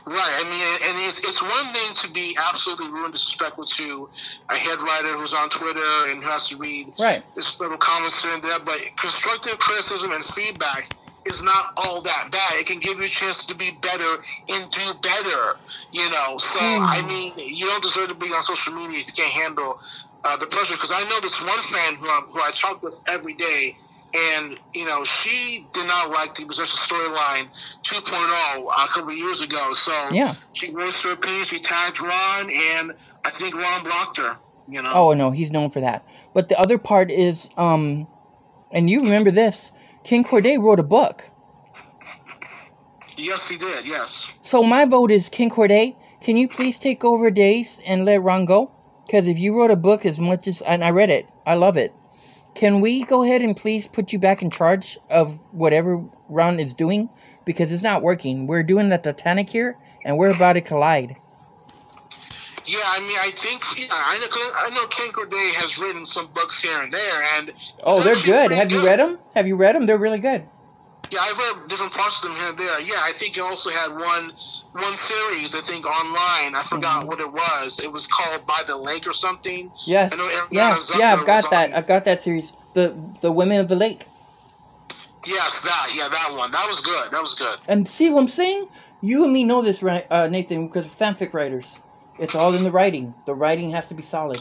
[0.06, 0.32] Right.
[0.36, 4.08] I mean, and it's it's one thing to be absolutely rude and disrespectful to
[4.50, 7.22] a head writer who's on Twitter and who has to read Right.
[7.34, 10.90] this little comments here and there, but constructive criticism and feedback
[11.24, 12.52] is not all that bad.
[12.56, 15.56] It can give you a chance to be better and do better.
[15.90, 16.84] You know, so Hmm.
[16.84, 19.80] I mean, you don't deserve to be on social media if you can't handle
[20.24, 20.74] uh, the pressure.
[20.74, 23.78] Because I know this one fan who I, who I talk with every day.
[24.14, 27.48] And you know she did not like the possession storyline
[27.82, 29.72] 2.0 a couple of years ago.
[29.72, 30.34] So Yeah.
[30.52, 31.44] she voiced her opinion.
[31.44, 32.92] She tagged Ron, and
[33.24, 34.36] I think Ron blocked her.
[34.68, 34.92] You know.
[34.94, 36.06] Oh, no, he's known for that.
[36.32, 38.06] But the other part is, um,
[38.70, 39.72] and you remember this,
[40.04, 41.28] Ken Corday wrote a book.
[43.16, 43.86] Yes, he did.
[43.86, 44.30] Yes.
[44.42, 45.96] So my vote is Ken Corday.
[46.20, 48.72] Can you please take over Days and let Ron go?
[49.06, 51.76] Because if you wrote a book as much as and I read it, I love
[51.76, 51.92] it.
[52.54, 56.72] Can we go ahead and please put you back in charge of whatever Ron is
[56.72, 57.10] doing?
[57.44, 58.46] Because it's not working.
[58.46, 61.16] We're doing the Titanic here, and we're about to collide.
[62.66, 64.52] Yeah, I mean, I think yeah, I know.
[64.56, 67.52] I know Ken Corday has written some books here and there, and
[67.82, 68.52] Oh, they're good.
[68.52, 69.18] Have you read them?
[69.34, 69.84] Have you read them?
[69.84, 70.46] They're really good.
[71.10, 72.80] Yeah, I've read different parts of them here and there.
[72.80, 74.32] Yeah, I think he also had one
[74.72, 75.54] one series.
[75.54, 76.54] I think online.
[76.54, 77.08] I forgot Mm-hmm.
[77.08, 77.80] what it was.
[77.82, 79.70] It was called By the Lake or something.
[79.86, 80.12] Yes.
[80.50, 80.74] Yeah.
[80.76, 81.12] Zucker Yeah.
[81.14, 81.70] I've got that.
[81.70, 82.52] on- I've got that series.
[82.72, 84.06] The the Women of the Lake.
[85.26, 85.92] Yes, that.
[85.94, 86.50] Yeah, that one.
[86.50, 87.10] That was good.
[87.12, 87.58] That was good.
[87.68, 88.68] And see what I'm saying?
[89.00, 90.66] You and me know this, right, uh, Nathan?
[90.66, 91.78] Because we're fanfic writers.
[92.18, 93.14] It's all in the writing.
[93.26, 94.40] The writing has to be solid.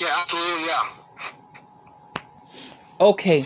[0.00, 0.66] Yeah, absolutely.
[0.66, 0.82] Yeah.
[3.00, 3.44] Okay,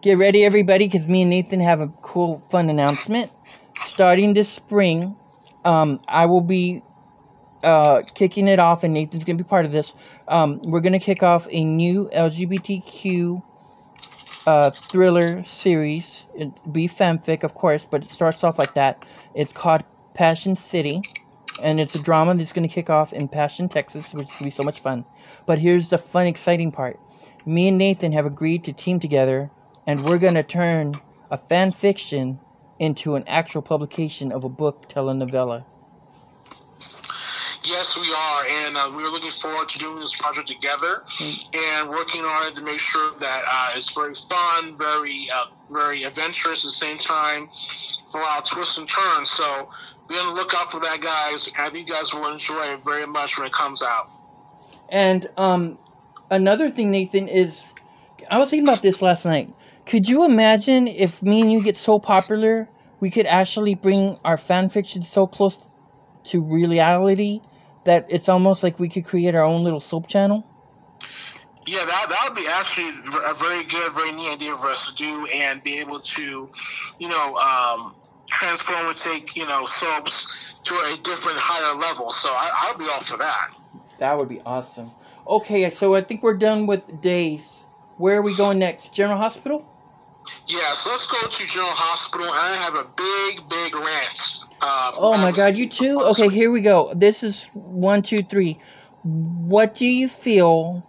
[0.00, 3.32] get ready, everybody, because me and Nathan have a cool, fun announcement.
[3.80, 5.16] Starting this spring,
[5.64, 6.82] um, I will be
[7.62, 9.92] uh, kicking it off, and Nathan's gonna be part of this.
[10.26, 13.42] Um, we're gonna kick off a new LGBTQ
[14.46, 16.26] uh, thriller series.
[16.34, 19.04] It be fanfic, of course, but it starts off like that.
[19.34, 19.84] It's called
[20.14, 21.02] Passion City,
[21.62, 24.50] and it's a drama that's gonna kick off in Passion, Texas, which is gonna be
[24.50, 25.04] so much fun.
[25.46, 26.98] But here's the fun, exciting part.
[27.44, 29.50] Me and Nathan have agreed to team together,
[29.88, 31.00] and we're gonna turn
[31.30, 32.38] a fan fiction
[32.78, 35.64] into an actual publication of a book telenovela.
[37.64, 41.02] Yes, we are, and uh, we are looking forward to doing this project together
[41.54, 46.04] and working on it to make sure that uh, it's very fun, very, uh, very
[46.04, 47.48] adventurous at the same time,
[48.14, 49.30] a lot of twists and turns.
[49.30, 49.70] So
[50.06, 51.50] be on the lookout for that, guys.
[51.58, 54.10] I think you guys will enjoy it very much when it comes out.
[54.90, 55.78] And um,
[56.30, 57.72] another thing, Nathan, is
[58.30, 59.52] I was thinking about this last night.
[59.88, 62.68] Could you imagine if me and you get so popular,
[63.00, 65.58] we could actually bring our fan fiction so close
[66.24, 67.40] to reality
[67.84, 70.46] that it's almost like we could create our own little soap channel?
[71.66, 72.90] Yeah, that that would be actually
[73.24, 76.50] a very good, very neat idea for us to do, and be able to,
[76.98, 77.94] you know, um,
[78.26, 80.26] transform and take you know soaps
[80.64, 82.10] to a different, higher level.
[82.10, 83.54] So I, I'll be all for that.
[84.00, 84.90] That would be awesome.
[85.26, 87.64] Okay, so I think we're done with days.
[87.96, 88.92] Where are we going next?
[88.92, 89.66] General Hospital?
[90.48, 94.38] Yeah, so let's go to General Hospital, I have a big, big rant.
[94.62, 96.00] Uh, Oh my god, you too?
[96.00, 96.92] Okay, here we go.
[96.94, 98.58] This is one, two, three.
[99.02, 100.86] What do you feel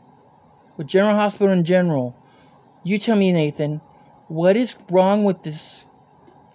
[0.78, 2.16] with General Hospital in general?
[2.84, 3.82] You tell me, Nathan,
[4.30, 5.86] what is wrong with this?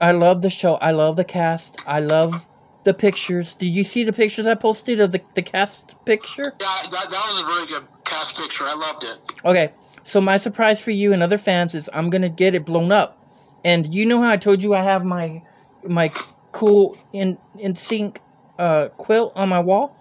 [0.01, 0.75] I love the show.
[0.77, 1.77] I love the cast.
[1.87, 2.47] I love
[2.85, 3.55] the pictures.
[3.55, 6.55] Did you see the pictures I posted of the, the cast picture?
[6.59, 8.65] Yeah, that, that was a really good cast picture.
[8.65, 9.19] I loved it.
[9.45, 9.73] Okay,
[10.05, 13.21] so my surprise for you and other fans is I'm gonna get it blown up.
[13.65, 15.43] And you know how I told you I have my
[15.83, 16.13] my
[16.53, 18.19] cool in NSYNC
[18.59, 19.97] uh, quilt on my wall?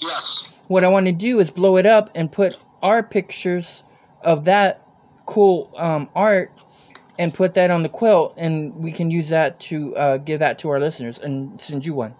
[0.00, 0.44] Yes.
[0.66, 3.82] What I want to do is blow it up and put our pictures
[4.22, 4.86] of that
[5.26, 6.52] cool um, art
[7.18, 10.58] and put that on the quilt, and we can use that to uh, give that
[10.60, 12.14] to our listeners and send you one.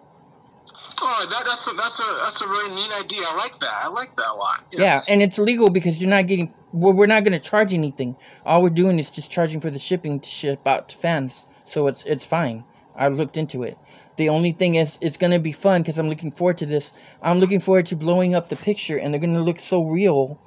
[1.01, 3.23] Oh, that, that's a, that's a that's a really neat idea.
[3.27, 3.75] I like that.
[3.85, 4.65] I like that a lot.
[4.73, 4.81] Yes.
[4.81, 6.53] Yeah, and it's legal because you're not getting.
[6.73, 8.17] Well, we're not going to charge anything.
[8.45, 11.87] All we're doing is just charging for the shipping to ship out to fans, so
[11.87, 12.65] it's it's fine.
[12.97, 13.79] I looked into it.
[14.17, 16.91] The only thing is, it's going to be fun because I'm looking forward to this.
[17.23, 20.41] I'm looking forward to blowing up the picture, and they're going to look so real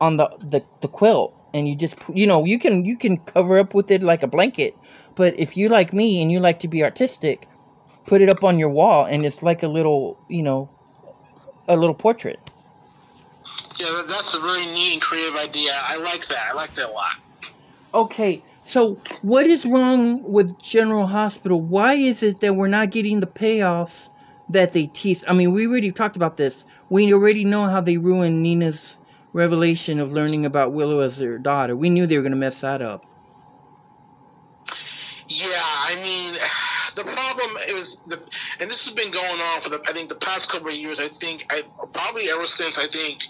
[0.00, 1.34] on the, the the quilt.
[1.52, 4.28] And you just, you know, you can you can cover up with it like a
[4.28, 4.74] blanket.
[5.14, 7.48] But if you like me and you like to be artistic,
[8.10, 10.68] put it up on your wall, and it's like a little, you know,
[11.68, 12.40] a little portrait.
[13.76, 15.78] Yeah, that's a really neat and creative idea.
[15.80, 16.48] I like that.
[16.50, 17.18] I like that a lot.
[17.94, 21.60] Okay, so what is wrong with General Hospital?
[21.60, 24.08] Why is it that we're not getting the payoffs
[24.48, 25.22] that they tease?
[25.28, 26.64] I mean, we already talked about this.
[26.88, 28.96] We already know how they ruined Nina's
[29.32, 31.76] revelation of learning about Willow as their daughter.
[31.76, 33.06] We knew they were going to mess that up.
[35.28, 36.36] Yeah, I mean,
[37.04, 38.20] the problem is the,
[38.58, 41.00] and this has been going on for the I think the past couple of years.
[41.00, 41.62] I think I
[41.92, 43.22] probably ever since I think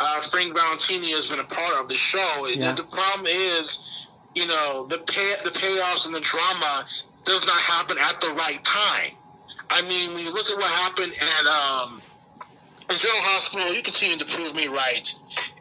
[0.00, 2.46] uh, Frank Valentini has been a part of the show.
[2.48, 2.74] Yeah.
[2.74, 3.84] The problem is,
[4.34, 6.86] you know, the pay the payoffs and the drama
[7.24, 9.12] does not happen at the right time.
[9.70, 12.02] I mean, when you look at what happened at um,
[12.90, 15.14] in General Hospital, you continue to prove me right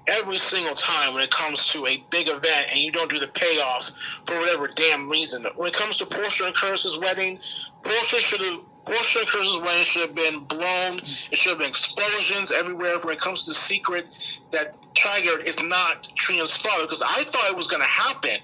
[0.07, 3.27] every single time when it comes to a big event and you don't do the
[3.27, 3.91] payoff
[4.25, 5.45] for whatever damn reason.
[5.55, 7.39] When it comes to Portia and Curtis's wedding,
[7.84, 10.99] Portia should have Portia and Curtis's wedding should have been blown.
[11.31, 12.99] It should have been explosions everywhere.
[12.99, 14.07] When it comes to the secret
[14.51, 18.39] that Tiger is not Trina's father, because I thought it was going to happen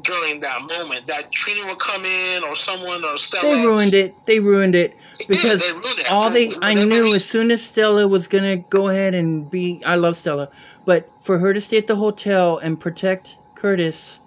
[0.00, 3.54] during that moment that Trina would come in or someone or Stella.
[3.54, 4.14] They ruined it.
[4.26, 4.96] They ruined it
[5.28, 6.10] because they ruined it.
[6.10, 9.82] all they I knew as soon as Stella was gonna go ahead and be.
[9.84, 10.48] I love Stella,
[10.84, 14.20] but for her to stay at the hotel and protect Curtis,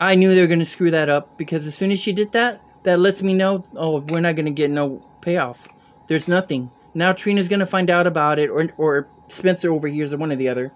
[0.00, 2.60] I knew they were gonna screw that up because as soon as she did that,
[2.82, 3.64] that lets me know.
[3.74, 5.68] Oh, we're not gonna get no payoff.
[6.06, 6.70] There's nothing.
[6.92, 10.48] Now Trina's gonna find out about it, or or Spencer overhears or one or the
[10.48, 10.72] other.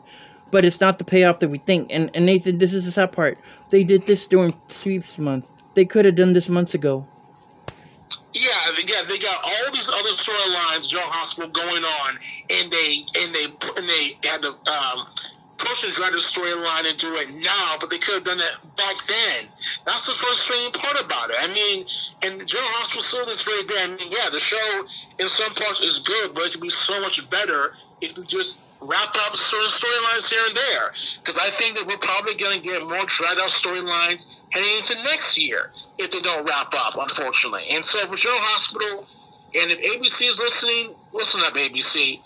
[0.50, 1.88] But it's not the payoff that we think.
[1.92, 3.38] And and Nathan, this is the sad part.
[3.70, 5.50] They did this during sweeps month.
[5.74, 7.06] They could have done this months ago.
[8.38, 12.18] Yeah, got they got all these other storylines, Joe Hospital going on,
[12.50, 13.44] and they and they
[13.76, 15.06] and they had to um,
[15.58, 18.96] push and drag the storyline do it now, but they could have done it back
[19.06, 19.48] then.
[19.84, 21.36] That's the frustrating part about it.
[21.40, 21.84] I mean,
[22.22, 23.78] and Joe Hospital still is very good.
[23.78, 24.84] I mean, yeah, the show
[25.18, 28.60] in some parts is good, but it could be so much better if you just
[28.80, 30.92] wrap up certain storylines here and there.
[31.20, 34.94] Because I think that we're probably going to get more dragged out storylines heading into
[35.02, 37.64] next year if they don't wrap up, unfortunately.
[37.70, 39.06] And so for General Hospital,
[39.54, 42.20] And if ABC is listening, listen up, ABC.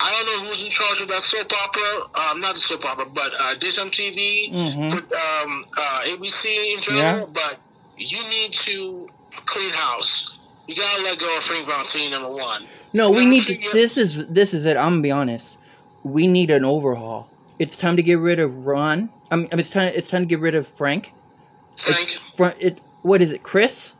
[0.00, 2.02] I don't know who's in charge of that soap opera.
[2.30, 4.90] Um, not the soap opera, but uh, daytime TV, Mhm.
[4.92, 7.20] for, um, uh, ABC in general.
[7.20, 7.24] Yeah.
[7.32, 7.56] But
[7.96, 9.08] you need to
[9.46, 10.36] clean house.
[10.66, 12.66] You gotta let go of Frank Valentini, number one.
[12.92, 13.70] No, we need two, to.
[13.72, 14.76] This is this is it.
[14.76, 15.56] I'm gonna be honest.
[16.02, 17.28] We need an overhaul.
[17.58, 19.10] It's time to get rid of Ron.
[19.30, 19.92] I mean, it's time.
[19.94, 21.12] It's time to get rid of Frank.
[22.36, 22.80] Frank, it.
[23.02, 23.94] What is it, Chris?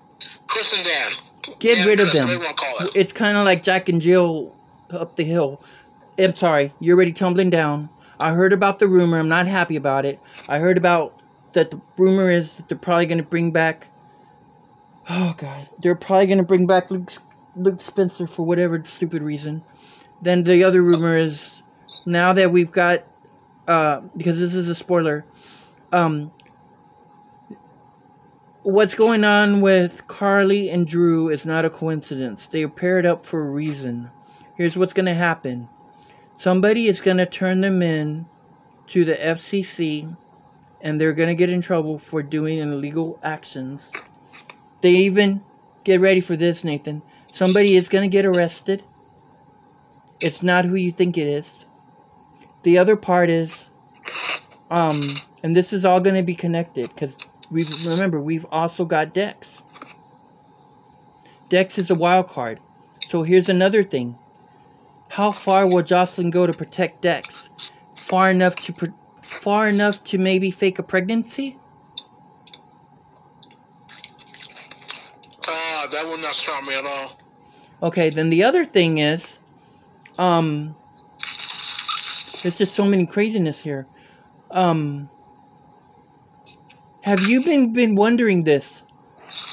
[0.46, 1.12] Chris, and Dan.
[1.58, 2.28] Get Dan rid of them.
[2.28, 2.92] whatever you wanna call it.
[2.94, 4.54] It's kind of like Jack and Jill
[4.90, 5.62] up the hill.
[6.18, 7.90] I'm sorry, you're already tumbling down.
[8.18, 9.18] I heard about the rumor.
[9.18, 10.18] I'm not happy about it.
[10.48, 11.20] I heard about
[11.52, 13.88] that the rumor is that they're probably going to bring back.
[15.08, 17.12] Oh God, they're probably going to bring back Luke,
[17.54, 19.62] Luke Spencer for whatever stupid reason.
[20.20, 21.57] Then the other rumor is
[22.08, 23.04] now that we've got,
[23.66, 25.24] uh, because this is a spoiler,
[25.92, 26.32] um,
[28.62, 32.46] what's going on with Carly and Drew is not a coincidence.
[32.46, 34.10] They are paired up for a reason.
[34.56, 35.68] Here's what's going to happen.
[36.36, 38.26] Somebody is going to turn them in
[38.88, 40.16] to the FCC
[40.80, 43.90] and they're going to get in trouble for doing illegal actions.
[44.80, 45.42] They even
[45.84, 47.02] get ready for this, Nathan.
[47.30, 48.84] Somebody is going to get arrested.
[50.20, 51.66] It's not who you think it is.
[52.68, 53.70] The other part is
[54.70, 57.16] um and this is all going to be connected cuz
[57.50, 59.62] we've remember we've also got Dex.
[61.48, 62.60] Dex is a wild card.
[63.06, 64.18] So here's another thing.
[65.16, 67.48] How far will Jocelyn go to protect Dex?
[68.02, 68.92] Far enough to
[69.40, 71.56] far enough to maybe fake a pregnancy?
[75.48, 77.16] Uh, that would not stop me at all.
[77.82, 79.38] Okay, then the other thing is,
[80.18, 80.76] um,
[82.42, 83.86] there's just so many craziness here.
[84.50, 85.10] Um,
[87.02, 88.82] have you been been wondering this?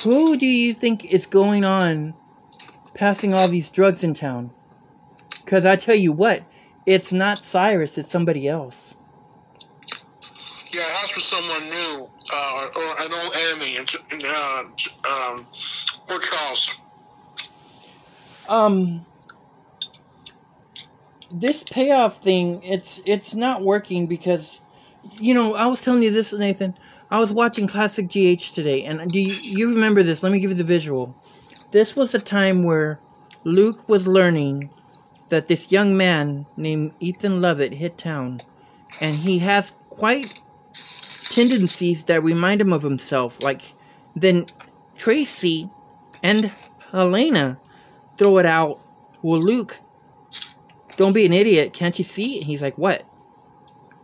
[0.03, 2.13] Who do you think is going on,
[2.93, 4.51] passing all these drugs in town?
[5.45, 6.43] Cause I tell you what,
[6.85, 8.95] it's not Cyrus, it's somebody else.
[10.71, 14.63] Yeah, to be someone new uh, or, an old enemy, and, uh,
[15.09, 15.47] um,
[16.09, 16.73] or Charles.
[18.49, 19.05] Um,
[21.39, 24.61] this payoff thing, it's it's not working because,
[25.19, 26.75] you know, I was telling you this, Nathan.
[27.11, 30.23] I was watching Classic GH today, and do you, you remember this?
[30.23, 31.15] Let me give you the visual.
[31.71, 32.99] This was a time where
[33.43, 34.69] Luke was learning
[35.29, 38.41] that this young man named Ethan Lovett hit town,
[39.01, 40.41] and he has quite
[41.29, 43.43] tendencies that remind him of himself.
[43.43, 43.73] Like,
[44.15, 44.47] then
[44.97, 45.69] Tracy
[46.23, 46.51] and
[46.91, 47.59] Helena
[48.17, 48.79] throw it out.
[49.21, 49.79] Well, Luke,
[50.97, 51.73] don't be an idiot.
[51.73, 52.37] Can't you see?
[52.37, 53.03] And he's like, what?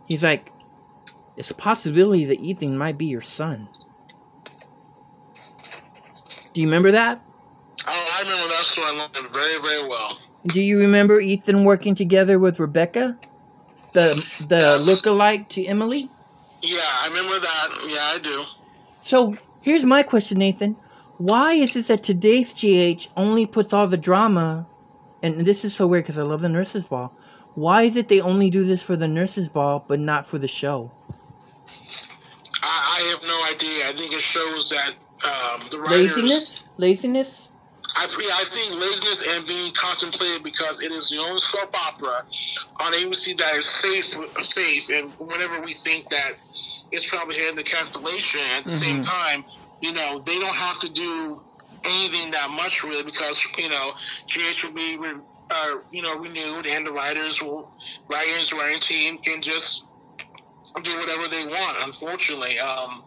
[0.06, 0.52] He's like,
[1.36, 3.68] it's a possibility that Ethan might be your son.
[6.52, 7.20] Do you remember that?
[7.86, 10.18] Oh, I remember that storyline very, very well.
[10.46, 13.18] Do you remember Ethan working together with Rebecca?
[13.94, 14.86] The the Yes.
[14.86, 16.10] lookalike to Emily?
[16.62, 17.68] Yeah, I remember that.
[17.88, 18.42] Yeah, I do.
[19.02, 20.76] So here's my question, Nathan.
[21.18, 24.66] Why is it that today's GH only puts all the drama,
[25.22, 27.14] and this is so weird because I love the nurses' ball.
[27.54, 30.48] Why is it they only do this for the nurses' ball but not for the
[30.48, 30.90] show?
[32.62, 33.88] I, I have no idea.
[33.88, 34.94] I think it shows that
[35.24, 36.16] um, the writers.
[36.16, 36.64] Laziness?
[36.76, 37.48] Laziness?
[37.94, 42.24] I, I think laziness and being contemplated because it is the only soap opera
[42.80, 44.16] on ABC that is safe.
[44.42, 46.32] Safe, and whenever we think that
[46.90, 49.06] it's probably heading the cancellation, at the same Mhm.
[49.06, 49.44] time,
[49.80, 51.42] you know, they don't have to do
[51.84, 53.92] anything that much really because you know
[54.26, 55.14] GH will be re,
[55.50, 57.70] uh, you know renewed and the writers will
[58.08, 59.82] writers writing team can just
[60.82, 61.76] do whatever they want.
[61.82, 63.02] Unfortunately, um,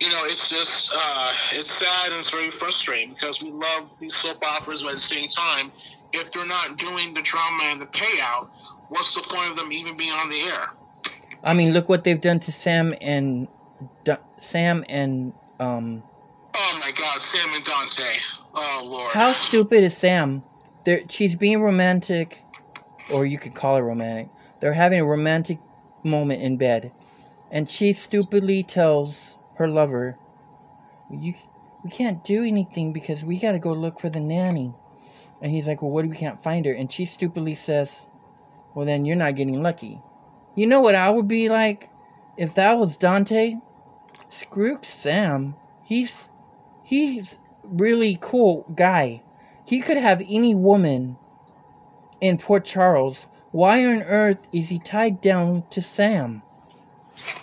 [0.00, 4.14] you know, it's just uh, it's sad and it's very frustrating because we love these
[4.16, 5.70] soap operas, but at the same time,
[6.12, 8.48] if they're not doing the drama and the payout,
[8.88, 10.70] what's the point of them even being on the air?
[11.44, 13.48] I mean, look what they've done to Sam and
[14.40, 16.02] Sam and um.
[17.12, 18.18] Oh Sam and Dante.
[18.54, 19.12] Oh Lord.
[19.12, 20.44] How stupid is Sam?
[20.84, 22.44] There, she's being romantic,
[23.10, 24.28] or you could call it romantic.
[24.60, 25.58] They're having a romantic
[26.04, 26.92] moment in bed,
[27.50, 30.18] and she stupidly tells her lover,
[31.10, 31.34] "You,
[31.82, 34.72] we can't do anything because we got to go look for the nanny."
[35.42, 38.06] And he's like, "Well, what if we can't find her?" And she stupidly says,
[38.72, 40.00] "Well, then you're not getting lucky."
[40.54, 41.90] You know what I would be like
[42.36, 43.56] if that was Dante?
[44.28, 45.56] Screw Sam.
[45.82, 46.28] He's
[46.90, 49.22] he's really cool guy.
[49.64, 51.16] He could have any woman
[52.20, 53.28] in Port Charles.
[53.52, 56.42] Why on earth is he tied down to Sam?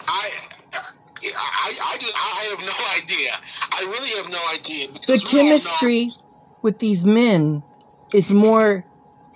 [0.05, 0.29] I,
[0.73, 3.39] I, I, just, I have no idea.
[3.71, 4.89] I really have no idea.
[5.07, 6.11] The chemistry
[6.61, 7.63] with these men
[8.13, 8.85] is more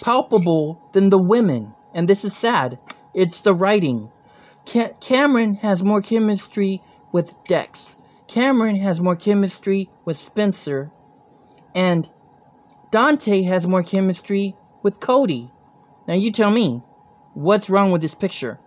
[0.02, 1.74] palpable than the women.
[1.94, 2.80] And this is sad.
[3.14, 4.12] It's the writing.
[4.66, 6.82] Ca- Cameron has more chemistry
[7.14, 7.96] with Dex.
[8.32, 10.90] Cameron has more chemistry with Spencer.
[11.76, 12.10] And
[12.90, 15.52] Dante has more chemistry with Cody.
[16.08, 16.82] Now you tell me,
[17.34, 18.58] what's wrong with this picture?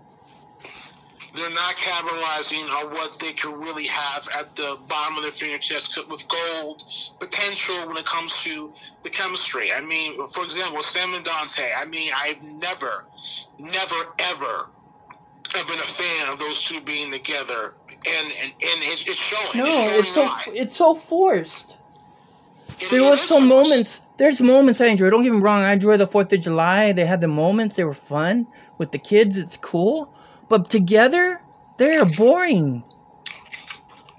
[1.34, 5.98] They're not capitalizing on what they could really have at the bottom of their fingertips
[6.10, 6.84] with gold
[7.18, 8.70] potential when it comes to
[9.02, 9.72] the chemistry.
[9.72, 11.72] I mean, for example, Sam and Dante.
[11.74, 13.06] I mean, I've never,
[13.58, 14.68] never, ever
[15.54, 17.74] have been a fan of those two being together,
[18.06, 19.56] and and, and it's, it's showing.
[19.56, 20.44] No, it's, showing it's so why.
[20.48, 21.78] it's so forced.
[22.80, 23.68] It- There it was some forced.
[23.68, 24.00] moments.
[24.16, 25.10] There's moments I enjoy.
[25.10, 25.62] Don't get me wrong.
[25.62, 26.92] I enjoy the Fourth of July.
[26.92, 27.76] They had the moments.
[27.76, 28.46] They were fun
[28.78, 29.36] with the kids.
[29.36, 30.08] It's cool.
[30.48, 31.40] But together,
[31.78, 32.84] they're boring.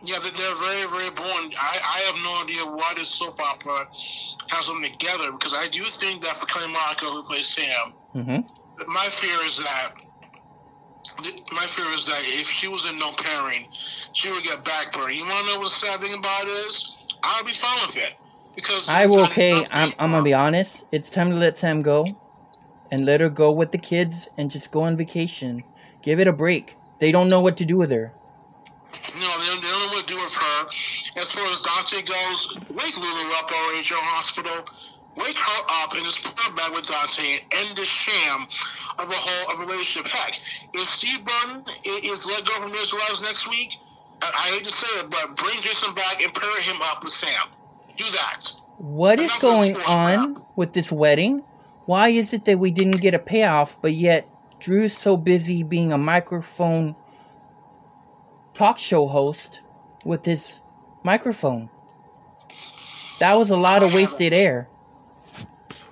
[0.04, 1.54] Yeah, they're, they're very, very boring.
[1.60, 3.88] I, I have no idea why this soap opera
[4.50, 8.92] has them together because I do think that for Kelly Monaco, who plays Sam, Mm-hmm.
[8.92, 9.94] my fear is that
[11.52, 13.68] my fear is that if she was in no pairing,
[14.14, 15.14] she would get backburn.
[15.14, 16.96] You want to know what the sad thing about it is?
[17.24, 18.14] I'll be fine with it
[18.56, 19.26] because I will.
[19.26, 19.94] Okay, I'm.
[20.00, 20.86] I'm gonna be honest.
[20.92, 22.16] It's time to let Sam go,
[22.92, 25.64] and let her go with the kids and just go on vacation.
[26.02, 26.78] Give it a break.
[27.00, 28.14] They don't know what to do with her.
[29.20, 30.68] No, they don't, they don't know what to do with her.
[31.20, 34.66] As far as Dante goes, wake Lulu up or HO Hospital.
[35.18, 38.48] Wake her up and just put her back with Dante and end the sham
[38.98, 40.12] of a whole of a relationship.
[40.12, 40.40] Heck,
[40.74, 43.78] if Steve Burton is let go from Miz Rise next week,
[44.22, 47.50] I, hate to say it, but bring Jason back and pair him up with Sam.
[47.98, 48.48] Do that.
[48.78, 51.44] What is going on with this wedding?
[51.86, 54.28] Why is it that we didn't get a payoff, but yet
[54.60, 56.96] Drew's so busy being a microphone
[58.54, 59.62] talk show host
[60.04, 60.60] with his
[61.04, 61.70] microphone?
[63.20, 64.68] That was a lot of wasted air.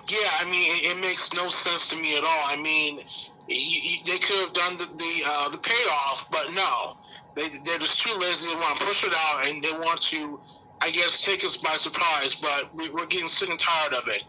[0.08, 2.42] Yeah, I mean, it, it makes no sense to me at all.
[2.44, 3.00] I mean,
[3.48, 6.96] you, you, they could have done the the, uh, the payoff, but no,
[7.34, 8.48] they they're just too lazy.
[8.48, 10.40] They want to push it out, and they want to,
[10.80, 12.34] I guess, take us by surprise.
[12.34, 14.24] But we, we're getting sick and tired of it.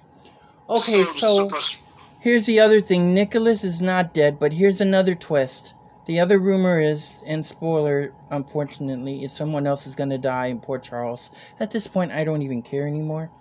[0.69, 1.85] Okay, so frust-
[2.19, 3.13] here's the other thing.
[3.13, 5.73] Nicholas is not dead, but here's another twist.
[6.05, 10.83] The other rumor is, and spoiler, unfortunately, is someone else is gonna die in Port
[10.83, 11.29] Charles.
[11.59, 13.31] At this point, I don't even care anymore.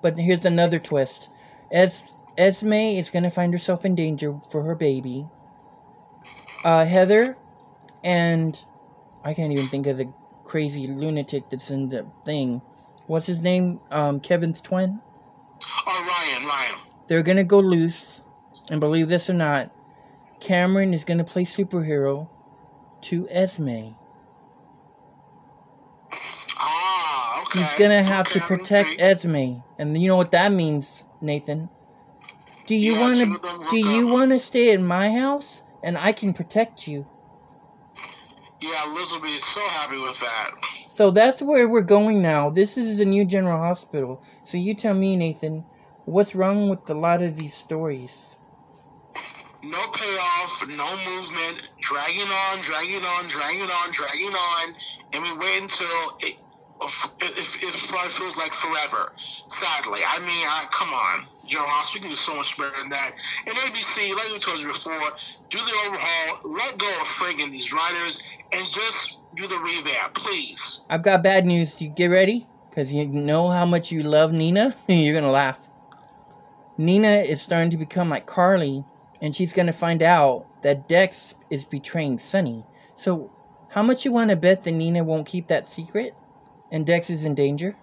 [0.00, 1.28] But here's another twist.
[1.74, 2.04] Es-
[2.38, 5.26] Esme is gonna find herself in danger for her baby.
[6.64, 7.36] Uh, Heather
[8.02, 8.64] and
[9.24, 10.12] I can't even think of the
[10.44, 12.62] crazy lunatic that's in the thing.
[13.06, 13.80] What's his name?
[13.90, 15.00] Um, Kevin's twin.
[15.86, 16.74] oh, Ryan, Ryan.
[17.08, 18.22] They're gonna go loose,
[18.70, 19.70] and believe this or not,
[20.40, 22.28] Cameron is gonna play superhero
[23.02, 23.94] to Esme.
[26.56, 27.60] Ah, okay.
[27.60, 28.96] He's gonna have okay, to protect.
[28.98, 31.68] Esme, and you know what that means, Nathan.
[32.66, 33.38] Do you Yeah, of them
[33.70, 37.06] do you wanna stay in my house, and I can protect you?
[38.60, 40.52] Yeah, Liz will be so happy with that.
[40.88, 42.48] So that's where we're going now.
[42.48, 44.22] This is the new General Hospital.
[44.44, 45.64] So you tell me, Nathan,
[46.06, 48.36] what's wrong with a lot of these stories?
[49.62, 54.74] No payoff, no movement, dragging on, dragging on, dragging on, dragging on,
[55.12, 56.40] and we wait until it,
[57.20, 59.12] if it probably feels like forever.
[59.48, 62.88] Sadly, I mean, I, come on, General Hospital, you can do so much better than
[62.90, 63.12] that.
[63.46, 64.98] And ABC, like we told you before,
[65.50, 70.80] do the overhaul, let go of friggin' these writers, and just do the revamp, please.
[70.88, 71.80] I've got bad news.
[71.80, 72.46] You get ready?
[72.70, 74.74] Because you know how much you love Nina?
[74.88, 75.60] You're to laugh.
[76.76, 78.84] Nina is starting to become like Carly,
[79.20, 82.64] and she's to find out that Dex is betraying Sonny.
[82.96, 83.30] So,
[83.70, 86.14] how much you want to bet that Nina won't keep that secret?
[86.70, 87.76] And Dex is in danger?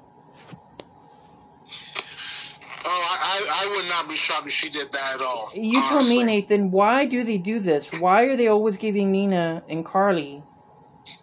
[2.83, 5.51] Oh, I, I, would not be shocked if she did that at all.
[5.53, 6.23] You tell me.
[6.23, 7.91] Nathan, why do they do this?
[7.91, 10.43] Why are they always giving Nina and Carly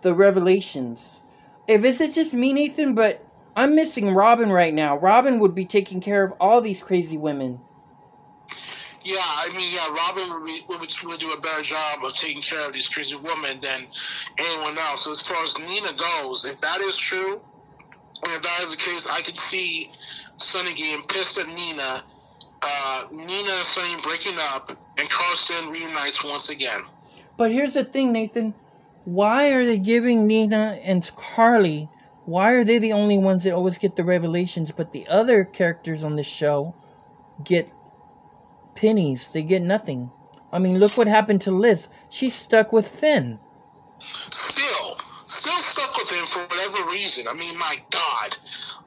[0.03, 1.21] the revelations?
[1.67, 3.27] If is it just me, Nathan, but
[3.57, 4.97] I'm missing Robin right now.
[4.97, 7.61] Robin would be taking care of all these crazy women.
[9.09, 12.43] Yeah, I mean, yeah, Robin would, be, would, would do a better job of taking
[12.43, 13.87] care of these crazy women than
[14.37, 15.05] anyone else.
[15.05, 17.41] So as far as Nina goes, if that is true,
[18.23, 19.91] and if that is the case, I could see
[20.37, 22.05] Sonny getting pissed at Nina,
[22.61, 26.83] uh, Nina and Sonny breaking up, and Carson reunites once again.
[27.39, 28.53] But here's the thing, Nathan.
[29.07, 31.89] Why are they giving Nina and Carly?
[32.27, 36.05] Why are they the only ones that always get the revelations, but the other characters
[36.05, 36.75] on the show
[37.43, 37.71] get
[38.79, 39.29] pennies?
[39.29, 40.11] They get nothing.
[40.53, 41.89] I mean, look what happened to Liz.
[42.09, 43.39] She's stuck with Finn.
[44.01, 47.29] Still, still stuck with him for whatever reason.
[47.29, 48.37] I mean, my God.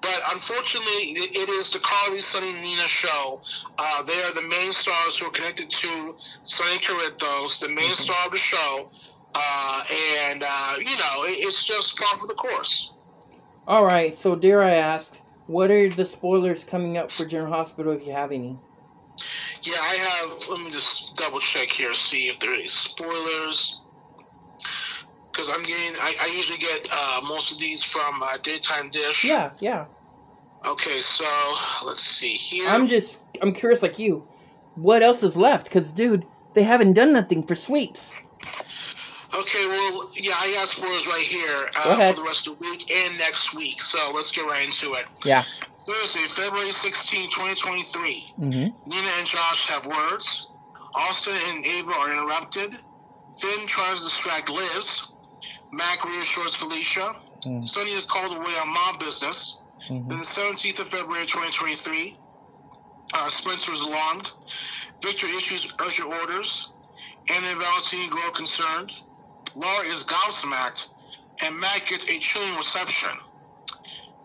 [0.01, 3.41] But unfortunately, it, is the Carly, Sonny, Nina show.
[3.77, 8.25] Uh, they are the main stars who are connected to Sonny Corinthos, the main star
[8.25, 8.89] of the show.
[9.35, 9.83] Uh,
[10.19, 12.93] and, uh, you know, it, it's just part of the course.
[13.67, 14.17] All right.
[14.17, 18.13] So dare I ask, what are the spoilers coming up for General Hospital if you
[18.13, 18.57] have any?
[19.63, 20.49] Yeah, I have.
[20.49, 23.79] Let me just double check here, see if there are any spoilers.
[25.31, 29.23] Because I'm getting, I, I usually get uh, most of these from uh, Daytime Dish.
[29.23, 29.85] Yeah, yeah.
[30.65, 31.25] Okay, so
[31.85, 32.67] let's see here.
[32.67, 34.27] I'm just I'm curious like you.
[34.75, 35.69] What else is left?
[35.71, 38.13] Cause dude, they haven't done nothing for sweeps.
[39.33, 42.91] Okay, well, yeah, I got spoilers right here uh, for the rest of the week
[42.91, 43.81] and next week.
[43.81, 45.05] So let's get right into it.
[45.23, 45.43] Yeah.
[45.79, 48.33] Thursday, February 16, 2023.
[48.39, 48.89] Mm-hmm.
[48.89, 50.47] Nina and Josh have words.
[50.93, 52.75] Austin and Ava are interrupted.
[53.39, 55.07] Finn tries to distract Liz.
[55.71, 57.13] Mac reassures Felicia.
[57.45, 57.63] Mm.
[57.63, 59.57] Sonny is called away on mob business.
[59.89, 60.09] Mhm.
[60.09, 62.17] Then the 17th of February 2023,
[63.13, 64.31] uh, Spencer is alarmed.
[65.01, 66.69] Victor issues urgent orders.
[67.29, 68.91] Anna and Valentine grow concerned.
[69.55, 70.87] Laura is gobsmacked.
[71.43, 73.09] And Matt gets a chilling reception.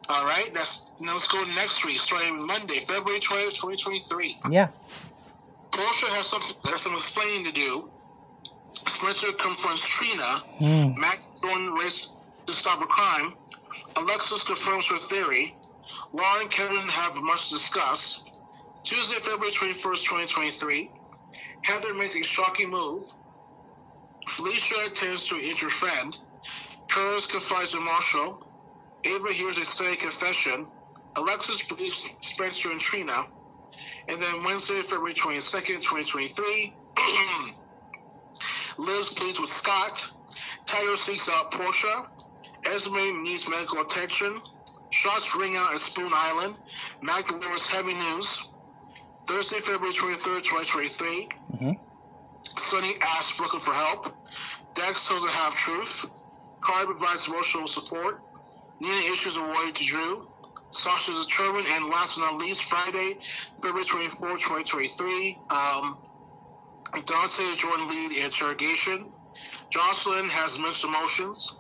[0.09, 4.39] All right, that's now let's go next week, starting Monday, February 20th, 2023.
[4.51, 4.69] Yeah.
[5.73, 7.91] Portia has something has some explaining to do.
[8.87, 10.43] Spencer confronts Trina.
[10.59, 10.99] Hmm.
[10.99, 12.13] Max joins the race
[12.47, 13.35] to stop a crime.
[13.97, 15.57] Alexis confirms her theory.
[16.13, 18.23] Laura and Kevin have much to discuss.
[18.85, 20.91] Tuesday, February 21st, 2023.
[21.63, 23.05] Heather makes a shocking move.
[24.29, 26.17] Felicia attends to friend.
[26.91, 28.45] Curtis confides in Marshall.
[29.05, 30.67] Ava hears a steady confession.
[31.17, 33.27] Alexis believes Spencer and Trina.
[34.09, 36.75] And then Wednesday, February 22nd, 2023,
[38.79, 40.11] Liz pleads with Scott.
[40.67, 42.07] Tyler seeks out Portia.
[42.65, 44.41] Esme needs medical attention.
[44.91, 46.57] Shots ring out at Spoon Island.
[47.03, 48.47] Mac delivers heavy news.
[49.27, 51.86] Thursday, February 23rd, 2023, Mm-hmm.
[52.59, 54.15] Sonny asks Brooklyn for help.
[54.75, 56.07] Dex tells her half truth.
[56.61, 58.21] Carly provides emotional support.
[58.81, 60.29] Nina issues a warning to Drew.
[60.71, 61.67] Sasha is determined.
[61.67, 63.19] And last but not least, Friday,
[63.63, 65.99] February 24, 2023, um,
[67.05, 69.07] Dante and Jordan lead in interrogation.
[69.71, 71.55] Jocelyn has mixed emotions.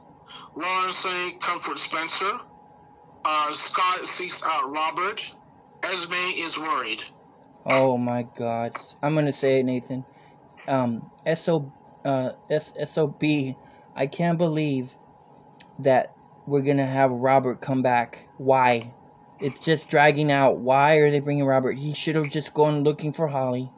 [0.54, 2.38] Lauren Sonny comfort Spencer.
[3.24, 5.24] Uh, Scott seeks out Robert.
[5.82, 7.02] Esme is worried.
[7.64, 8.72] Oh my God.
[9.02, 10.04] I'm gonna say it, Nathan.
[10.68, 11.72] Um, SO,
[12.05, 13.22] uh, SOB.
[13.94, 14.94] I can't believe
[15.78, 16.14] that
[16.47, 18.28] we're gonna have Robert come back.
[18.36, 18.93] Why?
[19.40, 20.59] It's just dragging out.
[20.59, 21.78] Why are they bringing Robert?
[21.78, 23.70] He should have just gone looking for Holly.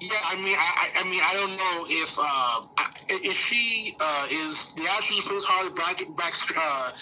[0.00, 2.66] Yeah, I mean, I, I mean, I don't know if uh,
[3.08, 6.92] if she uh, is the actress who plays Holly back back uh,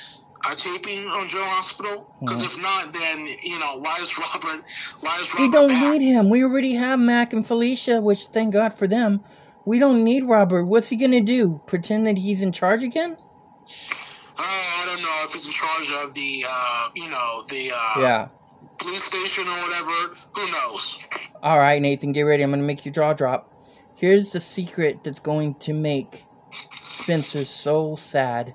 [0.45, 2.15] uh, taping on General Hospital.
[2.21, 4.65] Because if not, then you know, why is Robert?
[5.01, 5.41] Why is Robert?
[5.43, 5.93] We don't back?
[5.99, 6.29] need him.
[6.31, 9.21] We already have Mac and Felicia, which thank God for them.
[9.65, 10.65] We don't need Robert.
[10.65, 11.61] What's he gonna do?
[11.67, 13.17] Pretend that he's in charge again?
[14.39, 18.01] Uh, I don't know if he's in charge of the uh, you know the uh,
[18.01, 18.29] Yeah.
[18.79, 20.15] police station or whatever.
[20.37, 20.97] Who knows?
[21.43, 22.43] All right, Nathan, get ready.
[22.43, 23.53] I'm going to make your jaw drop.
[23.95, 26.25] Here's the secret that's going to make
[26.85, 28.55] Spencer so sad.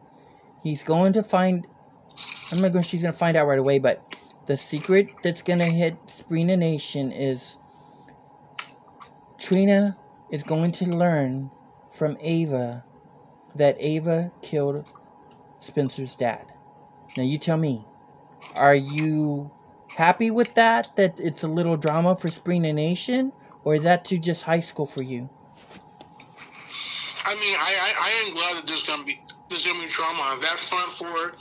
[0.63, 1.67] He's going to find.
[2.53, 2.83] I'm not going.
[2.83, 4.03] She's to find out right away, but
[4.45, 7.57] the secret that's to hit Sprina Nation is
[9.39, 9.97] Trina
[10.31, 11.49] is going to learn
[11.91, 12.83] from Ava
[13.55, 14.85] that Ava killed
[15.57, 16.53] Spencer's dad.
[17.17, 17.87] Now you tell me,
[18.53, 19.49] are you
[19.95, 20.95] happy with that?
[20.95, 24.85] That it's a little drama for Sprina Nation, or is that too just high school
[24.85, 25.27] for you?
[27.25, 29.19] I mean, I, I, I am glad that there's gonna be
[29.49, 31.33] there's gonna be drama on that front for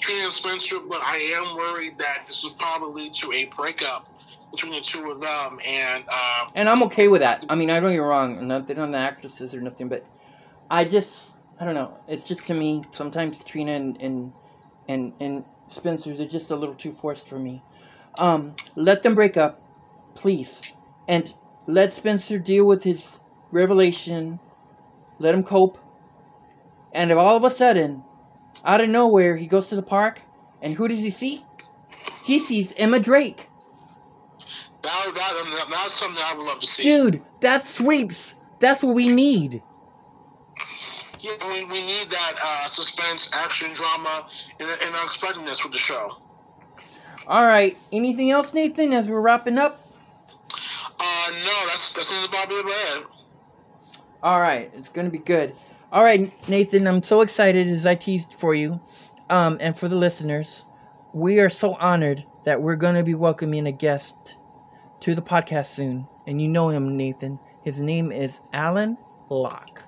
[0.00, 4.08] Trina Spencer, but I am worried that this will probably lead to a breakup
[4.50, 5.60] between the two of them.
[5.66, 7.44] And uh, And I'm okay with that.
[7.48, 8.46] I mean, I don't get wrong.
[8.46, 10.06] Nothing on the actresses or nothing, but
[10.70, 11.98] I just, I don't know.
[12.08, 14.32] It's just to me, sometimes Trina and and
[14.88, 17.62] and, and Spencer's are just a little too forced for me.
[18.18, 19.60] Um, let them break up,
[20.14, 20.62] please,
[21.08, 21.32] and
[21.66, 23.18] let Spencer deal with his
[23.50, 24.38] revelation.
[25.18, 25.78] Let him cope.
[26.92, 28.04] And if all of a sudden,
[28.66, 30.22] out of nowhere, he goes to the park,
[30.60, 31.44] and who does he see?
[32.24, 33.48] He sees Emma Drake.
[34.82, 36.82] that, that that's something I would love to see.
[36.82, 38.34] Dude, that's sweeps.
[38.58, 39.62] That's what we need.
[41.20, 44.28] Yeah, we, we need that uh, suspense, action, drama,
[44.60, 46.18] and, and unexpectedness with the show.
[47.26, 47.76] All right.
[47.90, 48.92] Anything else, Nathan?
[48.92, 49.80] As we're wrapping up.
[50.98, 53.06] Uh, no, that's that seems about it?
[54.22, 54.70] All right.
[54.76, 55.54] It's gonna be good.
[55.92, 56.86] All right, Nathan.
[56.86, 58.80] I'm so excited as I teased for you,
[59.30, 60.64] um, and for the listeners.
[61.12, 64.36] we are so honored that we're going to be welcoming a guest
[65.00, 66.06] to the podcast soon.
[66.26, 67.38] And you know him, Nathan.
[67.64, 68.98] His name is Alan
[69.30, 69.84] Locher.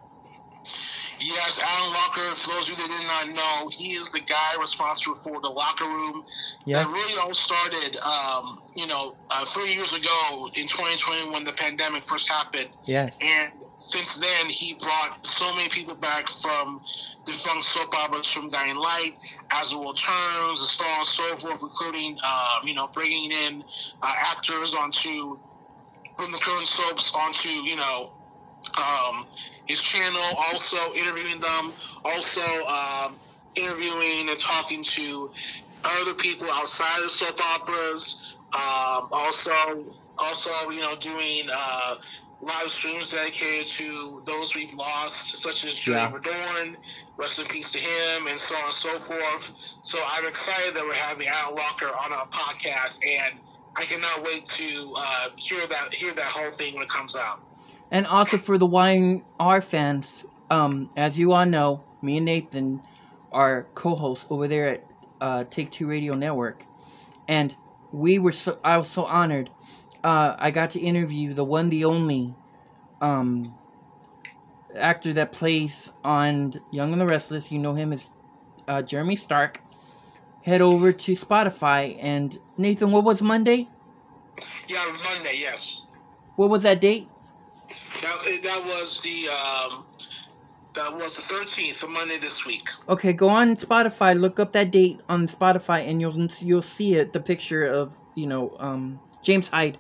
[1.21, 4.55] Yes, Alan Locher, for those of you that did not know, he is the guy
[4.59, 6.25] responsible for the locker room.
[6.65, 6.87] Yes.
[6.87, 11.53] That really all started, um, you know, uh, three years ago in 2020 when the
[11.53, 12.69] pandemic first happened.
[12.87, 13.19] Yes.
[13.21, 16.81] And since then, he brought so many people back from
[17.25, 19.15] defunct soap operas from Guiding Light,
[19.51, 23.63] As the World Turns, so on and so forth, including, um, you know, bringing in
[24.03, 25.39] uh, actors onto,
[26.17, 28.11] from the current soaps onto, you know,
[28.77, 29.27] um,
[29.67, 31.73] his channel, also interviewing them,
[32.05, 33.17] also um,
[33.55, 35.31] interviewing and talking to
[35.85, 38.37] other people outside of soap operas.
[38.55, 39.85] Um, also,
[40.19, 41.97] also you know doing uh,
[42.41, 46.75] live streams dedicated to those we've lost, such as Julie Yeah.
[47.17, 49.53] Rest in peace to him, and so on and so forth.
[49.83, 53.41] So I'm excited that we're having Alan Locher on our podcast, and
[53.75, 57.41] I cannot wait to uh, hear that hear that whole thing when it comes out.
[57.91, 62.83] And also for the Y&R fans, um, as you all know, me and Nathan
[63.33, 64.85] are co-hosts over there at
[65.21, 66.67] uh, Take Two Radio Network,
[67.27, 67.57] and
[67.91, 69.51] we were so I was so honored.
[70.05, 72.35] Uh, I got to interview the one, the only,
[73.01, 73.55] um,
[74.77, 77.51] actor that plays on Young and the Restless.
[77.51, 78.11] You know him as
[78.67, 79.61] uh, Jeremy Stark.
[80.43, 82.91] Head over to Spotify and Nathan.
[82.91, 83.69] What was Monday?
[84.69, 85.83] Yeah, Monday, yes.
[86.37, 87.09] What was that date?
[88.03, 89.85] That that was the um,
[90.75, 92.69] that was the thirteenth of Monday this week.
[92.89, 97.13] Okay, go on Spotify, look up that date on Spotify, and you'll you'll see it.
[97.13, 99.79] The picture of you know um, James Hyde,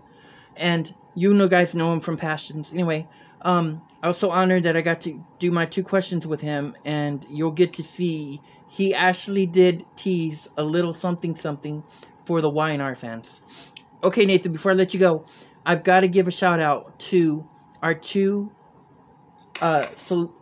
[0.58, 2.72] and you know guys know him from Passions.
[2.72, 3.06] Anyway,
[3.42, 6.76] um, I was so honored that I got to do my two questions with him,
[6.84, 11.82] and you'll get to see he actually did tease a little something something
[12.24, 13.40] for the Y&R fans.
[14.04, 15.24] Okay, Nathan, before I let you go,
[15.64, 17.48] I've got to give a shout out to
[17.82, 18.52] our two
[19.60, 20.34] uh so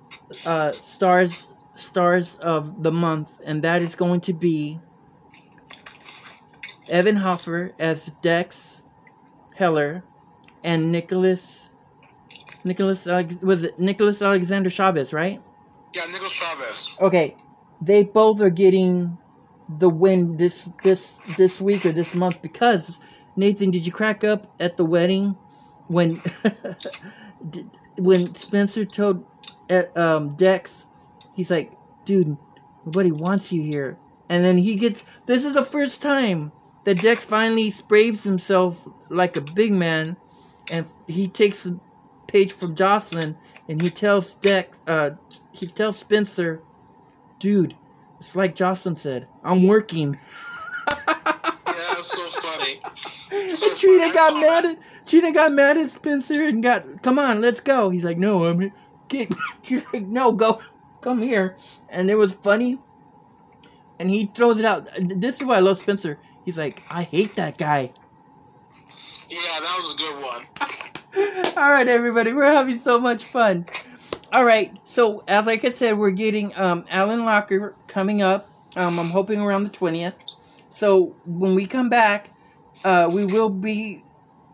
[0.44, 4.80] uh stars stars of the month and that is going to be
[6.88, 8.75] Evan Hofer as Dex
[9.56, 10.04] Heller
[10.62, 11.70] and Nicholas
[12.64, 15.40] Nicholas Alex- was it Nicholas Alexander Chavez, right?
[15.94, 16.90] Yeah, Nicholas Chavez.
[17.00, 17.36] Okay.
[17.80, 19.18] They both are getting
[19.68, 23.00] the win this this this week or this month because
[23.36, 25.36] Nathan, did you crack up at the wedding
[25.88, 26.22] when
[27.98, 29.24] when Spencer told
[29.70, 30.86] uh, um, Dex,
[31.34, 31.72] he's like,
[32.04, 32.36] "Dude,
[32.84, 35.04] nobody wants you here," and then he gets.
[35.26, 36.52] This is the first time
[36.86, 40.16] that Dex finally sprays himself like a big man,
[40.70, 41.80] and he takes a
[42.28, 43.36] page from Jocelyn,
[43.68, 45.10] and he tells Dex, uh,
[45.50, 46.62] he tells Spencer,
[47.40, 47.74] "Dude,
[48.20, 50.18] it's like Jocelyn said, I'm working."
[50.88, 52.80] Yeah, was so funny.
[53.28, 54.14] So And Trina funny.
[54.14, 57.90] Got mad at Trina got mad at Spencer and got come on, let's go.
[57.90, 58.72] He's like, no, I'm
[59.08, 59.32] get
[59.62, 60.62] she's like, no, go
[61.00, 61.56] come here.
[61.88, 62.78] And it was funny.
[63.98, 64.88] And he throws it out.
[64.96, 66.20] This is why I love Spencer.
[66.46, 67.90] He's like, I hate that guy.
[69.28, 71.54] Yeah, that was a good one.
[71.56, 73.66] All right, everybody, we're having so much fun.
[74.32, 78.48] All right, so as like I said, we're getting um, Alan Locher coming up.
[78.76, 80.14] Um, I'm hoping around the twentieth.
[80.68, 82.30] So when we come back,
[82.84, 84.04] uh, we will be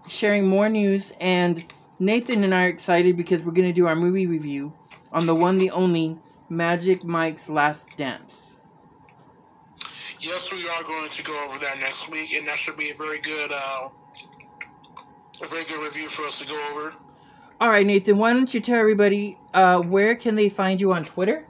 [0.08, 1.62] sharing more news, and
[1.98, 4.72] Nathan and I are excited because we're gonna do our movie review
[5.12, 6.16] on the one, the only
[6.48, 8.41] Magic Mike's Last Dance.
[10.22, 12.94] Yes, we are going to go over that next week, and that should be a
[12.94, 13.88] very good, uh,
[15.42, 16.94] a very good review for us to go over.
[17.60, 21.04] All right, Nathan, why don't you tell everybody uh, where can they find you on
[21.04, 21.44] Twitter?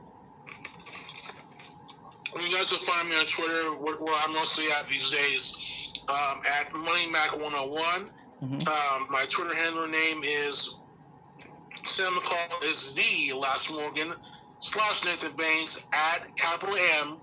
[2.35, 5.55] You guys will find me on Twitter, where, where I'm mostly at these days,
[6.09, 8.09] um, at MoneyMac101.
[8.43, 8.66] Mhm.
[8.69, 10.77] Um, my Twitter handle name is
[11.85, 14.15] Sam McCall is the Last Morgan
[14.61, 17.19] slash Nathan Banks at capital M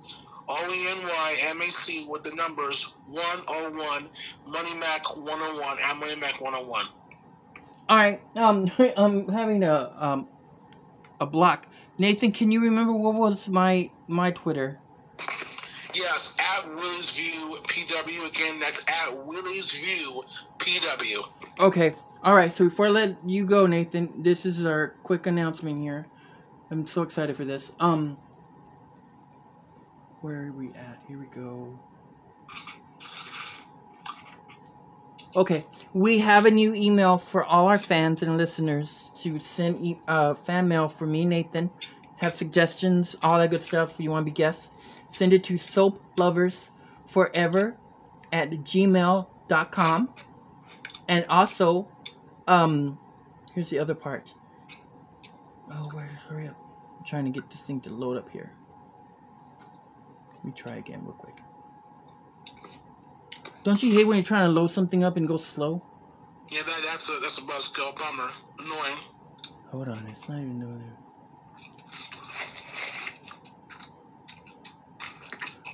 [0.50, 4.10] O E N Y M A C with the numbers 101
[4.48, 6.88] Money Mac 101 at Money Mac 101.
[7.88, 10.28] All right, um, I'm having a um
[11.20, 11.68] a block.
[11.98, 14.80] Nathan, can you remember what was my my Twitter?
[15.94, 18.28] Yes, at Willie's View PW.
[18.28, 20.24] Again, that's at Willie's View
[20.60, 21.28] PW.
[21.60, 21.96] Okay.
[22.24, 22.54] All right.
[22.54, 26.08] So before I let you go, Nathan, this is our quick announcement here.
[26.70, 27.72] I'm so excited for this.
[27.80, 28.18] Um,
[30.22, 31.00] where are we at?
[31.08, 31.80] Here we go.
[35.36, 40.00] Okay, we have a new email for all our fans and listeners to send e-
[40.08, 41.70] uh, fan mail for me, Nathan.
[42.18, 43.96] Have suggestions, all that good stuff.
[44.00, 44.72] You want to be guests?
[45.12, 46.72] Send it to soaplovers
[47.06, 47.78] forever
[48.34, 50.10] at gmail.com.
[51.08, 51.88] And also,
[52.48, 53.00] um,
[53.54, 54.34] here's the other part.
[55.72, 56.20] Oh, where?
[56.28, 56.58] Hurry up.
[56.98, 58.52] I'm trying to get this thing to load up here.
[60.40, 61.36] Let me try again real quick.
[63.64, 65.84] Don't you hate when you're trying to load something up and go slow?
[66.50, 67.96] Yeah, that, that's a that's a buzzkill.
[67.96, 68.32] Bummer.
[68.58, 68.98] Annoying.
[69.72, 70.94] Hold on, it's not even loaded.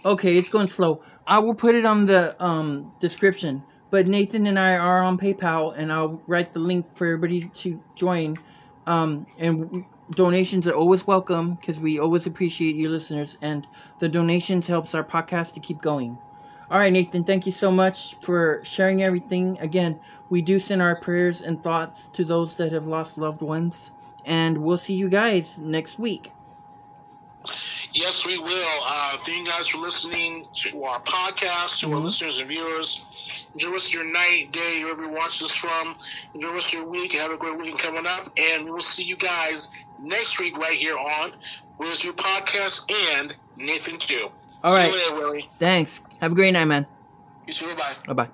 [0.03, 1.01] Okay, it's going slow.
[1.25, 3.63] I will put it on the um, description.
[3.91, 7.81] But Nathan and I are on PayPal, and I'll write the link for everybody to
[7.95, 8.37] join.
[8.85, 13.67] Um, and donations are always welcome because we always appreciate you listeners, and
[13.99, 16.17] the donations helps our podcast to keep going.
[16.69, 19.57] All right, Nathan, thank you so much for sharing everything.
[19.59, 19.99] Again,
[20.29, 23.91] we do send our prayers and thoughts to those that have lost loved ones,
[24.23, 26.31] and we'll see you guys next week.
[27.93, 28.79] Yes, we will.
[28.83, 33.01] Uh, thank you guys for listening to our podcast, to our listeners and viewers.
[33.53, 35.95] Enjoy the rest of your night, day, wherever you watch this from.
[36.33, 37.13] Enjoy the rest of your week.
[37.13, 38.29] Have a great weekend coming up.
[38.35, 39.69] And we will see you guys
[39.99, 41.33] next week right here on
[41.77, 44.29] Where's Your Podcast and Nathan too.
[44.63, 44.91] All see right.
[44.91, 45.49] you later, Willie.
[45.59, 46.01] Thanks.
[46.21, 46.85] Have a great night, man.
[47.47, 47.75] You too.
[47.75, 47.95] Bye.
[48.07, 48.29] Bye bye.